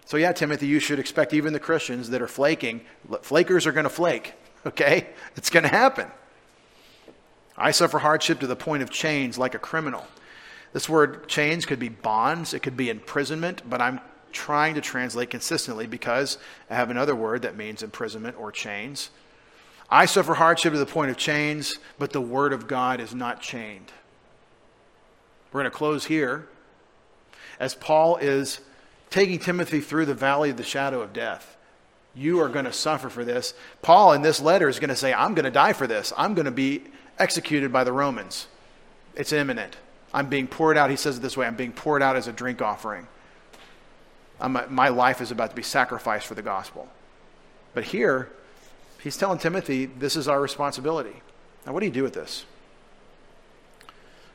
So, 0.05 0.17
yeah, 0.17 0.33
Timothy, 0.33 0.67
you 0.67 0.81
should 0.81 0.99
expect 0.99 1.33
even 1.33 1.53
the 1.53 1.61
Christians 1.61 2.11
that 2.11 2.21
are 2.21 2.29
flaking, 2.29 2.81
flakers 3.23 3.67
are 3.67 3.73
going 3.73 3.85
to 3.85 3.91
flake, 3.91 4.35
okay? 4.67 5.07
It's 5.37 5.51
going 5.51 5.63
to 5.63 5.69
happen. 5.69 6.09
I 7.57 7.71
suffer 7.71 7.99
hardship 7.99 8.41
to 8.41 8.47
the 8.47 8.57
point 8.57 8.83
of 8.83 8.91
chains 8.91 9.39
like 9.39 9.55
a 9.55 9.59
criminal. 9.59 10.05
This 10.73 10.89
word 10.89 11.29
chains 11.29 11.67
could 11.67 11.79
be 11.79 11.89
bonds, 11.89 12.55
it 12.55 12.61
could 12.61 12.77
be 12.77 12.91
imprisonment, 12.91 13.63
but 13.69 13.81
I'm 13.81 14.01
trying 14.33 14.75
to 14.75 14.81
translate 14.81 15.31
consistently 15.31 15.87
because 15.87 16.39
I 16.69 16.77
have 16.77 16.91
another 16.91 17.15
word 17.15 17.43
that 17.43 17.57
means 17.57 17.83
imprisonment 17.83 18.37
or 18.39 18.53
chains. 18.53 19.11
I 19.91 20.07
suffer 20.07 20.35
hardship 20.35 20.73
to 20.73 20.79
the 20.79 20.87
point 20.87 21.11
of 21.11 21.17
chains, 21.17 21.79
but 21.99 22.13
the 22.13 22.21
word 22.21 22.53
of 22.53 22.69
God 22.69 23.01
is 23.01 23.15
not 23.15 23.41
chained. 23.41 23.93
We're 25.53 25.63
going 25.63 25.71
to 25.71 25.77
close 25.77 26.05
here 26.05 26.49
as 27.59 27.75
Paul 27.75 28.17
is 28.17 28.61
taking 29.11 29.41
Timothy 29.41 29.81
through 29.81 30.07
the 30.07 30.15
valley 30.15 30.51
of 30.51 30.57
the 30.57 30.63
shadow 30.63 31.01
of 31.01 31.13
death. 31.13 31.57
You 32.15 32.41
are 32.41 32.49
going 32.49 32.65
to 32.65 32.73
suffer 32.73 33.09
for 33.09 33.25
this. 33.25 33.55
Paul, 33.83 34.13
in 34.13 34.23
this 34.23 34.41
letter, 34.41 34.69
is 34.69 34.79
going 34.79 34.91
to 34.91 34.97
say, 34.97 35.13
I'm 35.13 35.35
going 35.35 35.45
to 35.45 35.51
die 35.51 35.73
for 35.73 35.87
this. 35.87 36.13
I'm 36.17 36.35
going 36.35 36.47
to 36.47 36.51
be 36.53 36.83
executed 37.19 37.73
by 37.73 37.85
the 37.85 37.93
Romans. 37.93 38.47
It's 39.17 39.33
imminent. 39.33 39.77
I'm 40.15 40.29
being 40.29 40.47
poured 40.47 40.77
out. 40.77 40.91
He 40.91 40.97
says 40.97 41.19
it 41.19 41.21
this 41.21 41.37
way 41.37 41.47
I'm 41.47 41.57
being 41.57 41.73
poured 41.73 42.03
out 42.03 42.17
as 42.17 42.27
a 42.27 42.33
drink 42.33 42.63
offering. 42.63 43.07
I'm, 44.41 44.59
my 44.69 44.89
life 44.89 45.21
is 45.21 45.31
about 45.31 45.51
to 45.51 45.57
be 45.57 45.63
sacrificed 45.63 46.27
for 46.27 46.35
the 46.35 46.43
gospel. 46.43 46.89
But 47.75 47.85
here, 47.85 48.31
he's 49.03 49.17
telling 49.17 49.39
Timothy, 49.39 49.87
this 49.87 50.17
is 50.17 50.29
our 50.29 50.41
responsibility. 50.41 51.23
Now, 51.67 51.73
what 51.73 51.81
do 51.81 51.87
you 51.87 51.93
do 51.93 52.03
with 52.03 52.15
this? 52.15 52.45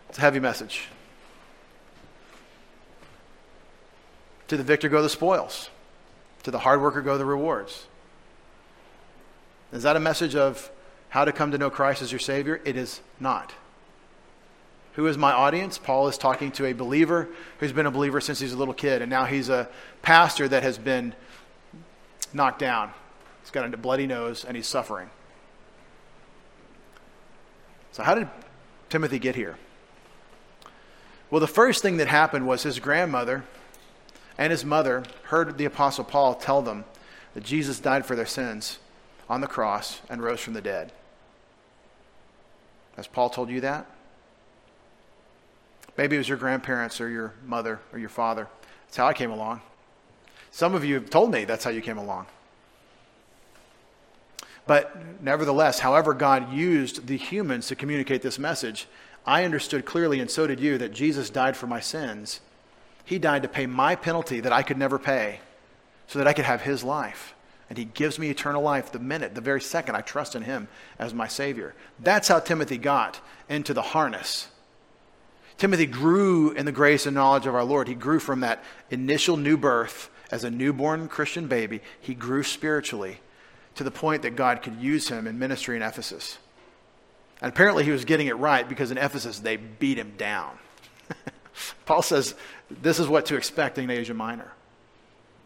It's 0.09 0.17
a 0.17 0.21
heavy 0.21 0.39
message. 0.39 0.87
To 4.47 4.57
the 4.57 4.63
victor 4.63 4.89
go 4.89 5.01
the 5.01 5.09
spoils, 5.09 5.69
to 6.43 6.51
the 6.51 6.59
hard 6.59 6.81
worker 6.81 7.01
go 7.01 7.17
the 7.17 7.25
rewards. 7.25 7.87
Is 9.73 9.83
that 9.83 9.95
a 9.95 9.99
message 9.99 10.35
of 10.35 10.69
how 11.09 11.25
to 11.25 11.31
come 11.31 11.51
to 11.51 11.57
know 11.57 11.69
Christ 11.69 12.01
as 12.01 12.11
your 12.11 12.19
Savior? 12.19 12.61
It 12.63 12.77
is 12.77 13.01
not. 13.19 13.53
Who 14.93 15.07
is 15.07 15.17
my 15.17 15.33
audience? 15.33 15.77
Paul 15.77 16.07
is 16.07 16.17
talking 16.17 16.51
to 16.53 16.65
a 16.65 16.73
believer 16.73 17.27
who's 17.59 17.73
been 17.73 17.85
a 17.85 17.91
believer 17.91 18.21
since 18.21 18.39
he's 18.39 18.53
a 18.53 18.57
little 18.57 18.73
kid, 18.73 19.01
and 19.01 19.09
now 19.09 19.25
he's 19.25 19.49
a 19.49 19.67
pastor 20.01 20.47
that 20.47 20.63
has 20.63 20.77
been 20.77 21.13
knocked 22.31 22.59
down. 22.59 22.91
Got 23.55 23.73
a 23.73 23.77
bloody 23.77 24.05
nose 24.05 24.43
and 24.43 24.57
he's 24.57 24.67
suffering. 24.67 25.09
So, 27.93 28.03
how 28.03 28.13
did 28.13 28.27
Timothy 28.89 29.17
get 29.17 29.37
here? 29.37 29.55
Well, 31.31 31.39
the 31.39 31.47
first 31.47 31.81
thing 31.81 31.95
that 31.95 32.09
happened 32.09 32.45
was 32.45 32.63
his 32.63 32.79
grandmother 32.79 33.45
and 34.37 34.51
his 34.51 34.65
mother 34.65 35.05
heard 35.27 35.57
the 35.57 35.63
Apostle 35.63 36.03
Paul 36.03 36.35
tell 36.35 36.61
them 36.61 36.83
that 37.33 37.45
Jesus 37.45 37.79
died 37.79 38.05
for 38.05 38.13
their 38.17 38.25
sins 38.25 38.79
on 39.29 39.39
the 39.39 39.47
cross 39.47 40.01
and 40.09 40.21
rose 40.21 40.41
from 40.41 40.53
the 40.53 40.61
dead. 40.61 40.91
Has 42.97 43.07
Paul 43.07 43.29
told 43.29 43.49
you 43.49 43.61
that? 43.61 43.85
Maybe 45.97 46.17
it 46.17 46.19
was 46.19 46.27
your 46.27 46.37
grandparents 46.37 46.99
or 46.99 47.07
your 47.07 47.35
mother 47.45 47.79
or 47.93 47.99
your 47.99 48.09
father. 48.09 48.49
That's 48.87 48.97
how 48.97 49.07
I 49.07 49.13
came 49.13 49.31
along. 49.31 49.61
Some 50.51 50.75
of 50.75 50.83
you 50.83 50.95
have 50.95 51.09
told 51.09 51.31
me 51.31 51.45
that's 51.45 51.63
how 51.63 51.71
you 51.71 51.81
came 51.81 51.97
along. 51.97 52.25
But 54.67 55.21
nevertheless, 55.21 55.79
however 55.79 56.13
God 56.13 56.53
used 56.53 57.07
the 57.07 57.17
humans 57.17 57.67
to 57.67 57.75
communicate 57.75 58.21
this 58.21 58.39
message, 58.39 58.87
I 59.25 59.43
understood 59.43 59.85
clearly, 59.85 60.19
and 60.19 60.29
so 60.29 60.47
did 60.47 60.59
you, 60.59 60.77
that 60.77 60.93
Jesus 60.93 61.29
died 61.29 61.55
for 61.55 61.67
my 61.67 61.79
sins. 61.79 62.41
He 63.03 63.19
died 63.19 63.43
to 63.43 63.49
pay 63.49 63.67
my 63.67 63.95
penalty 63.95 64.39
that 64.39 64.53
I 64.53 64.63
could 64.63 64.77
never 64.77 64.97
pay 64.97 65.39
so 66.07 66.19
that 66.19 66.27
I 66.27 66.33
could 66.33 66.45
have 66.45 66.61
his 66.61 66.83
life. 66.83 67.33
And 67.69 67.77
he 67.77 67.85
gives 67.85 68.19
me 68.19 68.29
eternal 68.29 68.61
life 68.61 68.91
the 68.91 68.99
minute, 68.99 69.33
the 69.33 69.41
very 69.41 69.61
second 69.61 69.95
I 69.95 70.01
trust 70.01 70.35
in 70.35 70.43
him 70.43 70.67
as 70.99 71.13
my 71.13 71.27
Savior. 71.27 71.73
That's 71.99 72.27
how 72.27 72.39
Timothy 72.39 72.77
got 72.77 73.19
into 73.49 73.73
the 73.73 73.81
harness 73.81 74.47
Timothy 75.57 75.85
grew 75.85 76.51
in 76.51 76.65
the 76.65 76.71
grace 76.71 77.05
and 77.05 77.15
knowledge 77.15 77.45
of 77.45 77.55
our 77.55 77.63
Lord. 77.63 77.87
He 77.87 77.95
grew 77.95 78.19
from 78.19 78.41
that 78.41 78.63
initial 78.91 79.37
new 79.37 79.57
birth 79.57 80.09
as 80.29 80.43
a 80.43 80.51
newborn 80.51 81.07
Christian 81.07 81.47
baby. 81.47 81.81
He 82.01 82.13
grew 82.13 82.43
spiritually 82.43 83.19
to 83.75 83.83
the 83.83 83.91
point 83.91 84.21
that 84.23 84.35
God 84.35 84.61
could 84.61 84.77
use 84.77 85.09
him 85.09 85.27
in 85.27 85.37
ministry 85.37 85.75
in 85.75 85.81
Ephesus. 85.81 86.37
And 87.41 87.51
apparently 87.51 87.83
he 87.83 87.91
was 87.91 88.05
getting 88.05 88.27
it 88.27 88.37
right 88.37 88.67
because 88.67 88.91
in 88.91 88.97
Ephesus 88.97 89.39
they 89.39 89.57
beat 89.57 89.97
him 89.97 90.13
down. 90.17 90.57
Paul 91.85 92.01
says 92.01 92.35
this 92.69 92.99
is 92.99 93.07
what 93.07 93.25
to 93.27 93.35
expect 93.35 93.77
in 93.77 93.89
Asia 93.89 94.13
Minor. 94.13 94.51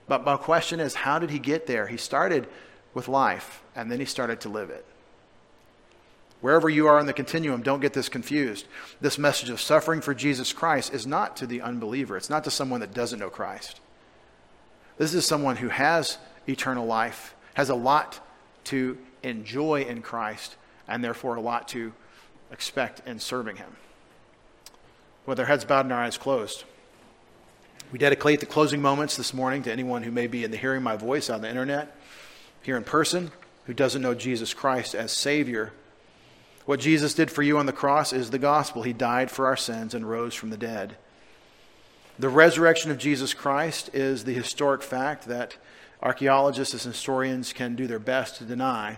But 0.08 0.26
my 0.26 0.38
question 0.38 0.80
is, 0.80 0.96
how 0.96 1.20
did 1.20 1.30
he 1.30 1.40
get 1.40 1.68
there? 1.68 1.88
He 1.88 1.98
started 1.98 2.48
with 2.94 3.08
life, 3.08 3.62
and 3.76 3.92
then 3.92 4.00
he 4.00 4.06
started 4.06 4.42
to 4.42 4.50
live 4.50 4.72
it. 4.72 4.84
Wherever 6.42 6.70
you 6.70 6.88
are 6.88 7.00
in 7.00 7.06
the 7.06 7.14
continuum, 7.14 7.62
don't 7.62 7.82
get 7.82 7.94
this 7.94 8.10
confused. 8.10 8.66
This 9.02 9.18
message 9.18 9.50
of 9.50 9.62
suffering 9.62 10.02
for 10.02 10.16
Jesus 10.16 10.54
Christ 10.54 10.94
is 10.94 11.06
not 11.06 11.36
to 11.38 11.46
the 11.46 11.62
unbeliever, 11.62 12.18
it's 12.18 12.30
not 12.30 12.44
to 12.46 12.52
someone 12.52 12.80
that 12.80 12.94
doesn't 12.94 13.20
know 13.20 13.30
Christ. 13.30 13.82
This 14.98 15.14
is 15.14 15.26
someone 15.26 15.58
who 15.58 15.70
has 15.70 16.18
eternal 16.48 16.86
life, 16.86 17.36
has 17.60 17.70
a 17.70 17.76
lot 17.76 18.26
to 18.64 18.98
enjoy 19.22 19.82
in 19.82 20.02
Christ, 20.02 20.56
and 20.88 21.04
therefore 21.04 21.36
a 21.36 21.42
lot 21.42 21.68
to 21.70 21.92
expect 22.52 23.06
in 23.06 23.20
serving 23.20 23.58
Him. 23.58 23.76
With 25.26 25.40
our 25.42 25.46
heads 25.46 25.66
bowed 25.66 25.86
and 25.86 25.92
our 25.92 26.02
eyes 26.02 26.18
closed, 26.18 26.64
we 27.92 28.00
dedicate 28.00 28.40
the 28.40 28.46
closing 28.46 28.82
moments 28.82 29.18
this 29.18 29.34
morning 29.34 29.64
to 29.64 29.72
anyone 29.72 30.04
who 30.04 30.12
may 30.12 30.28
be 30.28 30.46
in 30.46 30.52
the 30.52 30.58
hearing 30.58 30.84
my 30.84 30.96
voice 30.96 31.30
on 31.30 31.42
the 31.42 31.50
internet, 31.50 31.96
here 32.62 32.78
in 32.78 32.86
person, 32.86 33.32
who 33.66 33.74
doesn't 33.74 34.02
know 34.02 34.16
Jesus 34.16 34.54
Christ 34.54 34.96
as 34.96 35.12
Savior 35.12 35.74
what 36.70 36.80
Jesus 36.80 37.16
did 37.16 37.32
for 37.32 37.42
you 37.42 37.58
on 37.58 37.66
the 37.66 37.74
cross 37.74 38.14
is 38.14 38.30
the 38.30 38.38
gospel. 38.38 38.84
He 38.84 38.94
died 38.94 39.32
for 39.32 39.48
our 39.48 39.58
sins 39.58 39.96
and 39.96 40.08
rose 40.08 40.36
from 40.36 40.52
the 40.52 40.56
dead. 40.56 40.98
The 42.20 42.30
resurrection 42.30 42.92
of 42.92 43.00
Jesus 43.00 43.34
Christ 43.34 43.90
is 43.92 44.24
the 44.24 44.36
historic 44.36 44.84
fact 44.84 45.26
that 45.26 45.58
archaeologists 46.02 46.86
and 46.86 46.94
historians 46.94 47.54
can 47.54 47.76
do 47.76 47.88
their 47.88 48.00
best 48.00 48.38
to 48.38 48.46
deny, 48.46 48.98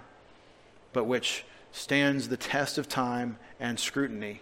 but 0.94 1.06
which 1.06 1.46
stands 1.72 2.28
the 2.28 2.38
test 2.38 2.78
of 2.78 2.88
time 2.88 3.38
and 3.60 3.80
scrutiny 3.80 4.42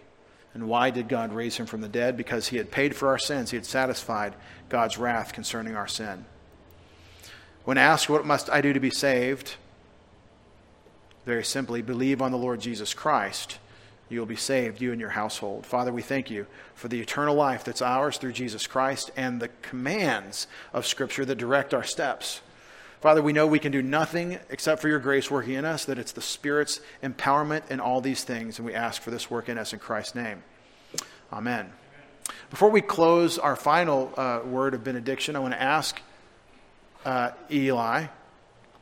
And 0.52 0.68
why 0.68 0.90
did 0.90 1.08
God 1.08 1.32
raise 1.32 1.56
him 1.56 1.66
from 1.66 1.80
the 1.80 1.88
dead? 1.88 2.16
Because 2.16 2.48
he 2.48 2.56
had 2.56 2.70
paid 2.70 2.96
for 2.96 3.08
our 3.08 3.18
sins, 3.18 3.50
he 3.50 3.56
had 3.56 3.66
satisfied 3.66 4.34
God's 4.68 4.98
wrath 4.98 5.32
concerning 5.32 5.76
our 5.76 5.86
sin. 5.86 6.24
When 7.64 7.78
asked, 7.78 8.08
What 8.08 8.26
must 8.26 8.50
I 8.50 8.60
do 8.60 8.72
to 8.72 8.80
be 8.80 8.90
saved? 8.90 9.54
Very 11.24 11.44
simply, 11.44 11.82
believe 11.82 12.20
on 12.20 12.32
the 12.32 12.38
Lord 12.38 12.60
Jesus 12.60 12.94
Christ. 12.94 13.58
You 14.08 14.18
will 14.18 14.26
be 14.26 14.34
saved, 14.34 14.80
you 14.80 14.90
and 14.90 15.00
your 15.00 15.10
household. 15.10 15.64
Father, 15.64 15.92
we 15.92 16.02
thank 16.02 16.30
you 16.30 16.46
for 16.74 16.88
the 16.88 17.00
eternal 17.00 17.36
life 17.36 17.62
that's 17.62 17.82
ours 17.82 18.18
through 18.18 18.32
Jesus 18.32 18.66
Christ 18.66 19.12
and 19.16 19.40
the 19.40 19.50
commands 19.62 20.48
of 20.72 20.84
Scripture 20.84 21.24
that 21.24 21.38
direct 21.38 21.72
our 21.72 21.84
steps. 21.84 22.40
Father, 23.00 23.22
we 23.22 23.32
know 23.32 23.46
we 23.46 23.58
can 23.58 23.72
do 23.72 23.80
nothing 23.80 24.38
except 24.50 24.82
for 24.82 24.88
your 24.88 24.98
grace 24.98 25.30
working 25.30 25.54
in 25.54 25.64
us, 25.64 25.86
that 25.86 25.98
it's 25.98 26.12
the 26.12 26.20
Spirit's 26.20 26.80
empowerment 27.02 27.70
in 27.70 27.80
all 27.80 28.02
these 28.02 28.24
things, 28.24 28.58
and 28.58 28.66
we 28.66 28.74
ask 28.74 29.00
for 29.00 29.10
this 29.10 29.30
work 29.30 29.48
in 29.48 29.56
us 29.56 29.72
in 29.72 29.78
Christ's 29.78 30.14
name. 30.14 30.42
Amen. 31.32 31.72
Before 32.50 32.68
we 32.68 32.82
close 32.82 33.38
our 33.38 33.56
final 33.56 34.12
uh, 34.18 34.40
word 34.44 34.74
of 34.74 34.84
benediction, 34.84 35.34
I 35.34 35.38
want 35.38 35.54
to 35.54 35.62
ask 35.62 35.98
uh, 37.06 37.30
Eli 37.50 38.06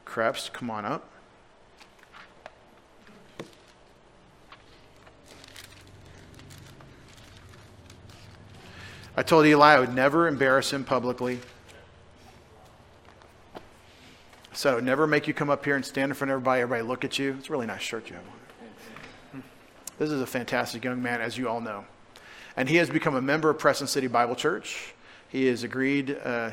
Krebs, 0.05 0.51
come 0.53 0.69
on 0.71 0.85
up. 0.85 1.09
I 9.17 9.23
told 9.23 9.47
Eli 9.47 9.75
I 9.75 9.79
would 9.79 9.95
never 9.95 10.27
embarrass 10.27 10.73
him 10.73 10.83
publicly. 10.85 11.39
So 14.59 14.81
never 14.81 15.07
make 15.07 15.29
you 15.29 15.35
come 15.35 15.51
up 15.51 15.65
here 15.65 15.77
and 15.77 15.85
stand 15.87 16.11
in 16.11 16.15
front 16.15 16.33
of 16.33 16.35
everybody, 16.35 16.63
everybody 16.63 16.83
look 16.83 17.05
at 17.05 17.17
you. 17.17 17.37
It's 17.39 17.49
a 17.49 17.53
really 17.53 17.69
nice 17.69 17.81
shirt 17.81 18.11
you 18.11 18.17
have 18.17 18.25
on. 18.25 19.45
This 20.01 20.11
is 20.11 20.21
a 20.21 20.27
fantastic 20.27 20.83
young 20.83 21.01
man, 21.01 21.21
as 21.21 21.39
you 21.39 21.49
all 21.49 21.61
know. 21.61 21.85
And 22.57 22.69
he 22.69 22.75
has 22.79 22.91
become 22.91 23.15
a 23.15 23.23
member 23.23 23.51
of 23.51 23.61
Preston 23.61 23.87
City 23.87 24.09
Bible 24.09 24.35
Church. 24.35 24.95
He 25.29 25.47
has 25.47 25.63
agreed, 25.63 26.19
uh, 26.25 26.51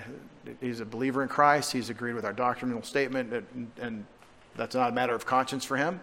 he's 0.61 0.81
a 0.81 0.85
believer 0.85 1.23
in 1.23 1.29
Christ. 1.29 1.71
He's 1.71 1.89
agreed 1.89 2.13
with 2.13 2.25
our 2.25 2.31
doctrinal 2.31 2.83
statement, 2.83 3.33
and, 3.33 3.71
and 3.81 4.05
that's 4.55 4.75
not 4.75 4.91
a 4.91 4.93
matter 4.93 5.15
of 5.15 5.25
conscience 5.25 5.65
for 5.65 5.75
him. 5.75 5.99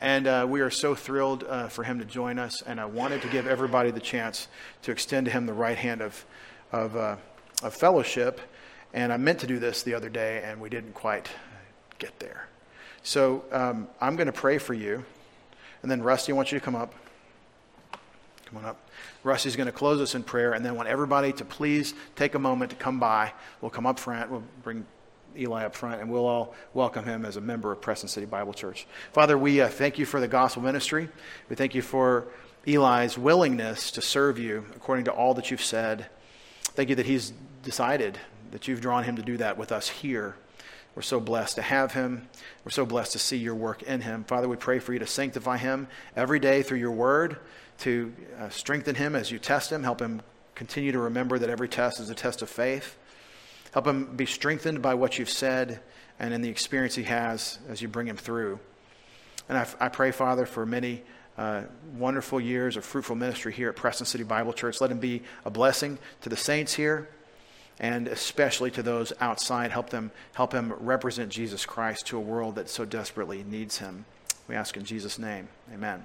And 0.00 0.26
uh, 0.26 0.46
we 0.48 0.62
are 0.62 0.70
so 0.70 0.94
thrilled 0.94 1.44
uh, 1.44 1.68
for 1.68 1.84
him 1.84 1.98
to 1.98 2.06
join 2.06 2.38
us. 2.38 2.62
And 2.62 2.80
I 2.80 2.86
wanted 2.86 3.20
to 3.20 3.28
give 3.28 3.46
everybody 3.46 3.90
the 3.90 4.00
chance 4.00 4.48
to 4.80 4.92
extend 4.92 5.26
to 5.26 5.30
him 5.30 5.44
the 5.44 5.52
right 5.52 5.76
hand 5.76 6.00
of, 6.00 6.24
of, 6.72 6.96
uh, 6.96 7.16
of 7.62 7.74
fellowship 7.74 8.40
and 8.94 9.12
I 9.12 9.16
meant 9.16 9.40
to 9.40 9.46
do 9.46 9.58
this 9.58 9.82
the 9.82 9.92
other 9.92 10.08
day, 10.08 10.40
and 10.44 10.60
we 10.60 10.70
didn't 10.70 10.94
quite 10.94 11.28
get 11.98 12.18
there. 12.20 12.46
So 13.02 13.44
um, 13.50 13.88
I'm 14.00 14.14
going 14.14 14.28
to 14.28 14.32
pray 14.32 14.56
for 14.56 14.72
you. 14.72 15.04
And 15.82 15.90
then, 15.90 16.00
Rusty, 16.00 16.32
I 16.32 16.36
want 16.36 16.52
you 16.52 16.58
to 16.58 16.64
come 16.64 16.76
up. 16.76 16.94
Come 18.46 18.58
on 18.58 18.64
up. 18.64 18.88
Rusty's 19.24 19.56
going 19.56 19.66
to 19.66 19.72
close 19.72 20.00
us 20.00 20.14
in 20.14 20.22
prayer, 20.22 20.52
and 20.52 20.64
then 20.64 20.72
I 20.72 20.76
want 20.76 20.88
everybody 20.88 21.32
to 21.32 21.44
please 21.44 21.92
take 22.14 22.36
a 22.36 22.38
moment 22.38 22.70
to 22.70 22.76
come 22.76 23.00
by. 23.00 23.32
We'll 23.60 23.70
come 23.70 23.84
up 23.84 23.98
front. 23.98 24.30
We'll 24.30 24.44
bring 24.62 24.86
Eli 25.36 25.64
up 25.64 25.74
front, 25.74 26.00
and 26.00 26.08
we'll 26.08 26.26
all 26.26 26.54
welcome 26.72 27.04
him 27.04 27.24
as 27.24 27.36
a 27.36 27.40
member 27.40 27.72
of 27.72 27.80
Preston 27.80 28.08
City 28.08 28.26
Bible 28.26 28.52
Church. 28.52 28.86
Father, 29.12 29.36
we 29.36 29.60
uh, 29.60 29.68
thank 29.68 29.98
you 29.98 30.06
for 30.06 30.20
the 30.20 30.28
gospel 30.28 30.62
ministry. 30.62 31.08
We 31.48 31.56
thank 31.56 31.74
you 31.74 31.82
for 31.82 32.28
Eli's 32.64 33.18
willingness 33.18 33.90
to 33.90 34.00
serve 34.00 34.38
you 34.38 34.64
according 34.76 35.06
to 35.06 35.10
all 35.10 35.34
that 35.34 35.50
you've 35.50 35.64
said. 35.64 36.06
Thank 36.62 36.90
you 36.90 36.94
that 36.94 37.06
he's 37.06 37.32
decided 37.64 38.20
that 38.54 38.68
you've 38.68 38.80
drawn 38.80 39.02
him 39.02 39.16
to 39.16 39.22
do 39.22 39.36
that 39.36 39.58
with 39.58 39.72
us 39.72 39.88
here. 39.88 40.36
We're 40.94 41.02
so 41.02 41.18
blessed 41.18 41.56
to 41.56 41.62
have 41.62 41.92
him. 41.92 42.28
We're 42.64 42.70
so 42.70 42.86
blessed 42.86 43.10
to 43.10 43.18
see 43.18 43.36
your 43.36 43.56
work 43.56 43.82
in 43.82 44.00
him. 44.00 44.22
Father, 44.22 44.48
we 44.48 44.54
pray 44.54 44.78
for 44.78 44.92
you 44.92 45.00
to 45.00 45.08
sanctify 45.08 45.56
him 45.56 45.88
every 46.14 46.38
day 46.38 46.62
through 46.62 46.78
your 46.78 46.92
word, 46.92 47.38
to 47.78 48.14
uh, 48.38 48.50
strengthen 48.50 48.94
him 48.94 49.16
as 49.16 49.32
you 49.32 49.40
test 49.40 49.72
him, 49.72 49.82
help 49.82 50.00
him 50.00 50.22
continue 50.54 50.92
to 50.92 51.00
remember 51.00 51.36
that 51.36 51.50
every 51.50 51.68
test 51.68 51.98
is 51.98 52.10
a 52.10 52.14
test 52.14 52.42
of 52.42 52.48
faith. 52.48 52.96
Help 53.72 53.88
him 53.88 54.14
be 54.14 54.24
strengthened 54.24 54.80
by 54.80 54.94
what 54.94 55.18
you've 55.18 55.28
said 55.28 55.80
and 56.20 56.32
in 56.32 56.40
the 56.40 56.48
experience 56.48 56.94
he 56.94 57.02
has 57.02 57.58
as 57.68 57.82
you 57.82 57.88
bring 57.88 58.06
him 58.06 58.16
through. 58.16 58.60
And 59.48 59.58
I, 59.58 59.66
I 59.80 59.88
pray, 59.88 60.12
Father, 60.12 60.46
for 60.46 60.64
many 60.64 61.02
uh, 61.36 61.62
wonderful 61.96 62.40
years 62.40 62.76
of 62.76 62.84
fruitful 62.84 63.16
ministry 63.16 63.52
here 63.52 63.68
at 63.70 63.74
Preston 63.74 64.06
City 64.06 64.22
Bible 64.22 64.52
Church. 64.52 64.80
Let 64.80 64.92
him 64.92 65.00
be 65.00 65.22
a 65.44 65.50
blessing 65.50 65.98
to 66.20 66.28
the 66.28 66.36
saints 66.36 66.72
here 66.72 67.08
and 67.78 68.08
especially 68.08 68.70
to 68.72 68.82
those 68.82 69.12
outside. 69.20 69.70
Help 69.70 69.90
them 69.90 70.10
help 70.34 70.52
him 70.52 70.72
represent 70.78 71.30
Jesus 71.30 71.66
Christ 71.66 72.06
to 72.06 72.16
a 72.16 72.20
world 72.20 72.54
that 72.56 72.68
so 72.68 72.84
desperately 72.84 73.44
needs 73.44 73.78
him. 73.78 74.04
We 74.48 74.54
ask 74.54 74.76
in 74.76 74.84
Jesus' 74.84 75.18
name. 75.18 75.48
Amen. 75.72 76.04